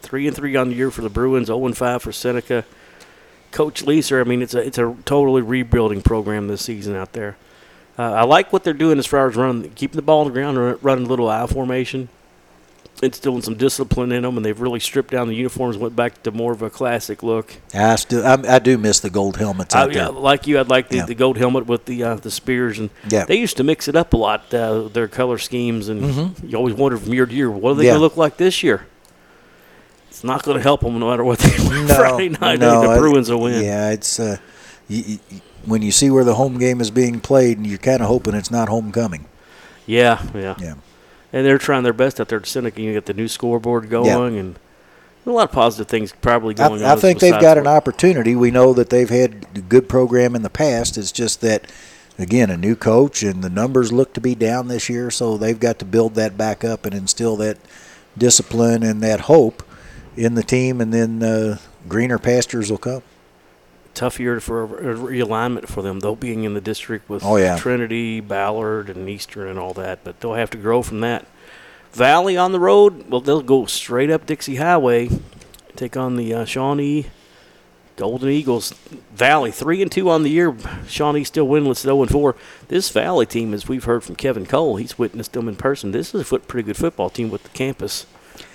Three 0.00 0.26
and 0.26 0.34
three 0.34 0.56
on 0.56 0.70
the 0.70 0.74
year 0.74 0.90
for 0.90 1.02
the 1.02 1.10
Bruins. 1.10 1.48
Zero 1.48 1.66
and 1.66 1.76
five 1.76 2.00
for 2.00 2.12
Seneca. 2.12 2.64
Coach 3.50 3.84
Leeser, 3.84 4.20
I 4.20 4.24
mean, 4.24 4.40
it's 4.40 4.54
a 4.54 4.60
it's 4.60 4.78
a 4.78 4.96
totally 5.04 5.42
rebuilding 5.42 6.00
program 6.00 6.48
this 6.48 6.62
season 6.62 6.96
out 6.96 7.12
there. 7.12 7.36
Uh, 7.98 8.12
I 8.12 8.24
like 8.24 8.50
what 8.50 8.64
they're 8.64 8.72
doing 8.72 8.98
as 8.98 9.06
far 9.06 9.28
as 9.28 9.36
running, 9.36 9.70
keeping 9.72 9.96
the 9.96 10.02
ball 10.02 10.20
on 10.20 10.28
the 10.28 10.32
ground, 10.32 10.56
and 10.56 10.82
running 10.82 11.04
a 11.04 11.08
little 11.08 11.28
I 11.28 11.46
formation, 11.46 12.08
instilling 13.02 13.42
some 13.42 13.54
discipline 13.56 14.10
in 14.12 14.22
them, 14.22 14.36
and 14.36 14.44
they've 14.44 14.58
really 14.60 14.80
stripped 14.80 15.10
down 15.10 15.28
the 15.28 15.34
uniforms, 15.34 15.76
went 15.76 15.94
back 15.94 16.22
to 16.22 16.30
more 16.30 16.52
of 16.52 16.62
a 16.62 16.70
classic 16.70 17.22
look. 17.22 17.54
I 17.74 17.96
still 17.96 18.26
I, 18.26 18.38
I 18.56 18.58
do 18.58 18.78
miss 18.78 19.00
the 19.00 19.10
gold 19.10 19.36
helmets 19.36 19.74
I, 19.74 19.82
out 19.82 19.92
yeah, 19.92 20.08
like 20.08 20.46
you, 20.46 20.58
I'd 20.58 20.68
like 20.68 20.88
the, 20.88 20.96
Yeah. 20.96 21.06
the 21.06 21.14
gold 21.14 21.36
helmet 21.36 21.66
with 21.66 21.84
the 21.84 22.02
uh, 22.02 22.14
the 22.14 22.30
spears, 22.30 22.78
and 22.78 22.90
Yeah. 23.08 23.24
they 23.26 23.36
used 23.36 23.56
to 23.58 23.64
mix 23.64 23.86
it 23.88 23.96
up 23.96 24.12
a 24.12 24.16
lot. 24.16 24.52
Uh, 24.54 24.88
their 24.88 25.08
color 25.08 25.38
schemes, 25.38 25.88
and 25.88 26.34
you 26.42 26.56
always 26.56 26.74
wonder 26.74 26.96
from 26.96 27.12
year 27.12 27.26
to 27.26 27.34
year, 27.34 27.50
what 27.50 27.70
are 27.72 27.74
they 27.74 27.84
Mm-hmm. 27.84 27.90
Going 27.90 27.98
to 27.98 28.02
look 28.02 28.16
like 28.16 28.36
this 28.38 28.62
year? 28.62 28.86
It's 30.08 30.24
not 30.24 30.42
going 30.44 30.56
to 30.56 30.62
help 30.62 30.80
them 30.80 30.98
no 30.98 31.10
matter 31.10 31.24
what 31.24 31.38
they 31.38 31.54
win 31.68 31.86
No, 31.86 31.94
Friday 31.96 32.30
night. 32.30 32.58
No, 32.58 32.80
the 32.94 32.98
Bruins 32.98 33.30
will 33.30 33.42
win. 33.42 33.62
Yeah, 33.62 33.90
it's 33.90 34.18
uh, 34.18 34.38
you, 34.88 35.18
you, 35.28 35.40
when 35.66 35.82
you 35.82 35.90
see 35.92 36.08
where 36.08 36.24
the 36.24 36.34
home 36.36 36.58
game 36.58 36.80
is 36.80 36.90
being 36.90 37.20
played, 37.20 37.58
and 37.58 37.66
you're 37.66 37.76
kind 37.78 38.00
of 38.00 38.06
hoping 38.08 38.34
it's 38.34 38.50
not 38.50 38.68
homecoming. 38.70 39.26
yeah, 39.86 40.22
yeah, 40.34 40.54
Yeah. 40.58 40.74
And 41.36 41.44
they're 41.44 41.58
trying 41.58 41.82
their 41.82 41.92
best 41.92 42.18
out 42.18 42.28
there 42.28 42.38
at 42.38 42.46
Seneca. 42.46 42.80
You 42.80 42.94
get 42.94 43.04
the 43.04 43.12
new 43.12 43.28
scoreboard 43.28 43.90
going, 43.90 44.38
and 44.38 44.58
a 45.26 45.30
lot 45.30 45.50
of 45.50 45.52
positive 45.52 45.86
things 45.86 46.10
probably 46.22 46.54
going 46.54 46.82
on. 46.82 46.88
I, 46.88 46.94
I 46.94 46.96
think 46.96 47.20
they've 47.20 47.38
got 47.38 47.58
an 47.58 47.66
opportunity. 47.66 48.34
We 48.34 48.50
know 48.50 48.72
that 48.72 48.88
they've 48.88 49.10
had 49.10 49.46
a 49.54 49.60
good 49.60 49.86
program 49.86 50.34
in 50.34 50.40
the 50.40 50.48
past. 50.48 50.96
It's 50.96 51.12
just 51.12 51.42
that, 51.42 51.70
again, 52.18 52.48
a 52.48 52.56
new 52.56 52.74
coach 52.74 53.22
and 53.22 53.44
the 53.44 53.50
numbers 53.50 53.92
look 53.92 54.14
to 54.14 54.20
be 54.22 54.34
down 54.34 54.68
this 54.68 54.88
year, 54.88 55.10
so 55.10 55.36
they've 55.36 55.60
got 55.60 55.78
to 55.80 55.84
build 55.84 56.14
that 56.14 56.38
back 56.38 56.64
up 56.64 56.86
and 56.86 56.94
instill 56.94 57.36
that 57.36 57.58
discipline 58.16 58.82
and 58.82 59.02
that 59.02 59.20
hope 59.22 59.62
in 60.16 60.36
the 60.36 60.42
team, 60.42 60.80
and 60.80 60.90
then 60.90 61.22
uh, 61.22 61.58
greener 61.86 62.18
pastures 62.18 62.70
will 62.70 62.78
come. 62.78 63.02
Tough 63.96 64.20
year 64.20 64.38
for 64.40 64.62
a 64.64 64.94
realignment 64.94 65.66
for 65.66 65.82
them, 65.82 66.00
though, 66.00 66.14
being 66.14 66.44
in 66.44 66.54
the 66.54 66.60
district 66.60 67.08
with 67.08 67.24
Oh, 67.24 67.36
yeah. 67.36 67.56
Trinity, 67.56 68.20
Ballard, 68.20 68.88
and 68.90 69.08
Eastern 69.08 69.48
and 69.48 69.58
all 69.58 69.72
that. 69.74 70.04
But 70.04 70.20
they'll 70.20 70.34
have 70.34 70.50
to 70.50 70.58
grow 70.58 70.82
from 70.82 71.00
that. 71.00 71.26
Valley 71.92 72.36
on 72.36 72.52
the 72.52 72.60
road, 72.60 73.08
well, 73.10 73.20
they'll 73.22 73.42
go 73.42 73.66
straight 73.66 74.10
up 74.10 74.26
Dixie 74.26 74.56
Highway, 74.56 75.08
take 75.74 75.96
on 75.96 76.16
the 76.16 76.32
uh, 76.34 76.44
Shawnee 76.44 77.06
Golden 77.96 78.28
Eagles. 78.28 78.72
Valley 79.14 79.50
three 79.50 79.80
and 79.80 79.90
two 79.90 80.10
on 80.10 80.22
the 80.22 80.28
year. 80.28 80.54
Shawnee 80.86 81.24
still 81.24 81.46
winless, 81.46 81.78
zero 81.80 82.02
and 82.02 82.10
four. 82.10 82.36
This 82.68 82.90
Valley 82.90 83.24
team, 83.24 83.54
as 83.54 83.66
we've 83.66 83.84
heard 83.84 84.04
from 84.04 84.16
Kevin 84.16 84.44
Cole, 84.44 84.76
he's 84.76 84.98
witnessed 84.98 85.32
them 85.32 85.48
in 85.48 85.56
person. 85.56 85.92
This 85.92 86.14
is 86.14 86.20
a 86.20 86.24
foot, 86.24 86.46
pretty 86.46 86.66
good 86.66 86.76
football 86.76 87.08
team 87.08 87.30
with 87.30 87.42
the 87.44 87.48
campus, 87.50 88.04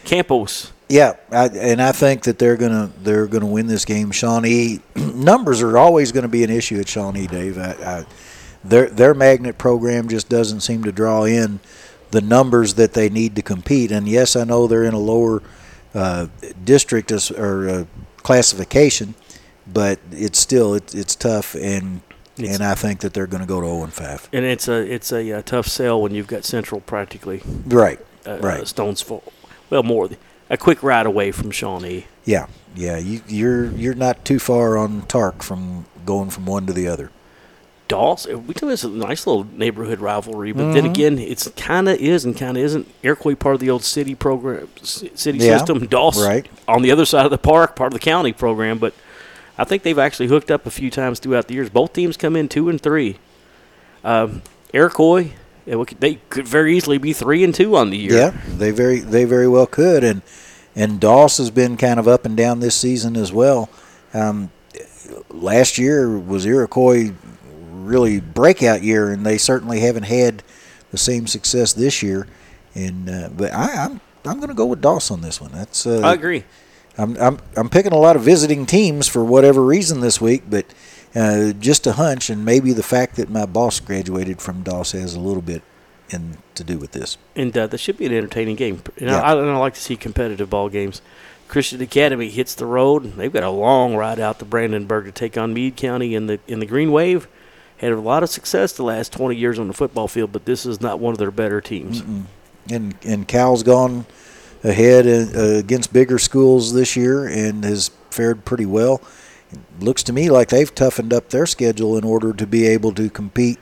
Campos. 0.06 0.72
Yeah, 0.92 1.14
I, 1.32 1.46
and 1.48 1.82
I 1.82 1.94
think 1.94 2.24
that 2.24 2.38
they're 2.38 2.58
gonna 2.58 2.92
they're 3.02 3.26
gonna 3.28 3.46
win 3.48 3.68
this 3.68 3.86
game. 3.86 4.12
Shawnee 4.12 4.82
numbers 4.96 5.62
are 5.62 5.78
always 5.78 6.12
going 6.12 6.24
to 6.24 6.28
be 6.30 6.44
an 6.44 6.50
issue 6.50 6.80
at 6.82 6.88
Shawnee, 6.90 7.28
Dave. 7.28 7.58
I, 7.58 7.72
I, 7.72 8.06
their 8.64 8.90
their 8.90 9.14
magnet 9.14 9.58
program 9.58 10.10
just 10.10 10.28
doesn't 10.28 10.60
seem 10.62 10.84
to 10.84 10.92
draw 10.92 11.24
in 11.24 11.62
the 12.12 12.20
numbers 12.20 12.74
that 12.74 12.92
they 12.92 13.08
need 13.10 13.38
to 13.38 13.42
compete. 13.42 13.90
And 13.90 14.06
yes, 14.08 14.36
I 14.36 14.44
know 14.44 14.68
they're 14.68 14.84
in 14.84 14.94
a 14.94 15.00
lower 15.00 15.42
uh, 15.96 16.28
district 16.66 17.10
as, 17.14 17.32
or 17.32 17.70
uh, 17.70 17.86
classification, 18.18 19.16
but 19.72 19.98
it's 20.12 20.40
still 20.40 20.74
it's 20.74 20.94
it's 20.94 21.16
tough. 21.16 21.56
And 21.56 22.02
It's- 22.38 22.54
and 22.56 22.64
I 22.66 22.76
think 22.76 23.00
that 23.00 23.14
they're 23.14 23.28
going 23.28 23.42
to 23.42 23.48
go 23.48 23.62
to 23.62 23.68
zero 23.68 23.84
and 23.84 23.94
five. 23.94 24.28
And 24.34 24.44
it's 24.44 24.68
a 24.68 24.74
it's 24.94 25.14
a, 25.14 25.32
uh 25.38 25.42
tough 25.42 25.68
sell 25.68 26.02
when 26.02 26.14
you've 26.14 26.28
got 26.28 26.44
Central 26.44 26.82
practically 26.82 27.42
Right. 27.66 28.00
uh, 28.28 28.40
Right. 28.42 28.68
stones 28.68 29.02
full. 29.02 29.24
Well, 29.70 29.84
more 29.84 30.10
a 30.52 30.58
quick 30.58 30.84
ride 30.84 31.08
away 31.08 31.32
from 31.32 31.50
Shawnee. 31.50 32.06
Yeah. 32.26 32.46
Yeah. 32.76 32.98
You, 32.98 33.22
you're 33.28 33.72
you're 33.72 33.96
not 33.96 34.24
too 34.24 34.38
far 34.38 34.78
on 34.78 35.02
Tark 35.08 35.42
from 35.42 35.86
going 36.06 36.30
from 36.30 36.46
one 36.46 36.68
to 36.68 36.74
the 36.74 36.88
other. 36.88 37.10
Dawson, 37.88 38.48
we 38.48 38.54
do 38.54 38.68
this 38.68 38.86
a 38.86 38.90
nice 38.90 39.28
little 39.28 39.44
neighborhood 39.44 40.00
rivalry, 40.00 40.54
but 40.54 40.72
then 40.72 40.86
again, 40.86 41.20
it's 41.20 41.50
kind 41.58 41.90
of 41.90 42.00
is 42.00 42.24
and 42.24 42.38
kind 42.38 42.56
of 42.56 42.64
isn't. 42.64 42.88
Iroquois 43.04 43.36
part 43.36 43.56
of 43.56 43.60
the 43.60 43.70
old 43.70 43.84
city 43.84 44.16
program, 44.16 44.70
city 44.82 45.40
Yeah, 45.40 45.58
system. 45.58 45.86
Dawson 45.88 46.26
right. 46.26 46.48
on 46.70 46.84
the 46.84 46.92
other 46.92 47.04
side 47.04 47.26
of 47.26 47.32
the 47.32 47.38
park, 47.38 47.76
part 47.76 47.88
of 47.88 48.00
the 48.00 48.00
county 48.00 48.32
program. 48.32 48.78
But 48.78 48.94
I 49.58 49.66
think 49.66 49.84
they've 49.84 50.00
actually 50.00 50.28
hooked 50.30 50.50
up 50.50 50.66
a 50.66 50.72
few 50.72 50.90
times 50.90 51.20
throughout 51.20 51.50
the 51.50 51.54
years. 51.54 51.70
Both 51.70 51.92
teams 51.92 52.16
come 52.16 52.38
in 52.38 52.48
two 52.48 52.70
and 52.70 52.80
three. 52.80 53.18
Um, 54.06 54.42
Iroquois, 54.74 55.32
they 55.66 56.16
could 56.30 56.48
very 56.48 56.76
easily 56.76 56.98
be 56.98 57.14
three 57.14 57.44
and 57.44 57.54
two 57.54 57.76
on 57.76 57.90
the 57.90 57.98
year. 57.98 58.14
Yeah, 58.14 58.42
they 58.48 58.72
very 58.72 59.00
they 59.00 59.26
very 59.26 59.48
well 59.48 59.68
could, 59.68 60.04
and 60.04 60.22
and 60.76 61.00
Doss 61.00 61.38
has 61.38 61.52
been 61.52 61.78
kind 61.78 62.00
of 62.00 62.08
up 62.08 62.26
and 62.26 62.36
down 62.36 62.60
this 62.60 62.76
season 62.76 63.16
as 63.16 63.32
well. 63.32 63.70
Um, 64.14 64.52
last 65.30 65.78
year 65.78 66.18
was 66.18 66.46
Iroquois 66.46 67.12
really 67.72 68.20
breakout 68.20 68.84
year, 68.84 69.12
and 69.12 69.26
they 69.26 69.38
certainly 69.38 69.80
haven't 69.82 70.04
had 70.04 70.44
the 70.92 70.98
same 70.98 71.28
success 71.28 71.74
this 71.74 72.02
year. 72.02 72.28
And 72.76 73.10
uh, 73.10 73.30
but 73.36 73.54
I, 73.54 73.86
I'm 73.86 74.02
I'm 74.26 74.38
going 74.38 74.50
to 74.50 74.56
go 74.56 74.66
with 74.66 74.82
Doss 74.82 75.12
on 75.12 75.22
this 75.22 75.42
one. 75.42 75.52
That's 75.52 75.86
uh, 75.86 76.02
I 76.04 76.14
agree. 76.14 76.44
I'm, 76.98 77.16
I'm 77.18 77.40
I'm 77.56 77.70
picking 77.70 77.94
a 77.94 77.98
lot 77.98 78.16
of 78.16 78.22
visiting 78.22 78.66
teams 78.66 79.08
for 79.08 79.24
whatever 79.24 79.64
reason 79.64 80.02
this 80.02 80.20
week, 80.22 80.44
but 80.50 80.66
uh, 81.16 81.52
just 81.54 81.86
a 81.88 81.94
hunch, 81.94 82.30
and 82.30 82.46
maybe 82.46 82.74
the 82.74 82.84
fact 82.84 83.16
that 83.18 83.30
my 83.30 83.46
boss 83.46 83.80
graduated 83.80 84.42
from 84.42 84.64
Doss 84.64 84.92
has 84.94 85.14
a 85.16 85.20
little 85.20 85.42
bit 85.42 85.62
in 86.10 86.38
to 86.56 86.64
do 86.64 86.78
with 86.78 86.92
this. 86.92 87.18
and 87.36 87.58
uh, 87.58 87.68
this 87.68 87.80
should 87.82 87.98
be 87.98 88.06
an 88.06 88.14
entertaining 88.14 88.56
game. 88.56 88.82
And 88.98 89.10
Yeah. 89.10 89.22
I, 89.22 89.34
I, 89.34 89.38
I 89.38 89.58
like 89.58 89.74
to 89.76 89.82
see 89.82 89.96
competitive 89.96 90.50
ball 90.50 90.70
games. 90.70 91.02
Christian 91.48 91.82
Academy 91.82 92.30
hits 92.30 92.56
the 92.56 92.66
road. 92.66 93.14
They've 93.18 93.32
got 93.32 93.44
a 93.44 93.50
long 93.50 93.96
ride 93.96 94.20
out 94.20 94.40
to 94.40 94.46
Brandenburg 94.46 95.06
to 95.06 95.12
take 95.12 95.38
on 95.38 95.54
Meade 95.54 95.76
County 95.76 96.16
in 96.16 96.28
the 96.28 96.40
in 96.48 96.60
the 96.60 96.66
Green 96.66 96.92
Wave. 96.92 97.28
Had 97.78 97.92
a 97.92 98.00
lot 98.00 98.24
of 98.24 98.30
success 98.30 98.72
the 98.74 98.84
last 98.84 99.12
20 99.12 99.36
years 99.36 99.58
on 99.58 99.68
the 99.68 99.74
football 99.74 100.08
field, 100.08 100.32
but 100.32 100.46
this 100.46 100.66
is 100.66 100.80
not 100.82 101.00
one 101.00 101.12
of 101.14 101.18
their 101.18 101.32
better 101.32 101.60
teams. 101.60 102.04
and 102.70 102.96
and 103.04 103.28
Cal's 103.28 103.64
gone 103.64 104.06
ahead 104.64 105.08
uh, 105.08 105.58
against 105.58 105.92
bigger 105.92 106.20
schools 106.20 106.74
this 106.74 106.96
year 106.96 107.26
and 107.26 107.64
has 107.66 107.90
fared 108.12 108.46
pretty 108.46 108.66
well. 108.66 109.02
It 109.52 109.84
looks 109.84 110.04
to 110.04 110.14
me 110.14 110.30
like 110.30 110.50
they've 110.50 110.74
toughened 110.74 111.14
up 111.14 111.30
their 111.30 111.46
schedule 111.46 111.98
in 111.98 112.04
order 112.04 112.34
to 112.34 112.48
be 112.48 112.68
able 112.68 112.94
to 112.94 113.10
compete. 113.10 113.60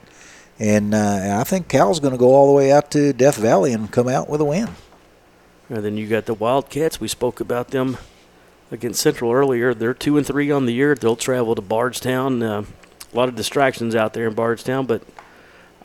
And 0.60 0.94
uh, 0.94 1.38
I 1.40 1.44
think 1.44 1.68
Cal's 1.68 2.00
going 2.00 2.12
to 2.12 2.18
go 2.18 2.34
all 2.34 2.48
the 2.48 2.54
way 2.54 2.72
out 2.72 2.92
to 2.92 3.14
Death 3.14 3.38
Valley 3.38 3.72
and 3.72 3.92
come 3.92 4.08
out 4.08 4.30
with 4.30 4.42
a 4.42 4.46
win. 4.46 4.70
And 5.70 5.86
then 5.86 5.98
you 5.98 6.08
got 6.08 6.26
the 6.26 6.34
Wildcats. 6.34 7.00
We 7.00 7.08
spoke 7.08 7.40
about 7.40 7.70
them 7.70 7.98
against 8.72 9.02
Central 9.02 9.32
earlier. 9.32 9.74
They're 9.74 9.94
two 9.94 10.18
and 10.18 10.26
three 10.26 10.52
on 10.52 10.66
the 10.66 10.74
year. 10.74 10.96
They'll 10.96 11.16
travel 11.16 11.56
to 11.56 11.62
Bardstown. 11.62 12.44
Uh, 12.44 12.66
a 13.12 13.18
lot 13.18 13.30
of 13.30 13.36
distractions 13.36 13.96
out 13.96 14.14
there 14.14 14.28
in 14.28 14.34
Bardstown, 14.34 14.86
but 14.86 15.02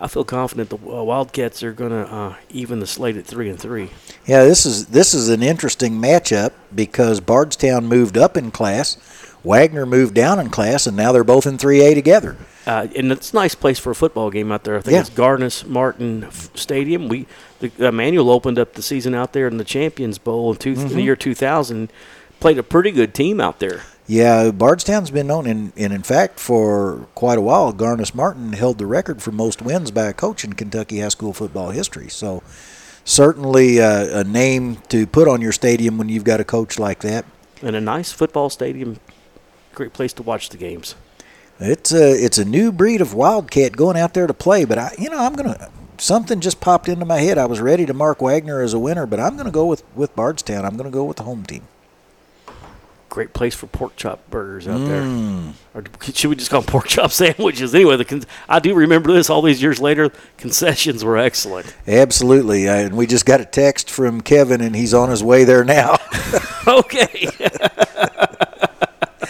I 0.01 0.09
feel 0.09 0.25
confident 0.25 0.71
the 0.71 0.77
uh, 0.77 1.03
Wildcats 1.03 1.63
are 1.63 1.73
going 1.73 1.93
to 1.93 2.13
uh, 2.13 2.37
even 2.51 2.81
the 2.81 2.87
slate 2.87 3.17
at 3.17 3.25
three 3.25 3.49
and 3.49 3.59
three. 3.59 3.91
Yeah, 4.27 4.45
this 4.45 4.67
is 4.67 4.87
this 4.87 5.15
is 5.15 5.29
an 5.29 5.43
interesting 5.43 5.95
matchup 5.95 6.53
because 6.75 7.21
Bardstown 7.21 7.87
moved 7.87 8.19
up 8.19 8.37
in 8.37 8.51
class, 8.51 8.97
Waggener 9.45 9.87
moved 9.87 10.15
down 10.15 10.39
in 10.39 10.49
class, 10.49 10.87
and 10.87 10.97
now 10.97 11.13
they're 11.13 11.23
both 11.25 11.47
in 11.47 11.59
3A 11.59 11.95
together. 11.95 12.37
Uh, 12.67 12.87
and 12.97 13.13
it's 13.13 13.33
a 13.33 13.37
nice 13.37 13.55
place 13.55 13.79
for 13.79 13.91
a 13.91 13.95
football 13.95 14.31
game 14.31 14.51
out 14.51 14.65
there. 14.65 14.77
I 14.79 14.81
think 14.81 14.95
Yeah. 14.95 15.01
it's 15.01 15.11
Garnis 15.11 15.67
Martin 15.67 16.29
Stadium. 16.55 17.09
We 17.09 17.27
the 17.61 17.93
Manual 17.93 18.31
opened 18.31 18.59
up 18.59 18.73
the 18.75 18.83
season 18.83 19.15
out 19.15 19.33
there 19.35 19.47
in 19.47 19.57
the 19.59 19.65
Champions 19.65 20.19
Bowl 20.19 20.51
in, 20.53 20.57
two, 20.59 20.75
Mm-hmm. 20.75 20.89
the 20.95 21.03
year 21.03 21.17
2000. 21.17 21.91
Played 22.41 22.59
a 22.59 22.63
pretty 22.63 22.91
good 22.91 23.13
team 23.15 23.41
out 23.41 23.59
there. 23.59 23.83
Yeah, 24.07 24.51
Bardstown's 24.51 25.11
been 25.11 25.27
known, 25.29 25.47
and, 25.47 25.73
and 25.79 25.91
in 25.93 26.03
fact, 26.03 26.39
for 26.39 27.07
quite 27.15 27.39
a 27.39 27.41
while, 27.41 27.73
Garnis 27.73 28.15
Martin 28.15 28.53
held 28.53 28.77
the 28.79 28.85
record 28.87 29.23
for 29.23 29.33
most 29.33 29.63
wins 29.63 29.91
by 29.91 30.05
a 30.07 30.13
coach 30.13 30.45
in 30.45 30.53
Kentucky 30.53 31.01
high 31.01 31.09
school 31.09 31.33
football 31.33 31.71
history. 31.71 32.09
So, 32.11 32.43
certainly 33.05 33.81
uh, 33.81 34.21
a 34.21 34.25
name 34.25 34.77
to 34.89 35.07
put 35.07 35.27
on 35.29 35.41
your 35.41 35.53
stadium 35.53 35.97
when 35.99 36.09
you've 36.09 36.25
got 36.25 36.41
a 36.41 36.45
coach 36.45 36.79
like 36.79 37.01
that. 37.01 37.25
And 37.63 37.75
a 37.77 37.81
nice 37.81 38.13
football 38.13 38.51
stadium. 38.51 38.99
Great 39.75 39.93
place 39.93 40.13
to 40.15 40.23
watch 40.23 40.49
the 40.51 40.57
games. 40.57 40.95
It's 41.61 41.93
a 41.93 42.13
it's 42.13 42.39
a 42.39 42.45
new 42.45 42.73
breed 42.73 43.01
of 43.01 43.15
wildcat 43.15 43.77
going 43.77 43.97
out 43.97 44.15
there 44.15 44.27
to 44.27 44.35
play. 44.35 44.65
But 44.65 44.79
I, 44.79 44.93
you 44.99 45.11
know, 45.11 45.19
I'm 45.19 45.35
gonna 45.35 45.71
something 45.99 46.41
just 46.41 46.61
popped 46.61 46.89
into 46.89 47.05
my 47.05 47.19
head. 47.19 47.39
I 47.39 47.47
was 47.47 47.61
ready 47.61 47.87
to 47.87 47.95
mark 47.95 48.19
Waggener 48.19 48.63
as 48.63 48.75
a 48.75 48.79
winner, 48.79 49.07
but 49.07 49.21
I'm 49.21 49.37
gonna 49.37 49.51
go 49.51 49.67
with 49.67 49.83
with 49.95 50.15
Bardstown. 50.17 50.65
I'm 50.65 50.77
gonna 50.77 50.91
go 50.91 51.05
with 51.05 51.17
the 51.19 51.23
home 51.25 51.45
team. 51.45 51.63
Great 53.09 53.33
place 53.33 53.55
for 53.55 53.69
pork 53.69 53.95
chop 53.95 54.29
burgers 54.29 54.67
out 54.67 54.87
there. 54.89 55.03
Or 55.73 55.85
should 56.03 56.31
we 56.31 56.35
just 56.35 56.51
call 56.51 56.63
them 56.63 56.69
pork 56.69 56.89
chop 56.89 57.13
sandwiches? 57.13 57.73
Anyway, 57.73 57.97
the 57.97 58.05
con- 58.05 58.25
I 58.49 58.59
do 58.59 58.75
remember 58.75 59.13
this 59.13 59.31
all 59.31 59.41
these 59.41 59.63
years 59.63 59.81
later. 59.81 60.11
Concessions 60.37 61.05
were 61.05 61.17
excellent. 61.17 61.73
Absolutely, 61.87 62.69
uh, 62.69 62.75
and 62.75 62.97
we 62.97 63.07
just 63.07 63.25
got 63.25 63.41
a 63.41 63.45
text 63.45 63.89
from 63.89 64.21
Kevin, 64.21 64.61
and 64.61 64.75
he's 64.75 64.93
on 64.93 65.11
his 65.11 65.23
way 65.23 65.45
there 65.45 65.63
now. 65.63 65.97
okay. 66.67 67.29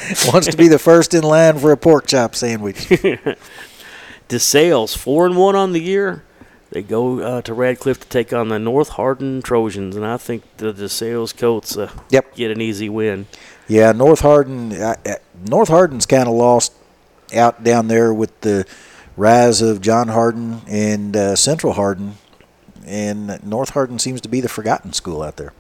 Wants 0.33 0.47
to 0.49 0.57
be 0.57 0.69
the 0.69 0.79
first 0.79 1.15
in 1.15 1.23
line 1.23 1.59
for 1.59 1.73
a 1.73 1.77
pork 1.77 2.07
chop 2.07 2.35
sandwich. 2.35 2.77
DeSales, 4.29 4.97
four 4.97 5.27
and 5.27 5.37
one 5.37 5.55
on 5.57 5.73
the 5.73 5.81
year. 5.81 6.25
They 6.71 6.83
go 6.83 7.21
uh, 7.21 7.43
to 7.43 7.55
Radcliff 7.55 8.01
to 8.01 8.09
take 8.09 8.33
on 8.33 8.49
the 8.49 8.59
North 8.59 8.91
Hardin 8.91 9.43
Trojans, 9.43 9.95
and 9.95 10.05
I 10.05 10.17
think 10.17 10.43
the 10.57 10.73
DeSales 10.73 11.37
Colts 11.37 11.77
uh, 11.77 11.91
Yep. 12.11 12.35
get 12.35 12.51
an 12.51 12.61
easy 12.61 12.89
win. 12.89 13.27
Yeah, 13.69 13.93
North 13.93 14.21
Hardin. 14.21 14.73
Uh, 14.73 14.97
North 15.47 15.69
Hardin's 15.69 16.07
kind 16.07 16.29
of 16.29 16.35
lost 16.35 16.73
out 17.35 17.63
down 17.63 17.89
there 17.89 18.13
with 18.13 18.39
the 18.41 18.67
rise 19.17 19.63
of 19.63 19.81
John 19.81 20.09
Hardin 20.09 20.63
and 20.67 21.17
uh, 21.17 21.37
Central 21.37 21.75
Hardin, 21.75 22.15
and 22.85 23.41
North 23.45 23.71
Hardin 23.71 23.99
seems 24.01 24.21
to 24.23 24.29
be 24.29 24.41
the 24.41 24.49
forgotten 24.49 24.93
school 24.93 25.23
out 25.23 25.37
there. 25.37 25.53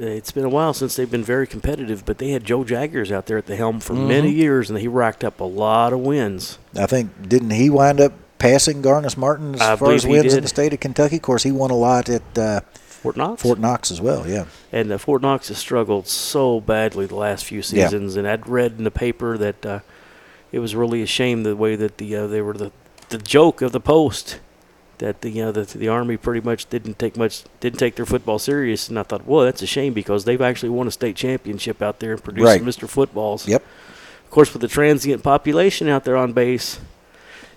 Uh, 0.00 0.06
It's 0.06 0.30
been 0.32 0.44
a 0.44 0.48
while 0.48 0.72
since 0.74 0.96
they've 0.96 1.10
been 1.10 1.24
very 1.24 1.46
competitive, 1.46 2.04
but 2.04 2.18
they 2.18 2.30
had 2.30 2.44
Joe 2.44 2.64
Jaggers 2.64 3.10
out 3.10 3.26
there 3.26 3.38
at 3.38 3.46
the 3.46 3.56
helm 3.56 3.80
for 3.80 3.94
Mm-hmm. 3.94 4.08
many 4.08 4.30
years, 4.30 4.70
and 4.70 4.78
he 4.78 4.88
racked 4.88 5.24
up 5.24 5.40
a 5.40 5.44
lot 5.44 5.92
of 5.92 6.00
wins. 6.00 6.58
I 6.76 6.86
think 6.86 7.28
didn't 7.28 7.50
he 7.50 7.68
wind 7.70 8.00
up 8.00 8.12
passing 8.38 8.82
Garnis 8.82 9.16
Martin 9.16 9.54
as 9.56 9.60
I 9.60 9.76
far 9.76 9.92
as 9.92 10.06
wins 10.06 10.34
in 10.34 10.42
the 10.42 10.48
state 10.48 10.72
of 10.72 10.80
Kentucky? 10.80 11.16
Of 11.16 11.22
course, 11.22 11.42
he 11.42 11.50
won 11.52 11.70
a 11.70 11.76
lot 11.76 12.08
at 12.08 12.38
uh, 12.38 12.60
Fort 12.76 13.16
Knox. 13.16 13.42
Fort 13.42 13.58
Knox 13.58 13.90
as 13.90 14.00
well. 14.00 14.28
Yeah. 14.28 14.44
And 14.72 14.92
uh, 14.92 14.98
Fort 14.98 15.22
Knox 15.22 15.48
has 15.48 15.58
struggled 15.58 16.06
so 16.06 16.60
badly 16.60 17.06
the 17.06 17.16
last 17.16 17.44
few 17.44 17.58
Yeah. 17.58 17.62
seasons. 17.88 18.16
And 18.16 18.28
I'd 18.28 18.46
read 18.48 18.74
in 18.78 18.84
the 18.84 18.90
paper 18.92 19.36
that 19.38 19.66
uh, 19.66 19.80
it 20.52 20.60
was 20.60 20.76
really 20.76 21.02
a 21.02 21.06
shame 21.06 21.42
the 21.42 21.56
way 21.56 21.74
that 21.76 21.98
the 21.98 22.14
uh, 22.16 22.26
they 22.28 22.40
were 22.42 22.54
the 22.54 22.70
the 23.08 23.18
joke 23.18 23.62
of 23.62 23.72
the 23.72 23.80
post 23.80 24.38
that 24.98 25.20
the 25.20 25.30
you 25.30 25.42
know, 25.44 25.52
the 25.52 25.64
the 25.78 25.88
army 25.88 26.16
pretty 26.16 26.40
much 26.44 26.68
didn't 26.70 26.98
take 26.98 27.16
much 27.16 27.44
didn't 27.60 27.78
take 27.78 27.96
their 27.96 28.06
football 28.06 28.38
serious. 28.38 28.88
And 28.88 28.98
I 28.98 29.02
thought, 29.02 29.26
well, 29.26 29.44
that's 29.44 29.62
a 29.62 29.66
shame 29.66 29.92
because 29.92 30.24
they've 30.24 30.40
actually 30.40 30.70
won 30.70 30.86
a 30.86 30.90
state 30.90 31.16
championship 31.16 31.80
out 31.82 32.00
there 32.00 32.12
and 32.12 32.22
produced 32.22 32.46
Right. 32.46 32.62
Mr. 32.62 32.88
Footballs. 32.88 33.46
Yep. 33.48 33.62
Of 34.24 34.30
course, 34.30 34.52
with 34.52 34.62
the 34.62 34.68
transient 34.68 35.22
population 35.22 35.88
out 35.88 36.04
there 36.04 36.16
on 36.16 36.32
base, 36.32 36.78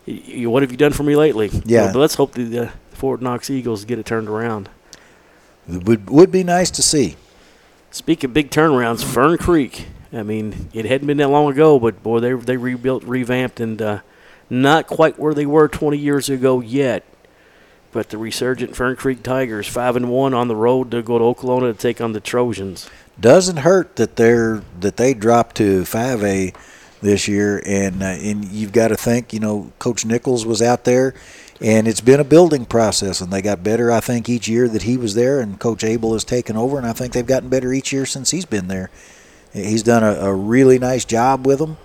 y- 0.08 0.22
y- 0.38 0.46
what 0.46 0.62
have 0.64 0.72
you 0.72 0.78
done 0.78 0.94
for 0.94 1.04
me 1.04 1.16
lately? 1.16 1.50
Yeah. 1.66 1.84
Well, 1.86 1.94
but 1.94 2.00
let's 2.00 2.16
hope 2.16 2.34
the 2.34 2.60
uh, 2.60 2.72
Fort 2.92 3.22
Knox 3.22 3.50
Eagles 3.50 3.84
get 3.86 4.00
it 4.00 4.06
turned 4.06 4.30
around. 4.30 4.70
It 5.70 5.84
would 5.86 6.10
would 6.10 6.32
be 6.32 6.44
nice 6.44 6.72
to 6.72 6.82
see. 6.82 7.16
Speaking 7.92 8.30
of 8.30 8.34
big 8.34 8.50
turnarounds, 8.52 9.04
Fern 9.04 9.38
Creek. 9.38 9.88
I 10.14 10.24
mean, 10.24 10.70
it 10.74 10.86
hadn't 10.86 11.08
been 11.08 11.18
that 11.18 11.30
long 11.30 11.52
ago, 11.52 11.80
but 11.80 12.02
boy, 12.04 12.20
they 12.20 12.34
they 12.34 12.58
rebuilt, 12.58 13.04
revamped, 13.04 13.60
and 13.60 13.82
uh, 13.82 14.00
not 14.50 14.88
quite 14.88 15.18
where 15.20 15.34
they 15.34 15.46
were 15.46 15.68
20 15.68 15.98
years 15.98 16.30
ago 16.30 16.60
yet. 16.62 17.04
But 17.92 18.10
the 18.10 18.18
resurgent 18.18 18.76
Fern 18.76 18.96
Creek 18.96 19.22
Tigers, 19.22 19.68
five 19.68 19.96
and 19.96 20.10
one 20.10 20.34
on 20.34 20.48
the 20.48 20.56
road 20.56 20.92
to 20.92 21.02
go 21.02 21.18
to 21.18 21.26
Okolona 21.26 21.74
to 21.74 21.78
take 21.78 22.00
on 22.00 22.14
the 22.14 22.22
Trojans. 22.22 22.90
Doesn't 23.20 23.58
hurt 23.58 23.98
that 23.98 24.16
they're 24.16 24.64
that 24.80 24.98
they 24.98 25.14
dropped 25.14 25.58
to 25.58 25.84
five 25.84 26.24
A 26.24 26.54
this 27.02 27.28
year, 27.28 27.62
and 27.66 28.02
uh, 28.02 28.06
and 28.06 28.46
you've 28.46 28.72
got 28.72 28.90
to 28.90 28.96
think, 28.96 29.34
you 29.34 29.40
know, 29.40 29.72
Coach 29.80 30.06
Nichols 30.06 30.46
was 30.46 30.62
out 30.62 30.86
there, 30.86 31.14
and 31.60 31.88
it's 31.88 32.02
been 32.02 32.20
a 32.20 32.24
building 32.24 32.66
process, 32.66 33.20
and 33.22 33.32
they 33.32 33.42
got 33.42 33.64
better, 33.64 33.92
I 33.92 34.00
think, 34.00 34.30
each 34.30 34.48
year 34.48 34.68
that 34.70 34.84
he 34.84 34.98
was 34.98 35.14
there, 35.14 35.42
and 35.42 35.60
Coach 35.60 35.84
Abel 35.84 36.14
has 36.14 36.24
taken 36.24 36.56
over, 36.56 36.78
and 36.78 36.88
I 36.88 36.94
think 36.94 37.14
they've 37.14 37.26
gotten 37.26 37.50
better 37.50 37.74
each 37.74 37.92
year 37.92 38.06
since 38.06 38.32
he's 38.32 38.46
been 38.46 38.68
there. 38.68 38.90
He's 39.54 39.84
done 39.84 40.04
a, 40.04 40.14
a 40.14 40.34
really 40.34 40.80
nice 40.80 41.04
job 41.04 41.46
with 41.46 41.60
them, 41.60 41.78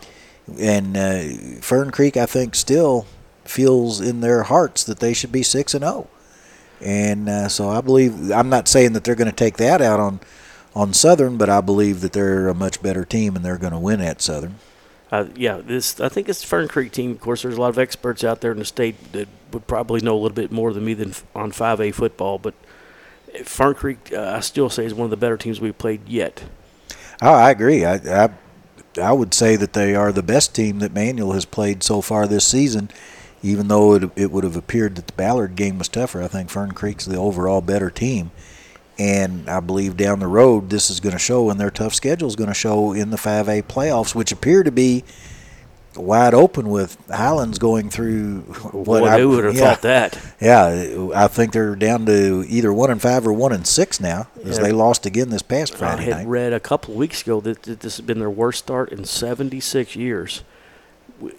and 0.59 0.97
uh, 0.97 1.61
Fern 1.61 1.91
Creek, 1.91 2.17
I 2.17 2.27
think, 2.27 2.55
still 2.55 3.07
feels 3.51 4.01
in 4.01 4.21
their 4.21 4.45
hearts 4.45 4.85
that 4.85 5.01
they 5.01 5.13
should 5.13 5.33
be 5.33 5.43
six 5.43 5.75
and 5.75 5.85
zero. 5.85 6.09
And 6.81 7.29
uh, 7.29 7.49
so 7.49 7.71
I 7.71 7.81
believe 7.81 8.31
I'm 8.31 8.49
not 8.49 8.69
saying 8.69 8.93
that 8.93 9.05
they're 9.05 9.15
going 9.15 9.31
to 9.31 9.37
take 9.37 9.57
that 9.57 9.81
out 9.81 10.01
on 10.01 10.21
on 10.75 10.93
Southern, 10.93 11.39
but 11.39 11.49
I 11.49 11.63
believe 11.63 12.03
that 12.03 12.13
they're 12.13 12.49
a 12.49 12.55
much 12.55 12.83
better 12.83 13.05
team 13.05 13.35
and 13.35 13.45
they're 13.45 13.57
going 13.57 13.73
to 13.73 13.79
win 13.79 14.03
at 14.03 14.21
Southern. 14.21 14.57
Uh, 15.11 15.27
yeah, 15.35 15.59
this 15.65 16.01
I 16.01 16.09
think 16.09 16.29
it's 16.29 16.41
the 16.41 16.47
Fern 16.47 16.69
Creek 16.69 16.93
team. 16.93 17.13
Of 17.13 17.21
course, 17.21 17.43
there's 17.43 17.57
a 17.57 17.61
lot 17.61 17.71
of 17.71 17.79
experts 17.79 18.25
out 18.25 18.41
there 18.41 18.53
in 18.53 18.59
the 18.59 18.65
state 18.65 19.13
that 19.13 19.29
would 19.53 19.67
probably 19.67 20.01
know 20.01 20.15
a 20.15 20.21
little 20.21 20.35
bit 20.35 20.53
more 20.53 20.73
than 20.73 20.85
me 20.85 20.95
than 20.95 21.15
on 21.35 21.53
5A 21.53 21.95
football. 21.95 22.39
But 22.39 22.55
Fern 23.45 23.75
Creek, 23.75 24.13
uh, 24.13 24.35
I 24.37 24.41
still 24.41 24.69
say, 24.69 24.85
is 24.85 24.95
one 24.95 25.05
of 25.05 25.11
the 25.11 25.17
better 25.17 25.37
teams 25.37 25.61
we've 25.61 25.79
played 25.79 26.09
yet. 26.09 26.45
Oh, 27.23 27.33
I 27.33 27.51
agree. 27.51 27.85
I, 27.85 28.25
I 28.25 28.31
I 28.99 29.13
would 29.13 29.35
say 29.35 29.57
that 29.57 29.73
they 29.73 29.95
are 29.95 30.13
the 30.13 30.23
best 30.23 30.55
team 30.55 30.79
that 30.81 30.93
Manual 30.93 31.33
has 31.33 31.45
played 31.45 31.83
so 31.83 32.01
far 32.01 32.27
this 32.27 32.47
season, 32.47 32.91
even 33.43 33.69
though 33.69 33.95
it, 33.95 34.11
it 34.17 34.31
would 34.31 34.45
have 34.45 34.57
appeared 34.57 34.97
that 34.97 35.07
the 35.07 35.13
Ballard 35.13 35.57
game 35.57 35.79
was 35.79 35.89
tougher, 35.89 36.23
I 36.23 36.29
think 36.29 36.51
Fern 36.51 36.73
Creek's 36.73 37.05
the 37.05 37.17
overall 37.17 37.61
better 37.61 37.91
team. 37.91 38.31
And 38.99 39.49
I 39.49 39.61
believe 39.61 39.97
down 39.97 40.21
the 40.21 40.27
road, 40.27 40.71
this 40.71 40.89
is 40.89 41.01
going 41.01 41.13
to 41.13 41.19
show, 41.19 41.51
and 41.51 41.61
their 41.61 41.71
tough 41.71 41.93
schedule 41.95 42.29
is 42.29 42.37
going 42.37 42.49
to 42.49 42.55
show 42.55 42.93
in 42.93 43.11
the 43.11 43.19
5A 43.19 43.65
playoffs, 43.65 44.15
which 44.15 44.33
appear 44.33 44.63
to 44.63 44.71
be 44.73 45.05
wide 45.95 46.33
open 46.35 46.69
with 46.71 46.97
Highlands 47.11 47.59
going 47.59 47.91
through. 47.91 48.41
What 48.73 49.01
Boy, 49.03 49.07
I, 49.09 49.19
who 49.21 49.31
would 49.31 49.45
have 49.45 49.55
yeah, 49.55 49.75
thought 49.75 49.83
that? 49.83 50.19
Yeah, 50.41 51.09
I 51.15 51.27
think 51.29 51.53
they're 51.53 51.77
down 51.77 52.07
to 52.07 52.45
either 52.49 52.73
one 52.73 52.91
and 52.91 53.01
five 53.01 53.27
or 53.27 53.33
one 53.35 53.53
and 53.53 53.67
six 53.67 54.01
now, 54.01 54.29
as 54.45 54.57
Yeah. 54.57 54.65
they 54.65 54.73
lost 54.73 55.05
again 55.07 55.29
this 55.31 55.43
past 55.43 55.75
Friday 55.77 56.03
I 56.03 56.05
had 56.05 56.17
night. 56.19 56.27
read 56.27 56.53
a 56.55 56.61
couple 56.61 56.93
of 56.95 56.99
weeks 56.99 57.23
ago 57.23 57.41
that, 57.43 57.63
that 57.65 57.81
this 57.81 57.97
has 57.99 58.05
been 58.07 58.19
their 58.19 58.31
worst 58.31 58.61
start 58.61 58.93
in 58.93 59.05
76 59.05 59.95
years. 59.95 60.43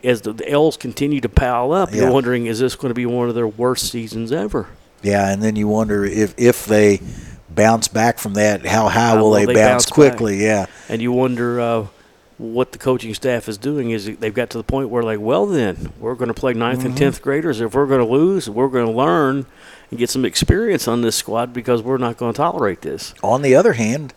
As 0.04 0.22
the, 0.22 0.34
the 0.34 0.50
L's 0.50 0.78
continue 0.78 1.22
to 1.22 1.30
pile 1.30 1.72
up, 1.72 1.92
Yeah. 1.92 2.04
you're 2.04 2.12
wondering, 2.12 2.46
is 2.48 2.60
this 2.60 2.76
going 2.76 2.90
to 2.90 2.96
be 2.96 3.06
one 3.06 3.30
of 3.30 3.36
their 3.36 3.48
worst 3.48 3.92
seasons 3.92 4.32
ever? 4.32 4.68
Yeah, 5.04 5.32
and 5.32 5.42
then 5.44 5.56
you 5.56 5.68
wonder 5.68 6.04
if 6.06 6.34
if 6.38 6.66
they 6.66 7.02
bounce 7.50 7.88
back 7.88 8.18
from 8.20 8.34
that, 8.36 8.66
how 8.66 8.88
high 8.90 9.10
How 9.10 9.22
will 9.22 9.32
they, 9.32 9.46
they 9.46 9.54
bounce, 9.54 9.86
bounce 9.86 9.86
back? 9.86 9.94
quickly? 9.94 10.44
Yeah, 10.44 10.66
And 10.90 11.02
you 11.02 11.12
wonder 11.12 11.60
uh, 11.62 11.88
what 12.40 12.72
the 12.72 12.78
coaching 12.78 13.14
staff 13.14 13.48
is 13.48 13.58
doing. 13.58 13.92
Is 13.92 14.06
they've 14.18 14.34
got 14.34 14.50
to 14.52 14.58
the 14.58 14.64
point 14.64 14.90
where, 14.90 15.04
like, 15.04 15.20
well, 15.20 15.46
then 15.46 15.92
we're 16.00 16.16
going 16.16 16.28
to 16.30 16.34
play 16.34 16.54
ninth 16.54 16.80
Mm-hmm. 16.80 16.88
and 16.90 16.98
tenth 16.98 17.22
graders. 17.22 17.62
If 17.62 17.74
we're 17.76 17.86
going 17.88 18.06
to 18.06 18.12
lose, 18.12 18.50
we're 18.50 18.68
going 18.70 18.86
to 18.88 18.92
learn 18.92 19.46
and 19.90 19.98
get 20.00 20.10
some 20.10 20.26
experience 20.26 20.88
on 20.88 21.02
this 21.02 21.16
squad 21.16 21.54
because 21.54 21.82
we're 21.82 21.98
not 21.98 22.18
going 22.18 22.34
to 22.34 22.38
tolerate 22.38 22.82
this. 22.82 23.14
On 23.24 23.42
the 23.42 23.56
other 23.56 23.74
hand, 23.74 24.14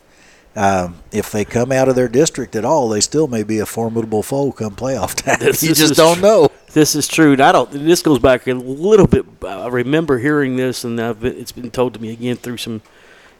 um, 0.55 0.95
if 1.11 1.31
they 1.31 1.45
come 1.45 1.71
out 1.71 1.87
of 1.89 1.95
their 1.95 2.07
district 2.09 2.55
at 2.55 2.65
all, 2.65 2.89
they 2.89 3.01
still 3.01 3.27
may 3.27 3.43
be 3.43 3.59
a 3.59 3.65
formidable 3.65 4.23
foe 4.23 4.51
come 4.51 4.75
playoff 4.75 5.15
time. 5.23 5.37
This- 5.39 5.63
you 5.63 5.69
this 5.69 5.79
just 5.79 5.95
don't 5.95 6.17
tr- 6.17 6.21
know. 6.21 6.47
This 6.73 6.95
is 6.95 7.07
true. 7.07 7.33
And 7.33 7.41
I 7.41 7.51
don't. 7.51 7.69
This 7.71 8.01
goes 8.01 8.19
back 8.19 8.47
a 8.47 8.53
little 8.53 9.07
bit. 9.07 9.25
I 9.45 9.67
remember 9.67 10.17
hearing 10.19 10.55
this, 10.55 10.85
and 10.85 10.95
been, 11.19 11.37
it's 11.37 11.51
been 11.51 11.69
told 11.69 11.93
to 11.95 12.01
me 12.01 12.11
again 12.13 12.37
through 12.37 12.57
some 12.57 12.81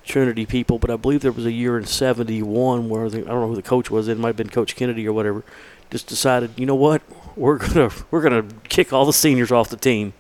Trinity 0.04 0.46
people. 0.46 0.80
But 0.80 0.90
I 0.92 0.98
believe 0.98 1.22
there 1.22 1.32
was 1.32 1.46
a 1.46 1.52
year 1.52 1.78
in 1.78 1.86
'71 1.86 2.90
where 2.90 3.10
the, 3.10 3.20
I 3.20 3.28
don't 3.30 3.40
know 3.42 3.48
who 3.48 3.56
the 3.56 3.62
coach 3.62 3.90
was. 3.90 4.10
It 4.10 4.18
might 4.18 4.30
have 4.30 4.36
been 4.36 4.50
Coach 4.50 4.76
Kennedy 4.76 5.08
or 5.08 5.14
whatever. 5.14 5.44
Just 5.90 6.08
decided, 6.08 6.52
you 6.58 6.66
know 6.66 6.76
what, 6.76 7.02
we're 7.38 7.58
gonna 7.58 7.90
we're 8.12 8.22
gonna 8.22 8.44
kick 8.68 8.92
all 8.92 9.06
the 9.06 9.14
seniors 9.14 9.52
off 9.52 9.70
the 9.70 9.78
team. 9.78 10.12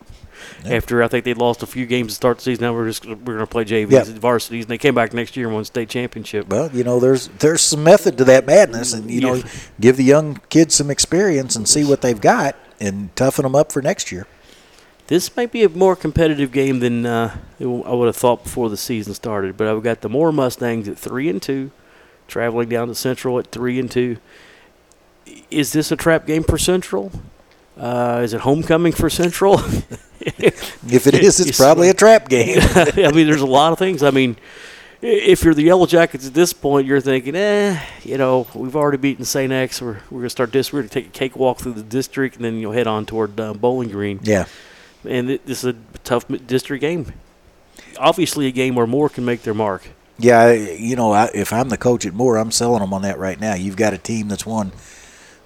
Yeah. 0.65 0.75
After 0.75 1.03
I 1.03 1.07
think 1.07 1.25
they 1.25 1.33
lost 1.33 1.63
a 1.63 1.67
few 1.67 1.85
games 1.85 2.09
to 2.11 2.15
start 2.15 2.37
the 2.37 2.43
season, 2.43 2.63
now 2.63 2.73
we're 2.73 2.87
just 2.87 3.05
we're 3.05 3.15
gonna 3.33 3.47
play 3.47 3.65
JVs 3.65 3.91
Yeah. 3.91 4.05
and 4.05 4.19
varsities, 4.19 4.65
and 4.65 4.69
they 4.71 4.77
came 4.77 4.95
back 4.95 5.13
next 5.13 5.35
year 5.37 5.47
and 5.47 5.55
won 5.55 5.65
state 5.65 5.89
championship. 5.89 6.47
Well, 6.49 6.69
you 6.73 6.83
know, 6.83 6.99
there's 6.99 7.27
there's 7.39 7.61
some 7.61 7.83
method 7.83 8.17
to 8.19 8.23
that 8.25 8.45
madness, 8.45 8.93
and 8.93 9.09
you 9.09 9.21
know, 9.21 9.41
give 9.79 9.97
the 9.97 10.03
young 10.03 10.39
kids 10.49 10.75
some 10.75 10.89
experience 10.89 11.55
and 11.55 11.67
see 11.67 11.83
what 11.83 12.01
they've 12.01 12.21
got, 12.21 12.55
and 12.79 13.15
toughen 13.15 13.43
them 13.43 13.55
up 13.55 13.71
for 13.71 13.81
next 13.81 14.11
year. 14.11 14.27
This 15.07 15.35
might 15.35 15.51
be 15.51 15.63
a 15.63 15.69
more 15.69 15.95
competitive 15.97 16.53
game 16.53 16.79
than 16.79 17.05
uh, 17.05 17.35
I 17.59 17.65
would 17.65 18.05
have 18.05 18.15
thought 18.15 18.43
before 18.45 18.69
the 18.69 18.77
season 18.77 19.13
started. 19.13 19.57
But 19.57 19.67
I've 19.67 19.83
got 19.83 19.99
the 20.01 20.07
Moore 20.07 20.31
Mustangs 20.31 20.87
at 20.87 20.97
three 20.97 21.27
and 21.27 21.41
two, 21.41 21.71
traveling 22.29 22.69
down 22.69 22.87
to 22.87 22.95
Central 22.95 23.37
at 23.37 23.47
three 23.51 23.77
and 23.77 23.91
two. 23.91 24.17
Is 25.49 25.73
this 25.73 25.91
a 25.91 25.95
trap 25.97 26.25
game 26.25 26.43
for 26.43 26.57
Central? 26.57 27.11
Uh, 27.81 28.21
is 28.23 28.33
it 28.33 28.41
homecoming 28.41 28.93
for 28.93 29.09
Central? 29.09 29.59
If 30.23 31.07
it 31.07 31.15
is, 31.15 31.39
it's 31.39 31.57
probably 31.57 31.89
a 31.89 31.95
trap 31.95 32.29
game. 32.29 32.59
I 32.75 33.11
mean, 33.11 33.25
there's 33.25 33.41
a 33.41 33.45
lot 33.47 33.73
of 33.73 33.79
things. 33.79 34.03
I 34.03 34.11
mean, 34.11 34.35
if 35.01 35.43
you're 35.43 35.55
the 35.55 35.63
Yellow 35.63 35.87
Jackets 35.87 36.27
at 36.27 36.35
this 36.35 36.53
point, 36.53 36.85
you're 36.85 37.01
thinking, 37.01 37.35
eh, 37.35 37.83
you 38.03 38.19
know, 38.19 38.45
we've 38.53 38.75
already 38.75 38.99
beaten 38.99 39.25
St. 39.25 39.51
X. 39.51 39.81
We're, 39.81 39.93
we're 40.11 40.19
going 40.19 40.23
to 40.25 40.29
start 40.29 40.51
this. 40.51 40.71
We're 40.71 40.81
going 40.81 40.89
to 40.89 40.93
take 40.93 41.07
a 41.07 41.09
cakewalk 41.09 41.57
through 41.57 41.73
the 41.73 41.81
district, 41.81 42.35
and 42.35 42.45
then 42.45 42.57
you'll 42.59 42.73
head 42.73 42.85
on 42.85 43.07
toward 43.07 43.39
uh, 43.39 43.55
Bowling 43.55 43.89
Green. 43.89 44.19
yeah, 44.21 44.45
and 45.03 45.31
it, 45.31 45.45
this 45.47 45.63
is 45.63 45.73
a 45.73 45.75
tough 46.03 46.27
district 46.45 46.81
game. 46.81 47.13
Obviously, 47.97 48.45
a 48.45 48.51
game 48.51 48.75
where 48.75 48.85
Moore 48.85 49.09
can 49.09 49.25
make 49.25 49.41
their 49.41 49.55
mark. 49.55 49.89
yeah. 50.19 50.51
You 50.51 50.95
know, 50.95 51.13
I, 51.13 51.31
if 51.33 51.51
I'm 51.51 51.69
the 51.69 51.77
coach 51.77 52.05
at 52.05 52.13
Moore, 52.13 52.37
I'm 52.37 52.51
selling 52.51 52.81
them 52.81 52.93
on 52.93 53.01
that 53.01 53.17
right 53.17 53.39
now. 53.39 53.55
You've 53.55 53.75
got 53.77 53.93
a 53.93 53.97
team 53.97 54.27
that's 54.27 54.45
won, 54.45 54.71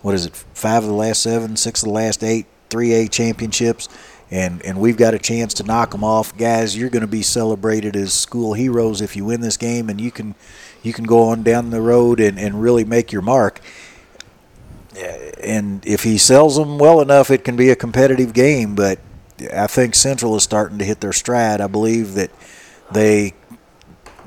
what 0.05 0.13
is 0.13 0.27
it, 0.27 0.35
five 0.35 0.83
of 0.83 0.89
the 0.89 0.95
last 0.95 1.23
seven, 1.23 1.55
six 1.55 1.81
of 1.81 1.87
the 1.87 1.93
last 1.93 2.23
eight, 2.23 2.45
three 2.69 2.93
A 2.93 3.07
championships, 3.07 3.89
and 4.29 4.63
and 4.63 4.79
we've 4.79 4.97
got 4.97 5.15
a 5.15 5.19
chance 5.19 5.51
to 5.55 5.63
knock 5.63 5.89
them 5.89 6.03
off, 6.03 6.37
guys. 6.37 6.77
You're 6.77 6.91
going 6.91 7.01
to 7.01 7.07
be 7.07 7.23
celebrated 7.23 7.95
as 7.95 8.13
school 8.13 8.53
heroes 8.53 9.01
if 9.01 9.15
you 9.15 9.25
win 9.25 9.41
this 9.41 9.57
game, 9.57 9.89
and 9.89 9.99
you 9.99 10.11
can 10.11 10.35
you 10.83 10.93
can 10.93 11.05
go 11.05 11.23
on 11.29 11.41
down 11.41 11.71
the 11.71 11.81
road 11.81 12.19
and, 12.19 12.37
and 12.37 12.61
really 12.61 12.85
make 12.85 13.11
your 13.11 13.23
mark. 13.23 13.61
And 15.43 15.83
if 15.87 16.03
he 16.03 16.19
sells 16.19 16.55
them 16.55 16.77
well 16.77 17.01
enough, 17.01 17.31
it 17.31 17.43
can 17.43 17.55
be 17.55 17.71
a 17.71 17.75
competitive 17.75 18.31
game. 18.31 18.75
But 18.75 18.99
I 19.51 19.65
think 19.65 19.95
Central 19.95 20.35
is 20.35 20.43
starting 20.43 20.77
to 20.77 20.85
hit 20.85 21.01
their 21.01 21.13
stride. 21.13 21.61
I 21.61 21.67
believe 21.67 22.13
that 22.13 22.29
they 22.91 23.33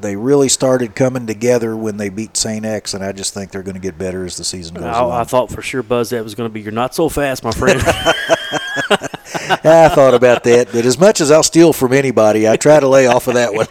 they 0.01 0.16
really 0.16 0.49
started 0.49 0.94
coming 0.94 1.26
together 1.26 1.76
when 1.76 1.96
they 1.96 2.09
beat 2.09 2.36
St. 2.36 2.64
X, 2.64 2.94
and 2.94 3.05
I 3.05 3.12
just 3.12 3.34
think 3.34 3.51
they're 3.51 3.62
going 3.62 3.74
to 3.74 3.80
get 3.80 3.99
better 3.99 4.24
as 4.24 4.36
the 4.36 4.44
season 4.44 4.74
goes 4.74 4.84
I, 4.84 5.01
along. 5.01 5.20
I 5.20 5.24
thought 5.24 5.51
for 5.51 5.62
sure, 5.62 5.82
Buzz, 5.82 6.11
that 6.11 6.24
was 6.24 6.34
going 6.34 6.49
to 6.49 6.53
be 6.53 6.61
you're 6.61 6.72
not 6.72 6.94
so 6.94 7.09
fast, 7.09 7.44
my 7.44 7.51
friend. 7.51 7.80
I 9.51 9.88
thought 9.88 10.14
about 10.14 10.44
that, 10.44 10.68
but 10.72 10.84
as 10.84 10.99
much 10.99 11.20
as 11.20 11.30
I'll 11.30 11.42
steal 11.42 11.72
from 11.72 11.92
anybody, 11.92 12.49
I 12.49 12.57
try 12.57 12.80
to 12.80 12.88
lay 12.88 13.07
off 13.07 13.28
of 13.28 13.34
that 13.34 13.55
one. 13.55 13.66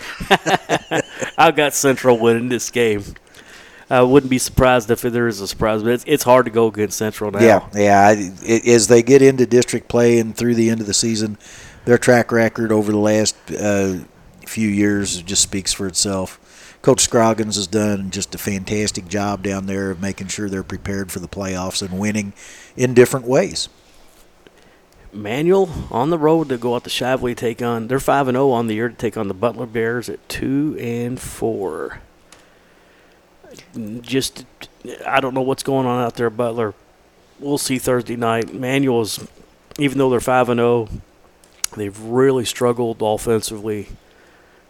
I've 1.37 1.55
got 1.55 1.73
Central 1.73 2.17
winning 2.17 2.49
this 2.49 2.69
game. 2.69 3.03
I 3.89 4.01
wouldn't 4.01 4.29
be 4.29 4.37
surprised 4.37 4.91
if 4.91 5.01
there 5.01 5.27
is 5.27 5.39
a 5.39 5.47
surprise, 5.47 5.81
but 5.81 5.93
it's, 5.93 6.03
it's 6.07 6.23
hard 6.23 6.45
to 6.45 6.51
go 6.51 6.67
against 6.67 6.97
Central 6.97 7.31
now. 7.31 7.39
Yeah, 7.39 7.69
yeah. 7.73 8.07
I, 8.07 8.31
it, 8.43 8.67
as 8.67 8.87
they 8.87 9.01
get 9.01 9.21
into 9.21 9.45
district 9.45 9.87
play 9.87 10.19
and 10.19 10.35
through 10.35 10.55
the 10.55 10.69
end 10.69 10.81
of 10.81 10.87
the 10.87 10.93
season, 10.93 11.37
their 11.85 11.97
track 11.97 12.31
record 12.31 12.71
over 12.71 12.91
the 12.91 12.97
last 12.97 13.35
uh, 13.51 13.99
few 14.47 14.69
years 14.69 15.21
just 15.21 15.41
speaks 15.41 15.73
for 15.73 15.87
itself. 15.87 16.39
Coach 16.81 17.01
Scroggins 17.01 17.55
has 17.55 17.67
done 17.67 18.11
just 18.11 18.35
a 18.35 18.37
fantastic 18.37 19.07
job 19.07 19.43
down 19.43 19.65
there 19.65 19.91
of 19.91 20.01
making 20.01 20.27
sure 20.27 20.49
they're 20.49 20.63
prepared 20.63 21.11
for 21.11 21.19
the 21.19 21.27
playoffs 21.27 21.81
and 21.81 21.99
winning 21.99 22.33
in 22.75 22.93
different 22.93 23.25
ways. 23.25 23.67
Manual 25.11 25.69
on 25.89 26.09
the 26.09 26.17
road 26.17 26.49
to 26.49 26.57
go 26.57 26.75
out 26.75 26.83
to 26.83 26.89
Shively 26.89 27.35
take 27.35 27.61
on. 27.61 27.87
They're 27.87 27.99
five 27.99 28.27
and 28.27 28.35
zero 28.35 28.51
on 28.51 28.67
the 28.67 28.75
year 28.75 28.89
to 28.89 28.95
take 28.95 29.17
on 29.17 29.27
the 29.27 29.33
Butler 29.33 29.65
Bears 29.65 30.09
at 30.09 30.27
two 30.29 30.77
and 30.79 31.19
four. 31.19 32.01
Just, 34.01 34.45
I 35.05 35.19
don't 35.19 35.33
know 35.33 35.41
what's 35.41 35.63
going 35.63 35.87
on 35.87 36.03
out 36.03 36.15
there, 36.15 36.29
Butler. 36.29 36.73
We'll 37.39 37.57
see 37.57 37.79
Thursday 37.79 38.15
night. 38.15 38.53
Manual's, 38.53 39.27
even 39.79 39.97
though 39.97 40.09
they're 40.09 40.19
five 40.19 40.49
and 40.49 40.59
zero, 40.59 40.89
they've 41.75 41.99
really 41.99 42.45
struggled 42.45 42.97
offensively. 43.01 43.87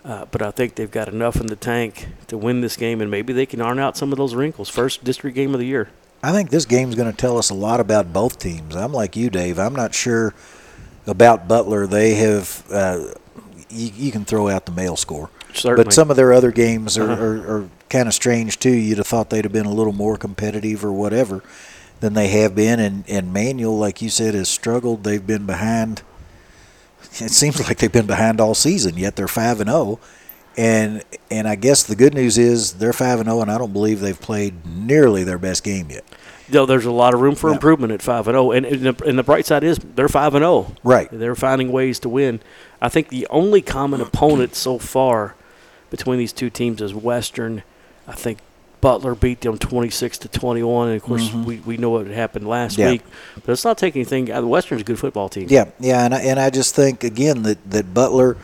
Uh, 0.07 0.25
but 0.31 0.41
I 0.41 0.51
think 0.51 0.75
they've 0.75 0.89
got 0.89 1.09
enough 1.09 1.35
in 1.35 1.47
the 1.47 1.57
tank 1.57 2.07
to 2.27 2.37
win 2.37 2.61
this 2.61 2.77
game, 2.77 3.01
and 3.01 3.11
maybe 3.11 3.33
they 3.33 3.45
can 3.45 3.59
iron 3.59 3.77
out 3.77 3.97
some 3.97 4.13
of 4.13 4.17
those 4.17 4.33
wrinkles. 4.33 4.69
First 4.69 5.03
district 5.03 5.35
game 5.35 5.53
of 5.53 5.59
the 5.59 5.65
year. 5.65 5.89
I 6.23 6.31
think 6.31 6.49
this 6.49 6.65
game's 6.65 6.95
going 6.95 7.11
to 7.11 7.17
tell 7.17 7.37
us 7.37 7.49
a 7.49 7.53
lot 7.53 7.79
about 7.81 8.13
both 8.13 8.39
teams. 8.39 8.73
I'm 8.75 8.93
like 8.93 9.17
you, 9.17 9.29
Dave. 9.29 9.59
I'm 9.59 9.75
not 9.75 9.93
sure 9.93 10.33
about 11.05 11.47
Butler. 11.49 11.85
They 11.87 12.15
have. 12.15 12.63
Uh, 12.71 13.13
you, 13.69 13.91
you 13.95 14.11
can 14.13 14.23
throw 14.23 14.47
out 14.47 14.65
the 14.65 14.71
Male 14.71 14.95
score, 14.95 15.29
Certainly. 15.53 15.83
but 15.83 15.93
some 15.93 16.09
of 16.09 16.15
their 16.15 16.31
other 16.31 16.51
games 16.51 16.97
are, 16.97 17.11
Uh-huh. 17.11 17.21
are, 17.23 17.57
are 17.63 17.69
kind 17.89 18.07
of 18.07 18.13
strange 18.13 18.59
too. 18.59 18.71
You'd 18.71 18.97
have 18.99 19.07
thought 19.07 19.29
they'd 19.29 19.43
have 19.43 19.51
been 19.51 19.65
a 19.65 19.73
little 19.73 19.91
more 19.93 20.15
competitive 20.17 20.85
or 20.85 20.93
whatever 20.93 21.43
than 21.99 22.13
they 22.13 22.29
have 22.29 22.55
been. 22.55 22.79
And, 22.79 23.03
and 23.09 23.33
Manual, 23.33 23.77
like 23.77 24.01
you 24.01 24.09
said, 24.09 24.35
has 24.35 24.47
struggled. 24.47 25.03
They've 25.03 25.25
been 25.25 25.45
behind. 25.45 26.01
It 27.21 27.31
seems 27.31 27.59
like 27.67 27.77
they've 27.77 27.91
been 27.91 28.07
behind 28.07 28.39
all 28.41 28.53
season. 28.55 28.97
Yet 28.97 29.15
they're 29.15 29.27
five 29.27 29.59
and 29.61 29.69
zero. 29.69 29.99
And 30.57 31.03
and 31.29 31.47
I 31.47 31.55
guess 31.55 31.83
the 31.83 31.95
good 31.95 32.13
news 32.15 32.37
is 32.37 32.73
they're 32.73 32.93
five 32.93 33.19
and 33.19 33.27
zero, 33.29 33.41
and 33.41 33.51
I 33.51 33.57
don't 33.57 33.73
believe 33.73 33.99
they've 33.99 34.19
played 34.19 34.65
nearly 34.65 35.23
their 35.23 35.37
best 35.37 35.63
game 35.63 35.89
yet. 35.91 36.03
Though 36.49 36.65
there's 36.65 36.85
a 36.85 36.91
lot 36.91 37.13
of 37.13 37.19
room 37.19 37.35
for 37.35 37.49
Yeah. 37.49 37.55
improvement 37.55 37.91
at 37.93 38.01
five 38.01 38.27
and 38.27 38.33
zero, 38.33 38.51
and 38.51 38.65
and 38.65 38.81
the, 38.97 39.05
and 39.05 39.19
the 39.19 39.23
bright 39.23 39.45
side 39.45 39.63
is 39.63 39.77
they're 39.77 40.07
five 40.09 40.33
and 40.33 40.41
zero. 40.43 40.73
Right. 40.83 41.09
They're 41.11 41.35
finding 41.35 41.71
ways 41.71 41.99
to 41.99 42.09
win. 42.09 42.39
I 42.81 42.89
think 42.89 43.09
the 43.09 43.27
only 43.29 43.61
common 43.61 44.01
opponent 44.01 44.55
so 44.55 44.79
far 44.79 45.35
between 45.91 46.17
these 46.17 46.33
two 46.33 46.49
teams 46.49 46.81
is 46.81 46.93
Western. 46.93 47.63
I 48.07 48.13
think 48.13 48.39
Butler 48.79 49.15
beat 49.15 49.41
them 49.41 49.57
26 49.57 50.19
to 50.19 50.27
21, 50.27 50.87
and 50.89 50.97
of 50.97 51.03
course 51.03 51.33
we, 51.33 51.57
we 51.59 51.77
know 51.77 51.89
what 51.89 52.07
happened 52.07 52.47
last 52.47 52.73
Mm-hmm. 52.73 52.81
Yeah. 52.81 52.91
week. 52.91 53.01
But 53.43 53.51
it's 53.53 53.65
not 53.65 53.77
taking 53.77 54.01
anything. 54.01 54.25
The 54.25 54.45
Western's 54.47 54.81
a 54.81 54.83
good 54.83 54.99
football 54.99 55.29
team. 55.29 55.47
Yeah, 55.49 55.65
yeah, 55.79 56.05
and 56.05 56.13
I, 56.13 56.19
and 56.21 56.39
I 56.39 56.49
just 56.49 56.75
think 56.75 57.03
again 57.03 57.41
that 57.43 57.69
that 57.71 57.93
Butler, 57.93 58.37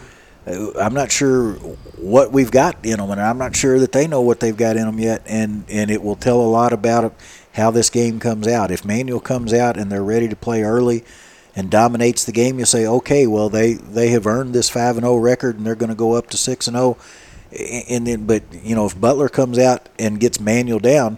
uh, 0.48 0.72
I'm 0.80 0.94
not 0.94 1.12
sure 1.12 1.54
what 1.98 2.32
we've 2.32 2.52
got 2.52 2.84
in 2.84 2.98
them, 2.98 3.12
and 3.12 3.22
I'm 3.22 3.38
not 3.38 3.56
sure 3.56 3.80
that 3.80 3.92
they 3.92 4.08
know 4.08 4.22
what 4.22 4.40
they've 4.40 4.58
got 4.58 4.76
in 4.76 4.86
them 4.86 5.00
yet, 5.00 5.22
and 5.28 5.66
and 5.70 5.92
it 5.92 6.02
will 6.02 6.16
tell 6.16 6.42
a 6.42 6.50
lot 6.50 6.74
about 6.74 7.14
how 7.54 7.70
this 7.70 7.90
game 7.92 8.20
comes 8.20 8.48
out. 8.48 8.72
If 8.72 8.84
Manual 8.84 9.20
comes 9.20 9.54
out 9.54 9.78
and 9.78 9.92
they're 9.92 10.04
ready 10.04 10.28
to 10.28 10.36
play 10.36 10.64
early 10.64 11.04
and 11.56 11.70
dominates 11.70 12.24
the 12.26 12.32
game, 12.32 12.58
you'll 12.58 12.66
say, 12.66 12.88
okay, 12.88 13.28
well 13.28 13.50
they 13.50 13.74
they 13.74 14.08
have 14.10 14.26
earned 14.26 14.56
this 14.56 14.70
five 14.72 14.96
and 14.98 15.04
zero 15.06 15.18
record, 15.18 15.58
and 15.58 15.66
they're 15.68 15.76
going 15.76 15.90
to 15.90 15.96
go 15.96 16.14
up 16.14 16.32
to 16.32 16.38
six 16.38 16.68
and 16.68 16.76
zero. 16.76 16.98
And 17.90 18.08
then, 18.08 18.26
but 18.26 18.44
you 18.64 18.76
know, 18.76 18.86
if 18.86 19.00
Butler 19.00 19.30
comes 19.30 19.60
out 19.60 19.90
and 20.00 20.20
gets 20.20 20.40
Manual 20.40 20.80
down, 20.80 21.18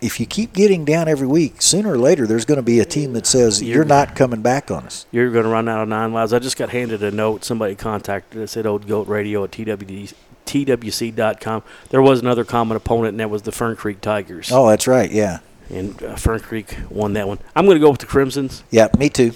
if 0.00 0.20
you 0.20 0.26
keep 0.26 0.52
getting 0.52 0.84
down 0.84 1.08
every 1.08 1.26
week, 1.26 1.60
sooner 1.60 1.92
or 1.92 1.98
later 1.98 2.26
there's 2.26 2.44
going 2.44 2.56
to 2.56 2.62
be 2.62 2.80
a 2.80 2.84
team 2.84 3.12
that 3.14 3.26
says 3.26 3.62
you're 3.62 3.84
not 3.84 4.14
coming 4.14 4.42
back 4.42 4.70
on 4.70 4.84
us. 4.84 5.06
You're 5.10 5.30
going 5.30 5.44
to 5.44 5.50
run 5.50 5.68
out 5.68 5.82
of 5.82 5.88
nine 5.88 6.12
lives. 6.12 6.32
I 6.32 6.38
just 6.38 6.56
got 6.56 6.70
handed 6.70 7.02
a 7.02 7.10
note. 7.10 7.44
Somebody 7.44 7.74
contacted 7.74 8.40
us 8.42 8.56
at 8.56 8.66
Old 8.66 8.86
Goat 8.86 9.08
Radio 9.08 9.44
at 9.44 9.50
TWD, 9.50 10.14
TWC.com. 10.46 11.62
There 11.90 12.02
was 12.02 12.20
another 12.20 12.44
common 12.44 12.76
opponent, 12.76 13.10
and 13.14 13.20
that 13.20 13.30
was 13.30 13.42
the 13.42 13.52
Fern 13.52 13.76
Creek 13.76 14.00
Tigers. 14.00 14.50
Oh, 14.52 14.68
that's 14.68 14.86
right. 14.86 15.10
Yeah. 15.10 15.40
And 15.70 16.00
uh, 16.02 16.16
Fern 16.16 16.40
Creek 16.40 16.76
won 16.88 17.12
that 17.14 17.28
one. 17.28 17.38
I'm 17.54 17.66
going 17.66 17.76
to 17.76 17.80
go 17.80 17.90
with 17.90 18.00
the 18.00 18.06
Crimsons. 18.06 18.62
Yeah, 18.70 18.88
me 18.98 19.10
too. 19.10 19.32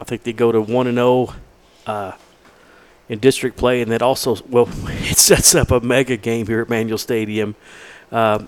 I 0.00 0.04
think 0.04 0.22
they 0.22 0.32
go 0.32 0.52
to 0.52 0.60
1 0.60 0.86
and 0.86 0.96
0 0.96 1.34
uh, 1.86 2.12
in 3.08 3.18
district 3.18 3.56
play, 3.56 3.80
and 3.82 3.90
that 3.92 4.02
also, 4.02 4.36
well, 4.48 4.68
it 4.86 5.16
sets 5.18 5.54
up 5.54 5.70
a 5.70 5.80
mega 5.80 6.16
game 6.16 6.46
here 6.46 6.60
at 6.60 6.68
Manual 6.68 6.98
Stadium. 6.98 7.54
Uh, 8.10 8.46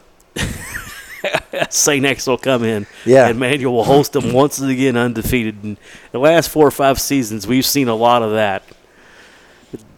St. 1.68 2.04
X 2.04 2.26
will 2.26 2.38
come 2.38 2.64
in, 2.64 2.86
Yeah. 3.04 3.28
and 3.28 3.38
Manual 3.38 3.74
will 3.74 3.84
host 3.84 4.12
them 4.14 4.32
once 4.32 4.58
again 4.60 4.96
undefeated. 4.96 5.62
And 5.62 5.76
the 6.12 6.18
last 6.18 6.48
four 6.48 6.66
or 6.66 6.70
five 6.70 6.98
seasons, 6.98 7.46
we've 7.46 7.66
seen 7.66 7.88
a 7.88 7.94
lot 7.94 8.22
of 8.22 8.32
that. 8.32 8.62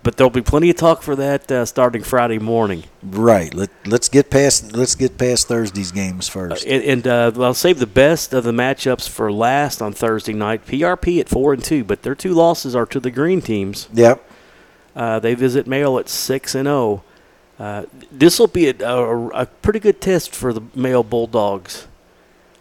But 0.02 0.16
there'll 0.16 0.30
be 0.30 0.42
plenty 0.42 0.68
of 0.68 0.76
talk 0.76 1.00
for 1.02 1.14
that 1.14 1.50
uh, 1.52 1.64
starting 1.64 2.02
Friday 2.02 2.40
morning. 2.40 2.82
Right. 3.04 3.54
Let 3.54 3.70
Let's 3.86 4.08
get 4.08 4.30
past 4.30 4.74
Let's 4.74 4.96
get 4.96 5.16
past 5.16 5.46
Thursday's 5.46 5.92
games 5.92 6.28
first. 6.28 6.66
And, 6.66 6.82
and 6.82 7.06
uh, 7.06 7.30
I'll 7.36 7.54
save 7.54 7.78
the 7.78 7.86
best 7.86 8.34
of 8.34 8.42
the 8.42 8.50
matchups 8.50 9.08
for 9.08 9.32
last 9.32 9.80
on 9.80 9.92
Thursday 9.92 10.32
night. 10.32 10.66
PRP 10.66 11.20
at 11.20 11.28
four 11.28 11.52
and 11.52 11.62
two, 11.62 11.84
but 11.84 12.02
their 12.02 12.16
two 12.16 12.34
losses 12.34 12.74
are 12.74 12.86
to 12.86 12.98
the 12.98 13.12
green 13.12 13.40
teams. 13.40 13.88
yep. 13.92 14.28
Uh, 14.94 15.18
they 15.18 15.34
visit 15.34 15.66
Male 15.66 15.98
at 15.98 16.08
six 16.08 16.54
and 16.54 16.66
zero. 16.66 17.02
Uh, 17.58 17.84
this 18.10 18.38
will 18.38 18.46
be 18.48 18.68
a, 18.68 18.74
a, 18.86 19.28
a 19.28 19.46
pretty 19.46 19.78
good 19.78 20.00
test 20.00 20.34
for 20.34 20.52
the 20.52 20.62
Male 20.74 21.02
Bulldogs. 21.02 21.86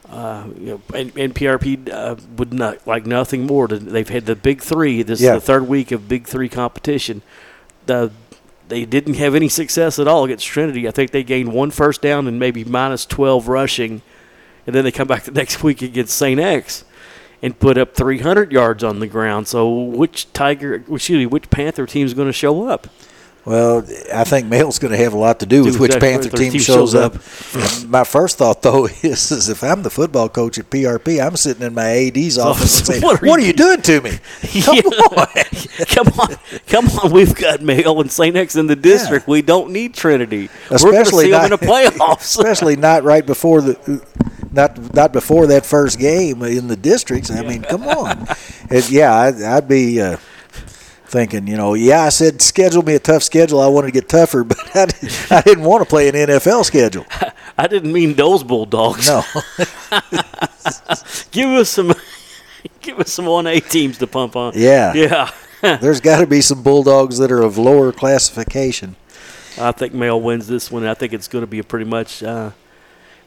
Uh, 0.09 0.45
you 0.59 0.65
know, 0.65 0.81
and, 0.93 1.17
and 1.17 1.33
PRP 1.33 1.89
uh, 1.89 2.15
would 2.37 2.53
not 2.53 2.85
like 2.85 3.05
nothing 3.05 3.45
more. 3.45 3.67
To, 3.67 3.77
they've 3.79 4.07
had 4.09 4.25
the 4.25 4.35
Big 4.35 4.61
Three. 4.61 5.01
This 5.03 5.21
Yeah. 5.21 5.35
is 5.35 5.41
the 5.41 5.45
third 5.45 5.67
week 5.67 5.91
of 5.91 6.07
Big 6.09 6.27
Three 6.27 6.49
competition. 6.49 7.21
The, 7.85 8.11
they 8.67 8.85
didn't 8.85 9.15
have 9.15 9.35
any 9.35 9.47
success 9.49 9.99
at 9.99 10.07
all 10.07 10.25
against 10.25 10.45
Trinity. 10.45 10.87
I 10.87 10.91
think 10.91 11.11
they 11.11 11.23
gained 11.23 11.51
one 11.53 11.71
first 11.71 12.01
down 12.01 12.27
and 12.27 12.39
maybe 12.39 12.63
minus 12.65 13.05
twelve 13.05 13.47
rushing, 13.47 14.01
and 14.67 14.75
then 14.75 14.83
they 14.83 14.91
come 14.91 15.07
back 15.07 15.23
the 15.23 15.31
next 15.41 15.63
week 15.63 15.81
against 15.81 16.15
Saint 16.17 16.39
X 16.39 16.83
and 17.41 17.57
put 17.59 17.77
up 17.77 17.95
300 17.95 18.51
yards 18.51 18.83
on 18.83 18.99
the 18.99 19.07
ground. 19.07 19.47
So 19.47 19.71
which 19.71 20.31
Tiger, 20.33 20.75
excuse 20.75 21.09
me, 21.19 21.25
which 21.25 21.49
Panther 21.49 21.85
team 21.85 22.05
is 22.05 22.13
going 22.13 22.27
to 22.27 22.33
show 22.33 22.67
up? 22.67 22.87
Well, 23.43 23.79
I 24.13 24.23
think 24.23 24.45
Male's 24.45 24.77
going 24.77 24.91
to 24.91 24.97
have 24.97 25.13
a 25.13 25.17
lot 25.17 25.39
to 25.39 25.47
do 25.47 25.63
with 25.63 25.79
which 25.79 25.95
exactly 25.95 26.09
Panther 26.11 26.37
team 26.37 26.51
team 26.51 26.61
shows 26.61 26.91
shows 26.91 26.95
up. 26.95 27.85
My 27.87 28.03
first 28.03 28.37
thought, 28.37 28.61
though, 28.61 28.85
is, 28.85 29.31
is 29.31 29.49
if 29.49 29.63
I'm 29.63 29.81
the 29.81 29.89
football 29.89 30.29
coach 30.29 30.59
at 30.59 30.69
PRP, 30.69 31.25
I'm 31.25 31.35
sitting 31.35 31.63
in 31.65 31.73
my 31.73 31.89
AD's 31.89 32.37
office 32.37 32.77
and 32.77 32.87
saying, 32.87 33.01
what 33.01 33.19
"What 33.23 33.29
are 33.29 33.33
are, 33.33 33.39
you 33.39 33.47
you 33.47 33.53
doing 33.53 33.81
to 33.81 34.01
me? 34.01 34.11
Come 34.61 34.75
Yeah. 34.75 34.81
on!" 34.83 35.27
come 35.87 36.07
on, 36.19 36.35
come 36.67 36.87
on! 36.99 37.11
We've 37.11 37.33
got 37.33 37.61
Mail 37.61 37.99
and 37.99 38.11
Saint 38.11 38.35
X 38.35 38.55
in 38.55 38.67
the 38.67 38.75
district. 38.75 39.27
We 39.27 39.41
don't 39.41 39.71
need 39.71 39.95
Trinity. 39.95 40.49
We're 40.69 40.77
going 40.77 40.93
to 40.93 40.99
Especially 41.01 41.25
see 41.25 41.31
them 41.31 41.45
in 41.45 41.49
the 41.51 41.57
playoffs. 41.57 42.19
Especially 42.21 42.75
not 42.75 43.03
right 43.03 43.25
before 43.25 43.61
the. 43.61 44.05
Not, 44.51 44.93
not 44.93 45.13
before 45.13 45.47
that 45.47 45.65
first 45.65 45.97
game 45.97 46.43
in 46.43 46.67
the 46.67 46.75
districts. 46.75 47.31
I 47.31 47.41
mean, 47.41 47.63
come 47.63 47.87
on. 47.87 48.27
It, 48.69 48.91
yeah, 48.91 49.15
I'd, 49.15 49.41
I'd 49.41 49.67
be 49.67 50.01
uh, 50.01 50.17
thinking, 51.05 51.47
you 51.47 51.55
know, 51.55 51.73
yeah, 51.73 52.01
I 52.01 52.09
said 52.09 52.41
schedule 52.41 52.83
me 52.83 52.95
a 52.95 52.99
tough 52.99 53.23
schedule. 53.23 53.61
I 53.61 53.67
wanted 53.67 53.87
to 53.87 53.93
get 53.93 54.09
tougher, 54.09 54.43
but 54.43 54.57
I, 54.75 54.85
didn't- 54.87 55.31
I 55.31 55.41
didn't 55.41 55.63
want 55.63 55.83
to 55.83 55.89
play 55.89 56.09
an 56.09 56.15
NFL 56.15 56.65
schedule. 56.65 57.05
I 57.57 57.67
didn't 57.67 57.93
mean 57.93 58.13
those 58.15 58.43
Bulldogs. 58.43 59.07
No. 59.07 59.23
give 61.31 61.49
us 61.49 61.69
some, 61.69 61.93
give 62.81 62.99
us 62.99 63.11
some 63.11 63.25
one 63.25 63.47
A 63.47 63.59
teams 63.59 63.97
to 63.99 64.07
pump 64.07 64.35
on. 64.35 64.53
Yeah. 64.55 64.93
yeah. 64.93 65.31
There's 65.77 66.01
got 66.01 66.21
to 66.21 66.27
be 66.27 66.41
some 66.41 66.63
Bulldogs 66.63 67.17
that 67.19 67.31
are 67.31 67.41
of 67.41 67.57
lower 67.57 67.91
classification. 67.91 68.95
I 69.59 69.71
think 69.73 69.93
Male 69.93 70.19
wins 70.19 70.47
this 70.47 70.71
one. 70.71 70.85
I 70.85 70.93
think 70.93 71.13
it's 71.13 71.27
going 71.27 71.43
to 71.43 71.47
be 71.47 71.59
a 71.59 71.63
pretty 71.63 71.85
much 71.85 72.23
uh, 72.23 72.51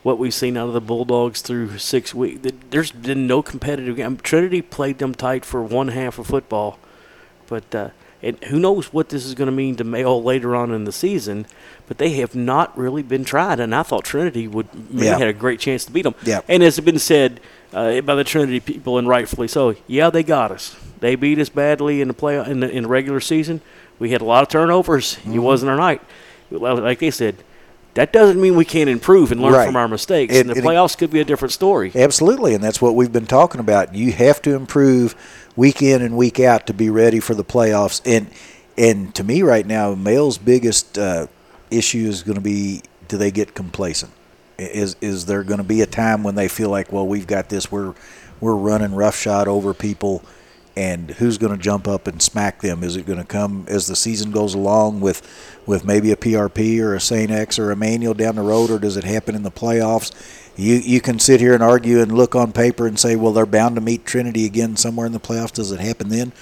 what 0.04 0.18
we've 0.18 0.34
seen 0.34 0.56
out 0.56 0.68
of 0.68 0.74
the 0.74 0.80
Bulldogs 0.80 1.40
through 1.40 1.78
six 1.78 2.14
weeks. 2.14 2.52
There's 2.70 2.92
been 2.92 3.26
no 3.26 3.42
competitive 3.42 3.96
game. 3.96 4.18
Trinity 4.18 4.62
played 4.62 4.98
them 4.98 5.14
tight 5.14 5.44
for 5.44 5.62
one 5.62 5.88
half 5.88 6.18
of 6.18 6.26
football, 6.28 6.78
but 7.48 7.74
uh, 7.74 7.88
and 8.22 8.42
who 8.44 8.58
knows 8.60 8.92
what 8.92 9.08
this 9.08 9.24
is 9.26 9.34
going 9.34 9.46
to 9.46 9.52
mean 9.52 9.76
to 9.76 9.84
Male 9.84 10.22
later 10.22 10.54
on 10.54 10.70
in 10.72 10.84
the 10.84 10.92
season. 10.92 11.46
But 11.86 11.98
they 11.98 12.10
have 12.14 12.34
not 12.34 12.76
really 12.78 13.02
been 13.02 13.24
tried, 13.24 13.60
and 13.60 13.74
I 13.74 13.82
thought 13.82 14.04
Trinity 14.04 14.46
would 14.46 14.68
maybe 14.90 15.06
Yeah. 15.06 15.18
had 15.18 15.28
a 15.28 15.32
great 15.34 15.58
chance 15.58 15.84
to 15.86 15.92
beat 15.92 16.02
them. 16.02 16.14
Yeah. 16.22 16.40
And 16.48 16.62
as 16.62 16.76
has 16.76 16.84
been 16.84 16.98
said 16.98 17.40
uh, 17.72 18.00
by 18.02 18.14
the 18.14 18.24
Trinity 18.24 18.60
people, 18.60 18.98
and 18.98 19.08
rightfully 19.08 19.48
so, 19.48 19.74
yeah, 19.86 20.08
they 20.10 20.22
got 20.22 20.50
us. 20.50 20.76
They 21.00 21.16
beat 21.16 21.38
us 21.38 21.48
badly 21.50 22.00
in 22.00 22.08
the 22.08 22.14
play 22.14 22.38
in 22.38 22.60
the, 22.60 22.70
in 22.70 22.84
the 22.84 22.88
regular 22.88 23.20
season. 23.20 23.60
We 23.98 24.10
had 24.10 24.20
a 24.20 24.24
lot 24.24 24.42
of 24.42 24.48
turnovers. 24.48 25.16
Mm-hmm. 25.16 25.34
It 25.34 25.38
wasn't 25.38 25.70
our 25.70 25.76
night. 25.76 26.00
Like 26.50 26.98
they 27.00 27.10
said, 27.10 27.36
that 27.94 28.12
doesn't 28.12 28.40
mean 28.40 28.56
we 28.56 28.64
can't 28.64 28.90
improve 28.90 29.30
and 29.32 29.40
learn 29.40 29.52
Right. 29.52 29.66
from 29.66 29.76
our 29.76 29.88
mistakes. 29.88 30.32
And- 30.32 30.42
and 30.42 30.50
the 30.50 30.54
and 30.56 30.64
it- 30.64 30.68
playoffs 30.68 30.96
could 30.98 31.10
be 31.10 31.20
a 31.20 31.24
different 31.24 31.52
story. 31.52 31.92
Absolutely, 31.94 32.54
and 32.54 32.62
that's 32.62 32.80
what 32.82 32.94
we've 32.94 33.12
been 33.12 33.26
talking 33.26 33.60
about. 33.60 33.94
You 33.94 34.12
have 34.12 34.42
to 34.42 34.54
improve 34.54 35.14
week 35.56 35.80
in 35.82 36.02
and 36.02 36.16
week 36.16 36.40
out 36.40 36.66
to 36.66 36.74
be 36.74 36.90
ready 36.90 37.20
for 37.20 37.34
the 37.34 37.44
playoffs. 37.44 38.00
And 38.04 38.26
and 38.76 39.14
to 39.14 39.22
me, 39.22 39.42
right 39.42 39.64
now, 39.66 39.94
Male's 39.94 40.36
biggest 40.38 40.98
uh, 40.98 41.28
issue 41.70 42.06
is 42.08 42.22
going 42.24 42.34
to 42.34 42.40
be: 42.40 42.82
do 43.08 43.16
they 43.16 43.30
get 43.30 43.54
complacent? 43.54 44.10
Is 44.58 44.96
is 45.00 45.26
there 45.26 45.42
going 45.44 45.58
to 45.58 45.64
be 45.64 45.80
a 45.80 45.86
time 45.86 46.22
when 46.24 46.34
they 46.34 46.48
feel 46.48 46.70
like, 46.70 46.92
well, 46.92 47.06
we've 47.06 47.26
got 47.26 47.48
this, 47.48 47.70
we're 47.70 47.94
we're 48.40 48.54
running 48.56 48.94
roughshod 48.94 49.46
over 49.48 49.72
people, 49.72 50.22
and 50.76 51.12
who's 51.12 51.38
going 51.38 51.52
to 51.56 51.62
jump 51.62 51.86
up 51.86 52.06
and 52.06 52.20
smack 52.20 52.60
them? 52.60 52.82
Is 52.82 52.96
it 52.96 53.06
going 53.06 53.18
to 53.18 53.24
come 53.24 53.64
as 53.68 53.86
the 53.86 53.96
season 53.96 54.30
goes 54.30 54.54
along 54.54 55.00
with 55.00 55.22
with 55.66 55.84
maybe 55.84 56.10
a 56.12 56.16
PRP 56.16 56.80
or 56.80 56.94
a 56.94 57.00
Saint 57.00 57.30
X 57.30 57.58
or 57.58 57.70
a 57.70 57.76
Manual 57.76 58.14
down 58.14 58.36
the 58.36 58.42
road, 58.42 58.70
or 58.70 58.78
does 58.78 58.96
it 58.96 59.04
happen 59.04 59.34
in 59.34 59.42
the 59.42 59.50
playoffs? 59.50 60.12
You 60.56 60.74
you 60.76 61.00
can 61.00 61.18
sit 61.18 61.40
here 61.40 61.54
and 61.54 61.62
argue 61.62 62.00
and 62.00 62.12
look 62.12 62.34
on 62.34 62.52
paper 62.52 62.86
and 62.86 62.98
say, 62.98 63.16
well, 63.16 63.32
they're 63.32 63.46
bound 63.46 63.76
to 63.76 63.80
meet 63.80 64.04
Trinity 64.04 64.46
again 64.46 64.76
somewhere 64.76 65.06
in 65.06 65.12
the 65.12 65.20
playoffs. 65.20 65.52
Does 65.52 65.72
it 65.72 65.80
happen 65.80 66.08
then? 66.08 66.32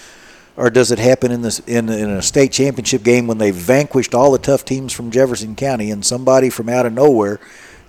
Or 0.56 0.68
does 0.68 0.90
it 0.90 0.98
happen 0.98 1.30
in 1.30 1.42
this 1.42 1.60
in, 1.60 1.88
in 1.88 2.10
a 2.10 2.22
state 2.22 2.52
championship 2.52 3.02
game 3.02 3.26
when 3.26 3.38
they've 3.38 3.54
vanquished 3.54 4.14
all 4.14 4.32
the 4.32 4.38
tough 4.38 4.64
teams 4.64 4.92
from 4.92 5.10
Jefferson 5.10 5.56
County 5.56 5.90
and 5.90 6.04
somebody 6.04 6.50
from 6.50 6.68
out 6.68 6.84
of 6.84 6.92
nowhere 6.92 7.40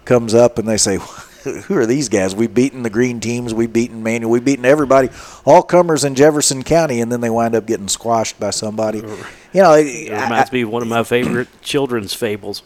comes 0.05 0.33
up 0.33 0.57
and 0.57 0.67
they 0.67 0.77
say, 0.77 0.97
"Who 1.67 1.75
are 1.77 1.85
these 1.85 2.09
guys? 2.09 2.35
We've 2.35 2.53
beaten 2.53 2.83
the 2.83 2.89
green 2.89 3.19
teams, 3.19 3.53
we've 3.53 3.71
beaten 3.71 4.03
Manual, 4.03 4.31
we've 4.31 4.45
beaten 4.45 4.65
everybody, 4.65 5.09
all 5.45 5.61
comers 5.63 6.03
in 6.03 6.15
Jefferson 6.15 6.63
County," 6.63 7.01
and 7.01 7.11
then 7.11 7.21
they 7.21 7.29
wind 7.29 7.55
up 7.55 7.65
getting 7.65 7.87
squashed 7.87 8.39
by 8.39 8.49
somebody. 8.51 8.99
You 8.99 9.61
know, 9.61 9.73
It 9.73 10.09
reminds 10.11 10.51
me 10.51 10.61
of 10.61 10.69
one 10.69 10.81
of 10.81 10.87
my 10.87 11.03
favorite 11.03 11.47
children's 11.61 12.13
fables. 12.13 12.63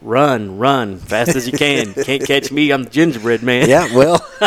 Run, 0.00 0.58
run, 0.58 0.98
fast 0.98 1.36
as 1.36 1.46
you 1.46 1.52
can. 1.56 1.94
Can't 2.04 2.26
catch 2.26 2.50
me, 2.50 2.70
I'm 2.72 2.84
the 2.84 2.90
gingerbread 2.90 3.42
man. 3.42 3.68
yeah, 3.68 3.94
well, 3.94 4.18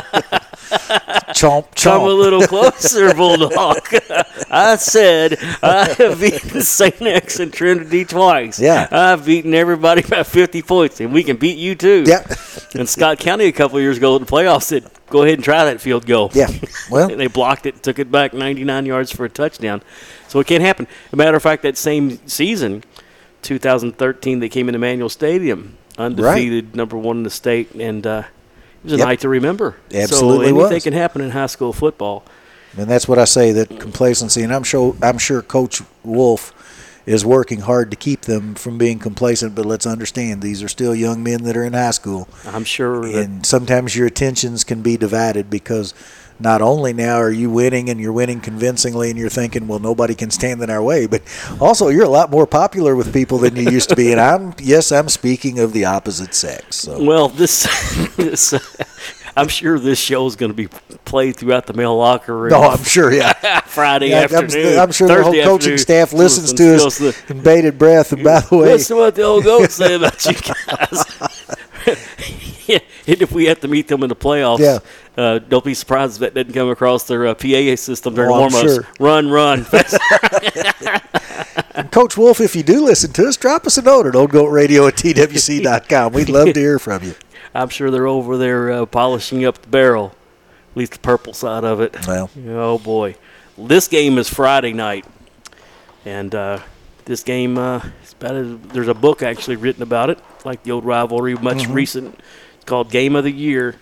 chomp 1.34 1.76
Come 1.82 2.02
a 2.02 2.08
little 2.08 2.42
closer, 2.46 3.14
Bulldog. 3.14 3.78
I 4.52 4.76
said 4.78 5.38
I 5.64 5.94
have 5.98 6.20
beaten 6.20 6.62
St. 6.62 7.02
X 7.02 7.40
and 7.40 7.54
Trinity 7.54 8.06
twice. 8.06 8.60
Yeah. 8.60 8.88
I've 8.92 9.26
beaten 9.26 9.54
everybody 9.54 10.02
by 10.02 10.24
50 10.24 10.62
points, 10.62 11.00
and 11.00 11.14
we 11.14 11.24
can 11.24 11.38
beat 11.38 11.58
you 11.58 11.76
too. 11.76 12.04
Yeah, 12.06 12.24
And 12.78 12.88
Scott 12.90 13.20
County 13.20 13.46
a 13.46 13.52
couple 13.52 13.78
of 13.78 13.82
years 13.84 13.98
ago 13.98 14.16
in 14.18 14.24
the 14.24 14.30
playoffs 14.32 14.64
said, 14.64 14.90
go 15.10 15.22
ahead 15.24 15.36
and 15.36 15.44
try 15.44 15.64
that 15.66 15.80
field 15.82 16.06
goal. 16.06 16.30
yeah. 16.34 16.50
Well, 16.92 17.10
And 17.10 17.20
they 17.20 17.28
blocked 17.28 17.66
it, 17.66 17.82
took 17.82 18.00
it 18.00 18.12
back 18.12 18.34
99 18.34 18.86
yards 18.86 19.12
for 19.12 19.26
a 19.26 19.30
touchdown. 19.30 19.82
So 20.28 20.40
it 20.40 20.48
can't 20.48 20.62
happen. 20.64 20.86
As 21.08 21.14
a 21.14 21.16
matter 21.16 21.38
of 21.38 21.44
fact, 21.44 21.64
that 21.64 21.78
same 21.78 22.26
season, 22.28 22.84
2013, 23.42 24.40
they 24.40 24.50
came 24.50 24.68
into 24.68 24.80
Manual 24.80 25.10
Stadium, 25.10 25.78
undefeated, 25.98 26.76
number 26.76 26.98
one 26.98 27.18
in 27.18 27.24
the 27.24 27.30
state, 27.30 27.72
and 27.76 28.06
uh, 28.06 28.24
it 28.80 28.84
was 28.84 28.94
a 28.94 28.98
Yep. 28.98 29.08
night 29.08 29.20
to 29.22 29.30
remember. 29.30 29.76
Absolutely 29.94 30.48
so 30.48 30.56
anything 30.58 30.76
was. 30.76 30.84
can 30.84 30.94
happen 30.94 31.22
in 31.22 31.32
high 31.32 31.46
school 31.48 31.72
football. 31.74 32.24
And 32.78 32.90
that's 32.90 33.08
what 33.08 33.18
I 33.20 33.24
say 33.26 33.52
that 33.54 33.80
complacency, 33.80 34.42
and 34.42 34.54
I'm 34.54 34.64
sure 34.64 34.96
I'm 35.02 35.18
sure 35.18 35.42
Coach 35.42 35.82
Wolfe 36.04 36.52
is 37.06 37.26
working 37.26 37.62
hard 37.62 37.92
to 37.92 37.98
keep 37.98 38.22
them 38.22 38.56
from 38.56 38.78
being 38.78 39.00
complacent. 39.00 39.56
But 39.56 39.66
let's 39.66 39.86
understand 39.86 40.42
these 40.42 40.64
are 40.64 40.68
still 40.68 40.96
young 40.96 41.24
men 41.24 41.44
that 41.44 41.56
are 41.56 41.64
in 41.64 41.74
high 41.74 41.92
school, 41.92 42.28
I'm 42.46 42.64
sure 42.64 43.02
that 43.02 43.16
and 43.16 43.46
sometimes 43.46 43.96
your 43.96 44.08
attentions 44.08 44.64
can 44.64 44.82
be 44.82 44.98
divided 44.98 45.50
because 45.50 45.94
not 46.40 46.62
only 46.62 46.92
now 46.94 47.16
are 47.16 47.32
you 47.32 47.50
winning 47.50 47.90
and 47.90 48.00
you're 48.00 48.12
winning 48.12 48.42
convincingly, 48.42 49.10
and 49.10 49.18
you're 49.18 49.30
thinking, 49.30 49.68
well, 49.68 49.80
nobody 49.80 50.16
can 50.16 50.30
stand 50.32 50.62
in 50.62 50.70
our 50.70 50.84
way, 50.84 51.06
but 51.06 51.22
also 51.62 51.88
you're 51.88 52.04
a 52.04 52.10
lot 52.10 52.30
more 52.30 52.46
popular 52.46 52.96
with 52.96 53.14
people 53.14 53.38
than 53.38 53.56
you 53.56 53.70
used 53.70 53.90
to 53.90 53.96
be. 53.96 54.12
And 54.12 54.20
I'm 54.20 54.54
yes, 54.60 54.92
I'm 54.92 55.10
speaking 55.10 55.60
of 55.60 55.74
the 55.74 55.86
opposite 55.86 56.34
sex. 56.34 56.76
So 56.78 57.04
Well, 57.04 57.30
this, 57.30 57.64
this 58.18 58.54
I'm 59.38 59.48
sure 59.50 59.78
this 59.80 60.00
show 60.00 60.26
is 60.28 60.36
going 60.36 60.52
to 60.52 60.56
be 60.56 60.68
played 61.04 61.36
throughout 61.36 61.66
the 61.68 61.74
Male 61.74 61.98
locker 61.98 62.38
room. 62.38 62.52
no, 62.52 62.62
I'm 62.62 62.84
sure, 62.84 63.12
yeah. 63.14 63.34
Friday 63.66 64.10
Yeah, 64.12 64.28
I'm, 64.30 64.46
afternoon. 64.46 64.80
I'm 64.80 64.92
sure 64.92 65.08
the 65.10 65.24
whole 65.24 65.34
coaching 65.44 65.78
staff 65.78 66.14
listens 66.14 66.54
to 66.54 66.76
us 66.86 66.98
the- 67.00 67.16
in 67.30 67.42
bated 67.42 67.78
breath. 67.78 68.14
And 68.14 68.24
by 68.24 68.40
the 68.40 68.56
way, 68.58 68.72
Listen 68.74 68.96
to 68.96 69.02
what 69.04 69.16
the 69.16 69.24
old 69.24 69.44
goats 69.44 69.74
say 69.76 69.96
about 69.96 70.26
you 70.26 70.34
guys. 70.34 71.04
Yeah, 72.68 72.80
and 73.06 73.22
if 73.22 73.32
we 73.32 73.46
have 73.46 73.60
to 73.60 73.68
meet 73.68 73.88
them 73.90 74.02
in 74.02 74.10
the 74.10 74.16
playoffs, 74.16 74.58
Yeah. 74.58 74.80
uh, 75.24 75.38
don't 75.38 75.64
be 75.64 75.76
surprised 75.76 76.16
if 76.16 76.20
that 76.22 76.34
didn't 76.34 76.54
come 76.56 76.68
across 76.72 77.04
their 77.04 77.28
uh, 77.28 77.36
PA 77.36 77.76
system 77.76 78.16
during 78.16 78.32
Oh, 78.32 78.46
I'm 78.46 78.52
warm-ups. 78.52 78.74
sure. 78.74 78.88
Run, 79.00 79.30
run. 79.30 79.66
Coach 81.92 82.18
Wolfe, 82.18 82.42
if 82.42 82.56
you 82.56 82.64
do 82.64 82.84
listen 82.84 83.14
to 83.14 83.28
us, 83.28 83.38
drop 83.38 83.68
us 83.68 83.78
a 83.78 83.84
note 83.84 84.08
at 84.08 84.16
oldgoatradio 84.16 84.88
at 84.88 84.96
twc.com. 84.96 86.14
We'd 86.14 86.30
love 86.30 86.54
to 86.54 86.60
hear 86.60 86.80
from 86.80 87.04
you. 87.04 87.14
I'm 87.56 87.70
sure 87.70 87.90
they're 87.90 88.08
over 88.08 88.38
there 88.38 88.72
uh, 88.72 88.86
polishing 88.86 89.46
up 89.46 89.62
the 89.62 89.68
barrel, 89.70 90.14
at 90.72 90.78
least 90.78 90.92
the 90.94 91.00
purple 91.00 91.34
side 91.34 91.64
of 91.64 91.80
it. 91.80 92.06
Well, 92.08 92.30
Oh 92.48 92.78
boy, 92.78 93.16
this 93.58 93.88
game 93.88 94.18
is 94.18 94.30
Friday 94.30 94.74
night, 94.74 95.06
and 96.04 96.36
uh, 96.36 96.60
this 97.06 97.24
game 97.24 97.58
uh, 97.58 97.82
is 98.04 98.14
about 98.14 98.36
a, 98.36 98.44
there's 98.44 98.90
a 98.90 98.94
book 98.94 99.24
actually 99.24 99.56
written 99.56 99.82
about 99.82 100.10
it, 100.10 100.20
like 100.44 100.64
the 100.64 100.72
old 100.72 100.84
rivalry, 100.86 101.36
much 101.36 101.68
recent. 101.68 102.20
It's 102.56 102.66
called 102.66 102.92
Game 102.92 103.16
of 103.16 103.24
the 103.24 103.32
Year, 103.32 103.76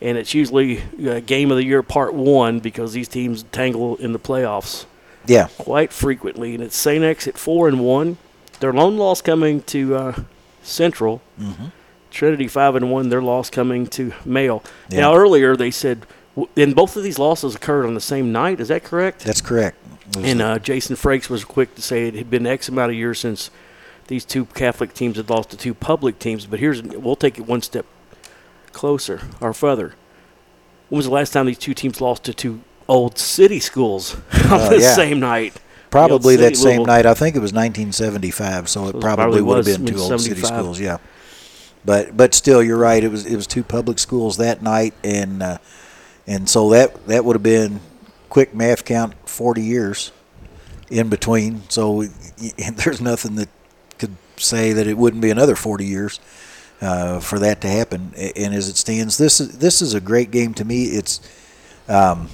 and 0.00 0.16
it's 0.16 0.32
usually 0.32 0.82
uh, 1.06 1.20
Game 1.20 1.50
of 1.50 1.56
the 1.56 1.64
Year 1.64 1.82
Part 1.82 2.14
One 2.14 2.60
because 2.60 2.92
these 2.92 3.08
teams 3.08 3.42
tangle 3.50 3.96
in 3.96 4.12
the 4.12 4.20
playoffs 4.20 4.86
yeah, 5.26 5.48
quite 5.58 5.92
frequently, 5.92 6.54
and 6.54 6.62
it's 6.62 6.76
Saint 6.76 7.02
X 7.02 7.26
at 7.26 7.36
four 7.36 7.66
and 7.66 7.80
one. 7.80 8.18
Their 8.60 8.72
lone 8.72 8.96
loss 8.96 9.20
coming 9.20 9.62
to 9.62 9.96
uh, 9.96 10.22
Central. 10.62 11.22
Trinity 12.16 12.48
five 12.48 12.74
and 12.74 12.90
one. 12.90 13.08
Their 13.10 13.22
loss 13.22 13.50
coming 13.50 13.86
to 13.88 14.12
Male. 14.24 14.62
Yeah. 14.90 15.00
Now 15.00 15.14
earlier 15.14 15.54
they 15.56 15.70
said, 15.70 16.06
and 16.56 16.74
both 16.74 16.96
of 16.96 17.02
these 17.02 17.18
losses 17.18 17.54
occurred 17.54 17.86
on 17.86 17.94
the 17.94 18.00
same 18.00 18.32
night. 18.32 18.58
Is 18.60 18.68
that 18.68 18.82
correct? 18.84 19.24
that's 19.24 19.40
correct. 19.40 19.76
And 20.18 20.40
uh, 20.40 20.58
Jason 20.60 20.96
Frakes 20.96 21.28
was 21.28 21.44
quick 21.44 21.74
to 21.74 21.82
say 21.82 22.06
it 22.08 22.14
had 22.14 22.30
been 22.30 22.46
X 22.46 22.68
amount 22.68 22.90
of 22.92 22.96
years 22.96 23.18
since 23.20 23.50
these 24.08 24.24
two 24.24 24.46
Catholic 24.46 24.94
teams 24.94 25.16
had 25.16 25.28
lost 25.28 25.50
to 25.50 25.56
two 25.56 25.74
public 25.74 26.18
teams. 26.18 26.46
But 26.46 26.58
here's 26.60 26.82
we'll 26.82 27.16
take 27.16 27.38
it 27.38 27.46
one 27.46 27.60
step 27.62 27.84
closer 28.72 29.20
or 29.40 29.52
further. 29.52 29.94
When 30.88 30.98
was 30.98 31.06
the 31.06 31.12
last 31.12 31.32
time 31.32 31.46
these 31.46 31.58
two 31.58 31.74
teams 31.74 32.00
lost 32.00 32.24
to 32.24 32.34
two 32.34 32.60
old 32.88 33.18
city 33.18 33.58
schools 33.60 34.14
on 34.44 34.52
Uh, 34.52 34.68
the 34.70 34.80
yeah. 34.80 34.94
same 34.94 35.20
night? 35.20 35.54
probably 35.90 36.36
that 36.36 36.56
same 36.56 36.64
Louisville. 36.78 36.86
night. 36.86 37.06
I 37.06 37.14
think 37.14 37.36
it 37.36 37.40
was 37.40 37.52
1975, 37.52 38.68
so 38.68 38.84
it 38.84 38.88
it 38.88 39.00
probably, 39.00 39.16
probably 39.16 39.42
would 39.42 39.56
have 39.66 39.66
been 39.66 39.86
two 39.86 39.98
old 40.00 40.20
city 40.20 40.40
schools. 40.42 40.78
Yeah, 40.78 40.98
but 41.86 42.16
but 42.16 42.34
still, 42.34 42.62
you're 42.62 42.76
right. 42.76 43.02
It 43.02 43.10
was 43.10 43.24
it 43.24 43.36
was 43.36 43.46
two 43.46 43.62
public 43.62 43.98
schools 44.00 44.36
that 44.38 44.60
night, 44.60 44.92
and 45.04 45.42
uh, 45.42 45.58
and 46.26 46.48
so 46.48 46.68
that 46.70 47.06
that 47.06 47.24
would 47.24 47.36
have 47.36 47.42
been 47.42 47.80
quick 48.28 48.54
math 48.54 48.84
count 48.84 49.14
40 49.28 49.62
years 49.62 50.12
in 50.90 51.08
between. 51.08 51.62
So 51.70 52.02
there's 52.74 53.00
nothing 53.00 53.36
that 53.36 53.48
could 53.98 54.16
say 54.36 54.72
that 54.72 54.86
it 54.86 54.98
wouldn't 54.98 55.22
be 55.22 55.30
another 55.30 55.54
40 55.54 55.86
years 55.86 56.20
uh, 56.80 57.20
for 57.20 57.38
that 57.38 57.60
to 57.62 57.68
happen. 57.68 58.12
And 58.14 58.52
as 58.52 58.68
it 58.68 58.76
stands, 58.76 59.16
this 59.16 59.40
is 59.40 59.58
this 59.58 59.80
is 59.80 59.94
a 59.94 60.00
great 60.00 60.32
game 60.32 60.54
to 60.54 60.64
me. 60.64 60.84
It's 60.86 61.20
um, 61.88 62.28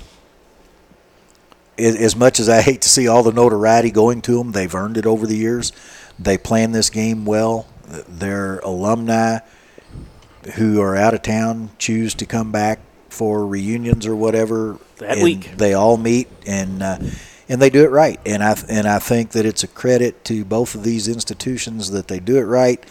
as 1.78 2.16
much 2.16 2.40
as 2.40 2.48
I 2.48 2.62
hate 2.62 2.80
to 2.82 2.88
see 2.88 3.06
all 3.06 3.22
the 3.22 3.32
notoriety 3.32 3.90
going 3.90 4.22
to 4.22 4.38
them, 4.38 4.52
they've 4.52 4.74
earned 4.74 4.96
it 4.96 5.06
over 5.06 5.26
the 5.26 5.36
years. 5.36 5.72
They 6.18 6.38
plan 6.38 6.72
this 6.72 6.90
game 6.90 7.24
well. 7.24 7.66
Their 8.08 8.58
alumni 8.60 9.38
who 10.54 10.80
are 10.80 10.96
out 10.96 11.14
of 11.14 11.22
town 11.22 11.70
choose 11.78 12.14
to 12.14 12.26
come 12.26 12.50
back 12.50 12.80
for 13.08 13.46
reunions 13.46 14.06
or 14.06 14.16
whatever. 14.16 14.78
That 14.98 15.12
and 15.18 15.22
week. 15.24 15.56
they 15.56 15.74
all 15.74 15.96
meet 15.96 16.28
and 16.46 16.82
uh, 16.82 16.98
and 17.48 17.60
they 17.60 17.70
do 17.70 17.84
it 17.84 17.90
right. 17.90 18.18
And 18.26 18.42
I 18.42 18.56
and 18.68 18.86
I 18.88 18.98
think 18.98 19.32
that 19.32 19.44
it's 19.46 19.62
a 19.62 19.68
credit 19.68 20.24
to 20.26 20.44
both 20.44 20.74
of 20.74 20.82
these 20.84 21.06
institutions 21.08 21.90
that 21.90 22.08
they 22.08 22.18
do 22.20 22.36
it 22.38 22.42
right. 22.44 22.84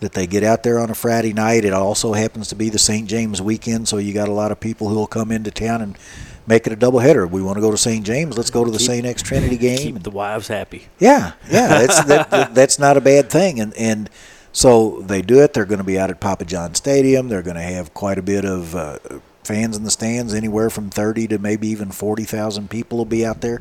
That 0.00 0.14
they 0.14 0.26
get 0.26 0.42
out 0.42 0.62
there 0.62 0.78
on 0.78 0.88
a 0.90 0.94
Friday 0.94 1.34
night. 1.34 1.64
It 1.66 1.74
also 1.74 2.14
happens 2.14 2.48
to 2.48 2.54
be 2.56 2.70
the 2.70 2.78
St. 2.78 3.06
James 3.06 3.42
weekend, 3.42 3.86
so 3.86 3.98
you 3.98 4.14
got 4.14 4.28
a 4.28 4.32
lot 4.32 4.50
of 4.50 4.58
people 4.58 4.88
who 4.88 4.94
will 4.94 5.06
come 5.06 5.30
into 5.30 5.50
town 5.50 5.82
and 5.82 5.98
make 6.46 6.66
it 6.66 6.72
a 6.72 6.76
doubleheader. 6.76 7.30
We 7.30 7.42
want 7.42 7.56
to 7.56 7.60
go 7.60 7.70
to 7.70 7.76
St. 7.76 8.02
James. 8.04 8.34
Let's 8.38 8.48
go 8.48 8.64
to 8.64 8.70
the 8.70 8.78
Keep- 8.78 8.86
St. 8.86 9.06
X 9.06 9.20
Trinity 9.22 9.56
game. 9.68 9.78
Keep 9.94 10.02
the 10.02 10.10
wives 10.10 10.48
happy. 10.48 10.88
Yeah, 10.98 11.32
yeah, 11.50 11.68
that's 11.68 12.04
that, 12.04 12.30
that- 12.30 12.54
that's 12.54 12.78
not 12.78 12.96
a 12.96 13.00
bad 13.02 13.28
thing, 13.30 13.60
and 13.60 13.74
and 13.74 14.08
so 14.52 15.00
they 15.02 15.22
do 15.22 15.42
it. 15.42 15.54
They're 15.54 15.64
going 15.64 15.78
to 15.78 15.84
be 15.84 15.98
out 15.98 16.10
at 16.10 16.20
Papa 16.20 16.44
John 16.44 16.74
Stadium. 16.74 17.28
They're 17.28 17.42
going 17.42 17.56
to 17.56 17.62
have 17.62 17.94
quite 17.94 18.18
a 18.18 18.22
bit 18.22 18.44
of 18.44 18.74
uh, 18.74 18.98
fans 19.44 19.76
in 19.76 19.84
the 19.84 19.90
stands, 19.90 20.34
anywhere 20.34 20.70
from 20.70 20.90
thirty 20.90 21.26
to 21.28 21.38
maybe 21.38 21.68
even 21.68 21.90
forty 21.90 22.24
thousand 22.24 22.70
people 22.70 22.98
will 22.98 23.04
be 23.04 23.24
out 23.24 23.40
there. 23.40 23.60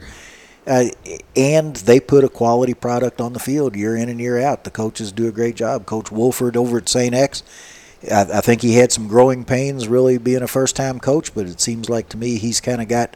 Uh, 0.68 0.86
and 1.36 1.78
they 1.78 2.00
put 2.00 2.24
a 2.24 2.30
quality 2.30 2.74
product 2.74 3.20
on 3.20 3.34
the 3.34 3.40
field 3.40 3.76
year 3.76 3.96
in 3.96 4.10
and 4.10 4.20
year 4.20 4.40
out. 4.40 4.66
The 4.66 4.72
coaches 4.72 5.12
do 5.12 5.28
a 5.28 5.32
great 5.32 5.56
job. 5.56 5.86
Coach 5.86 6.12
Wolford 6.12 6.56
over 6.56 6.78
at 6.78 6.88
St. 6.88 7.16
X, 7.16 7.42
I, 8.12 8.22
I 8.22 8.42
think 8.42 8.62
he 8.62 8.76
had 8.76 8.92
some 8.92 9.08
growing 9.08 9.46
pains 9.46 9.88
really 9.88 10.18
being 10.18 10.44
a 10.44 10.48
first 10.48 10.76
time 10.76 11.00
coach, 11.00 11.34
but 11.34 11.48
it 11.48 11.60
seems 11.60 11.90
like 11.90 12.10
to 12.10 12.18
me 12.18 12.38
he's 12.38 12.62
kind 12.62 12.82
of 12.82 12.88
got 12.88 13.16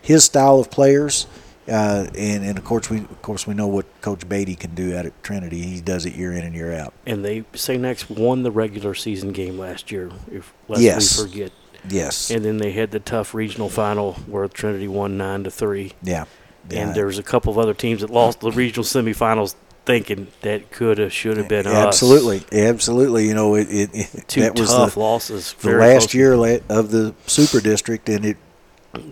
his 0.00 0.24
style 0.24 0.58
of 0.58 0.70
players. 0.70 1.26
Uh, 1.68 2.06
and, 2.16 2.44
and 2.44 2.58
of 2.58 2.64
course 2.64 2.88
we 2.88 2.98
of 2.98 3.22
course 3.22 3.46
we 3.46 3.52
know 3.54 3.66
what 3.66 3.86
Coach 4.00 4.28
Beatty 4.28 4.54
can 4.54 4.74
do 4.74 4.96
out 4.96 5.04
at 5.06 5.22
Trinity. 5.24 5.62
He 5.62 5.80
does 5.80 6.06
it 6.06 6.14
year 6.14 6.32
in 6.32 6.44
and 6.44 6.54
year 6.54 6.72
out. 6.72 6.94
And 7.06 7.24
they 7.24 7.44
St. 7.54 7.84
X 7.84 8.08
won 8.08 8.42
the 8.44 8.50
regular 8.52 8.94
season 8.94 9.32
game 9.32 9.58
last 9.58 9.90
year, 9.90 10.10
if 10.30 10.52
lest 10.68 10.80
Yes. 10.82 11.18
we 11.20 11.28
forget. 11.28 11.52
Yes. 11.88 12.30
And 12.30 12.44
then 12.44 12.58
they 12.58 12.72
had 12.72 12.90
the 12.92 13.00
tough 13.00 13.34
regional 13.34 13.68
final 13.68 14.14
where 14.26 14.46
Trinity 14.48 14.88
won 14.88 15.16
nine 15.16 15.44
to 15.44 15.50
three. 15.50 15.92
yeah. 16.02 16.24
yeah. 16.70 16.80
And 16.86 16.94
there 16.94 17.06
was 17.06 17.18
a 17.18 17.22
couple 17.22 17.52
of 17.52 17.58
other 17.58 17.74
teams 17.74 18.00
that 18.00 18.10
lost 18.10 18.40
the 18.40 18.50
regional 18.50 18.84
semifinals, 18.84 19.54
thinking 19.84 20.26
that 20.42 20.70
could 20.72 20.98
have, 20.98 21.12
should 21.12 21.36
have 21.36 21.48
been 21.48 21.66
us. 21.66 21.74
absolutely, 21.74 22.42
absolutely. 22.52 23.28
You 23.28 23.34
know, 23.34 23.54
it, 23.54 23.68
it, 23.70 23.90
it 23.94 24.24
Two 24.26 24.40
that 24.40 24.58
was 24.58 24.70
tough 24.70 24.94
the, 24.94 25.00
losses. 25.00 25.52
the 25.60 25.76
last 25.76 26.12
year 26.12 26.32
of 26.68 26.90
the 26.90 27.14
Super 27.26 27.60
District, 27.60 28.08
and 28.08 28.24
it 28.24 28.36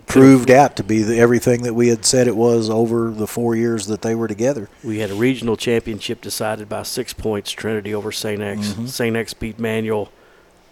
proved 0.07 0.49
out 0.51 0.75
to 0.77 0.83
be 0.83 1.03
the, 1.03 1.17
everything 1.19 1.63
that 1.63 1.73
we 1.73 1.87
had 1.89 2.05
said 2.05 2.27
it 2.27 2.35
was 2.35 2.69
over 2.69 3.11
the 3.11 3.27
four 3.27 3.55
years 3.55 3.87
that 3.87 4.01
they 4.01 4.15
were 4.15 4.27
together. 4.27 4.69
We 4.83 4.99
had 4.99 5.11
a 5.11 5.15
regional 5.15 5.55
championship 5.57 6.21
decided 6.21 6.69
by 6.69 6.83
six 6.83 7.13
points. 7.13 7.51
Trinity 7.51 7.93
over 7.93 8.11
St. 8.11 8.41
X. 8.41 8.67
Mm-hmm. 8.69 8.85
St. 8.87 9.15
X 9.15 9.33
beat 9.33 9.59
Manual 9.59 10.11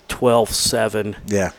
12-7. 0.09 1.15
Yeah, 1.27 1.51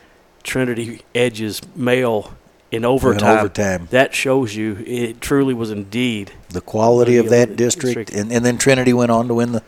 Trinity 0.42 1.02
edges 1.14 1.60
Male 1.74 2.34
in 2.70 2.84
overtime. 2.84 3.38
overtime. 3.38 3.88
That 3.90 4.14
shows 4.14 4.54
you 4.56 4.82
it 4.86 5.20
truly 5.20 5.54
was 5.54 5.70
indeed. 5.70 6.32
the 6.50 6.60
quality 6.60 7.16
of 7.16 7.26
Yeah, 7.26 7.30
that 7.46 7.56
district, 7.56 8.10
district. 8.10 8.12
and, 8.12 8.32
and 8.32 8.44
then 8.44 8.58
Trinity 8.58 8.92
went 8.92 9.10
on 9.10 9.28
to 9.28 9.34
win 9.34 9.52
the 9.52 9.62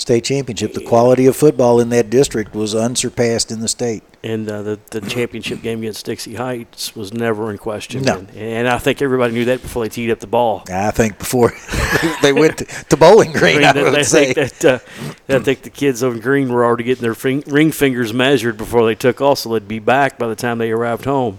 state 0.00 0.24
championship. 0.24 0.72
The 0.72 0.82
quality 0.84 1.26
of 1.26 1.36
football 1.36 1.78
in 1.78 1.90
that 1.90 2.08
district 2.08 2.54
was 2.54 2.74
unsurpassed 2.74 3.52
in 3.52 3.60
the 3.60 3.68
state. 3.68 4.02
And 4.22 4.48
uh, 4.50 4.62
the, 4.62 4.80
the 4.90 5.00
championship 5.02 5.62
game 5.62 5.80
against 5.80 6.04
Dixie 6.06 6.34
Heights 6.34 6.96
was 6.96 7.12
never 7.12 7.50
in 7.50 7.58
question. 7.58 8.02
No. 8.02 8.18
And, 8.18 8.30
and 8.36 8.68
I 8.68 8.78
think 8.78 9.02
everybody 9.02 9.34
knew 9.34 9.44
that 9.46 9.62
before 9.62 9.84
they 9.84 9.88
teed 9.88 10.10
up 10.10 10.18
the 10.20 10.26
ball. 10.26 10.64
I 10.70 10.90
think 10.90 11.18
before 11.18 11.52
they 12.22 12.32
went 12.32 12.58
to, 12.58 12.64
to 12.64 12.96
Bowling 12.96 13.32
Green, 13.32 13.62
I 13.62 13.70
I 13.70 13.82
would 13.82 13.94
I 13.98 14.02
say. 14.02 14.32
think 14.32 14.58
that 14.60 14.64
uh, 14.64 15.34
I 15.36 15.38
think 15.38 15.62
the 15.62 15.70
kids 15.70 16.02
on 16.02 16.18
Green 16.20 16.52
were 16.52 16.64
already 16.64 16.84
getting 16.84 17.02
their 17.02 17.14
fing- 17.14 17.44
ring 17.46 17.70
fingers 17.70 18.12
measured 18.12 18.56
before 18.56 18.86
they 18.86 18.94
took 18.94 19.20
off, 19.20 19.38
so 19.38 19.50
they'd 19.50 19.68
be 19.68 19.78
back 19.78 20.18
by 20.18 20.28
the 20.28 20.36
time 20.36 20.58
they 20.58 20.70
arrived 20.70 21.04
home. 21.04 21.38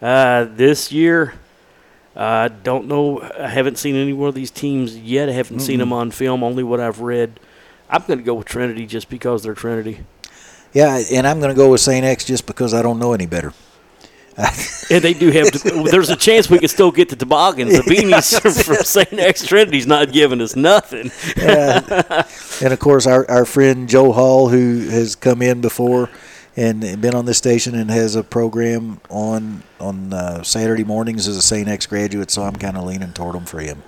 Uh, 0.00 0.44
this 0.44 0.92
year, 0.92 1.34
I 2.14 2.48
don't 2.48 2.86
know. 2.88 3.20
I 3.20 3.48
haven't 3.48 3.76
seen 3.78 3.94
any 3.94 4.12
one 4.12 4.28
of 4.28 4.34
these 4.34 4.50
teams 4.50 4.96
yet. 4.96 5.28
I 5.28 5.32
haven't 5.32 5.60
seen 5.60 5.78
them 5.78 5.92
on 5.92 6.10
film. 6.10 6.42
Only 6.42 6.62
what 6.62 6.80
I've 6.80 7.00
read. 7.00 7.40
I'm 7.88 8.02
going 8.06 8.18
to 8.18 8.24
go 8.24 8.34
with 8.34 8.46
Trinity 8.46 8.86
just 8.86 9.08
because 9.08 9.42
they're 9.42 9.54
Trinity, 9.54 10.00
Yeah, 10.72 11.00
and 11.12 11.26
I'm 11.26 11.38
going 11.40 11.50
to 11.50 11.56
go 11.56 11.70
with 11.70 11.80
St. 11.80 12.04
X 12.04 12.24
just 12.24 12.46
because 12.46 12.74
I 12.74 12.82
don't 12.82 12.98
know 12.98 13.12
any 13.12 13.26
better. 13.26 13.52
and 14.90 15.02
they 15.02 15.14
do 15.14 15.30
have. 15.30 15.50
there's 15.90 16.10
a 16.10 16.16
chance 16.16 16.50
we 16.50 16.58
could 16.58 16.68
still 16.68 16.90
get 16.90 17.08
the 17.08 17.16
toboggans. 17.16 17.72
The 17.72 17.82
beanies 17.90 18.64
from 18.64 18.76
St. 18.76 19.12
X 19.14 19.46
Trinity's 19.46 19.86
not 19.86 20.12
giving 20.12 20.42
us 20.42 20.54
nothing. 20.54 21.10
and 21.42 22.72
of 22.72 22.78
course, 22.78 23.06
our, 23.06 23.28
our 23.30 23.46
friend 23.46 23.88
Joe 23.88 24.12
Hall, 24.12 24.48
who 24.48 24.88
has 24.90 25.16
come 25.16 25.40
in 25.40 25.62
before 25.62 26.10
and 26.54 27.00
been 27.00 27.14
on 27.14 27.24
this 27.24 27.38
station 27.38 27.74
and 27.74 27.90
has 27.90 28.14
a 28.14 28.22
program 28.22 29.00
on 29.08 29.62
on 29.80 30.12
uh, 30.12 30.42
Saturday 30.42 30.84
mornings 30.84 31.28
as 31.28 31.36
a 31.36 31.42
St. 31.42 31.68
X 31.68 31.86
graduate, 31.86 32.30
so 32.30 32.42
I'm 32.42 32.56
kind 32.56 32.76
of 32.76 32.84
leaning 32.84 33.12
toward 33.12 33.36
him 33.36 33.46
for 33.46 33.60
him. 33.60 33.82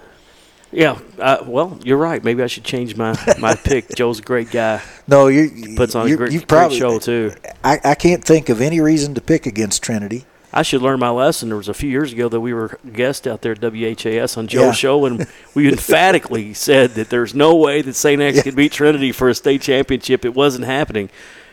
Yeah, 0.70 0.98
uh, 1.18 1.38
well, 1.46 1.78
you're 1.82 1.96
right. 1.96 2.22
Maybe 2.22 2.42
I 2.42 2.46
should 2.46 2.64
change 2.64 2.94
my, 2.94 3.16
my 3.38 3.54
pick. 3.64 3.94
Joe's 3.94 4.18
a 4.18 4.22
great 4.22 4.50
guy. 4.50 4.82
No, 5.06 5.28
you 5.28 5.74
Puts 5.76 5.94
on 5.94 6.06
a 6.10 6.14
great, 6.16 6.32
you 6.32 6.40
great 6.40 6.48
probably, 6.48 6.78
show 6.78 6.98
too. 6.98 7.32
I, 7.64 7.80
I 7.82 7.94
can't 7.94 8.22
think 8.22 8.50
of 8.50 8.60
any 8.60 8.80
reason 8.80 9.14
to 9.14 9.20
pick 9.22 9.46
against 9.46 9.82
Trinity. 9.82 10.26
I 10.52 10.62
should 10.62 10.82
learn 10.82 10.98
my 10.98 11.10
lesson. 11.10 11.48
There 11.48 11.56
was 11.58 11.68
a 11.68 11.74
few 11.74 11.88
years 11.90 12.12
ago 12.12 12.28
that 12.28 12.40
we 12.40 12.52
were 12.52 12.78
guest 12.92 13.26
out 13.26 13.42
there 13.42 13.52
at 13.52 13.60
WHAS 13.62 14.36
on 14.36 14.46
Joe's 14.46 14.60
Yeah. 14.62 14.72
show, 14.72 15.04
and 15.06 15.26
we 15.54 15.68
emphatically 15.68 16.52
said 16.54 16.90
that 16.92 17.08
there's 17.10 17.34
no 17.34 17.54
way 17.56 17.80
that 17.82 17.94
St. 17.94 18.20
X 18.20 18.36
Yeah. 18.36 18.42
could 18.42 18.56
beat 18.56 18.72
Trinity 18.72 19.12
for 19.12 19.28
a 19.30 19.34
state 19.34 19.62
championship. 19.62 20.24
It 20.24 20.34
wasn't 20.34 20.66
happening. 20.66 21.08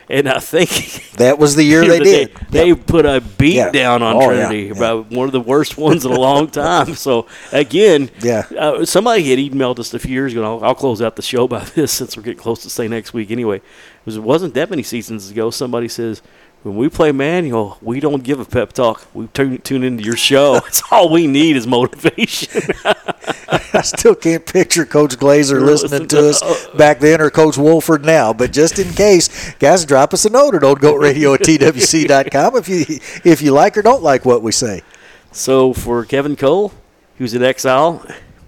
And 0.10 0.30
I 0.30 0.40
think 0.40 0.70
That 1.18 1.40
was 1.40 1.56
the 1.56 1.64
year 1.64 1.82
they 1.88 2.00
did. 2.00 2.36
They, 2.50 2.74
put 2.76 3.06
a 3.06 3.22
beat 3.22 3.56
Yeah. 3.56 3.72
down 3.72 4.04
on 4.04 4.18
Oh, 4.18 4.28
Trinity, 4.28 4.64
yeah. 4.64 4.72
about 4.74 5.10
one 5.12 5.28
of 5.28 5.32
the 5.32 5.40
worst 5.42 5.78
ones 5.88 6.06
in 6.06 6.12
a 6.12 6.20
long 6.20 6.48
time. 6.48 6.94
So 6.96 7.28
again, 7.52 8.10
Yeah. 8.22 8.44
uh, 8.58 8.86
somebody 8.86 9.24
had 9.30 9.40
emailed 9.40 9.80
us 9.80 9.94
a 9.94 10.00
few 10.00 10.14
years 10.14 10.34
ago. 10.34 10.42
And 10.42 10.48
I'll, 10.64 10.70
I'll 10.70 10.76
close 10.76 11.02
out 11.02 11.16
the 11.16 11.22
show 11.22 11.48
by 11.48 11.64
this 11.64 11.92
since 11.92 12.16
we're 12.16 12.24
getting 12.24 12.40
close 12.40 12.62
to 12.64 12.70
say 12.70 12.88
next 12.88 13.14
week. 13.14 13.32
Anyway, 13.32 13.58
it, 13.58 13.64
was, 14.06 14.18
it 14.18 14.24
wasn't 14.24 14.54
that 14.54 14.70
many 14.70 14.84
seasons 14.84 15.32
ago. 15.32 15.50
Somebody 15.50 15.88
says. 15.88 16.22
When 16.66 16.78
we 16.78 16.90
play 16.90 17.12
manual, 17.12 17.78
we 17.80 18.00
don't 18.00 18.24
give 18.24 18.40
a 18.40 18.46
pep 18.46 18.74
talk. 18.74 19.06
We 19.14 19.28
tune, 19.28 19.62
tune 19.62 19.84
into 19.84 20.04
your 20.04 20.18
show. 20.18 20.54
That's 20.62 20.82
all 20.90 21.12
we 21.12 21.28
need 21.28 21.58
is 21.58 21.68
motivation. 21.68 22.64
I 22.84 23.84
still 23.84 24.16
can't 24.16 24.44
picture 24.44 24.84
Coach 24.84 25.20
Glaser 25.20 25.62
listening 25.64 26.08
to 26.08 26.30
us 26.32 26.68
back 26.70 27.00
then 27.00 27.22
or 27.22 27.30
Coach 27.30 27.60
Wolford 27.60 28.04
now. 28.04 28.34
But 28.34 28.52
just 28.52 28.80
in 28.80 28.92
case, 28.94 29.54
guys, 29.60 29.86
drop 29.86 30.12
us 30.12 30.26
a 30.26 30.32
note 30.32 30.56
at 30.56 30.64
oldgoatradio 30.64 31.36
at 31.36 31.42
twc.com 31.42 32.56
if 32.56 32.68
you 32.68 33.00
if 33.24 33.44
you 33.44 33.52
like 33.52 33.78
or 33.78 33.84
don't 33.84 34.02
like 34.02 34.26
what 34.26 34.42
we 34.42 34.52
say. 34.52 34.82
So 35.32 35.72
for 35.72 36.04
Kevin 36.04 36.36
Cole, 36.36 36.74
who's 37.20 37.36
in 37.36 37.44
exile, 37.44 38.04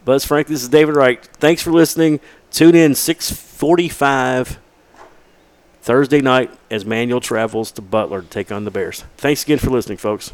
Buzz 0.06 0.26
Frank, 0.26 0.48
this 0.48 0.64
is 0.64 0.70
David 0.70 0.96
Wright. 0.96 1.24
Thanks 1.34 1.62
for 1.62 1.70
listening. 1.70 2.20
Tune 2.50 2.74
in 2.74 2.96
645 2.96 4.58
Thursday 5.88 6.20
night 6.20 6.52
as 6.70 6.84
Manual 6.84 7.22
travels 7.22 7.72
to 7.72 7.82
Butler 7.82 8.22
to 8.22 8.28
take 8.28 8.52
on 8.52 8.66
the 8.66 8.72
Bears. 8.72 9.06
Thanks 9.16 9.44
again 9.44 9.58
for 9.58 9.70
listening, 9.70 9.98
folks. 9.98 10.34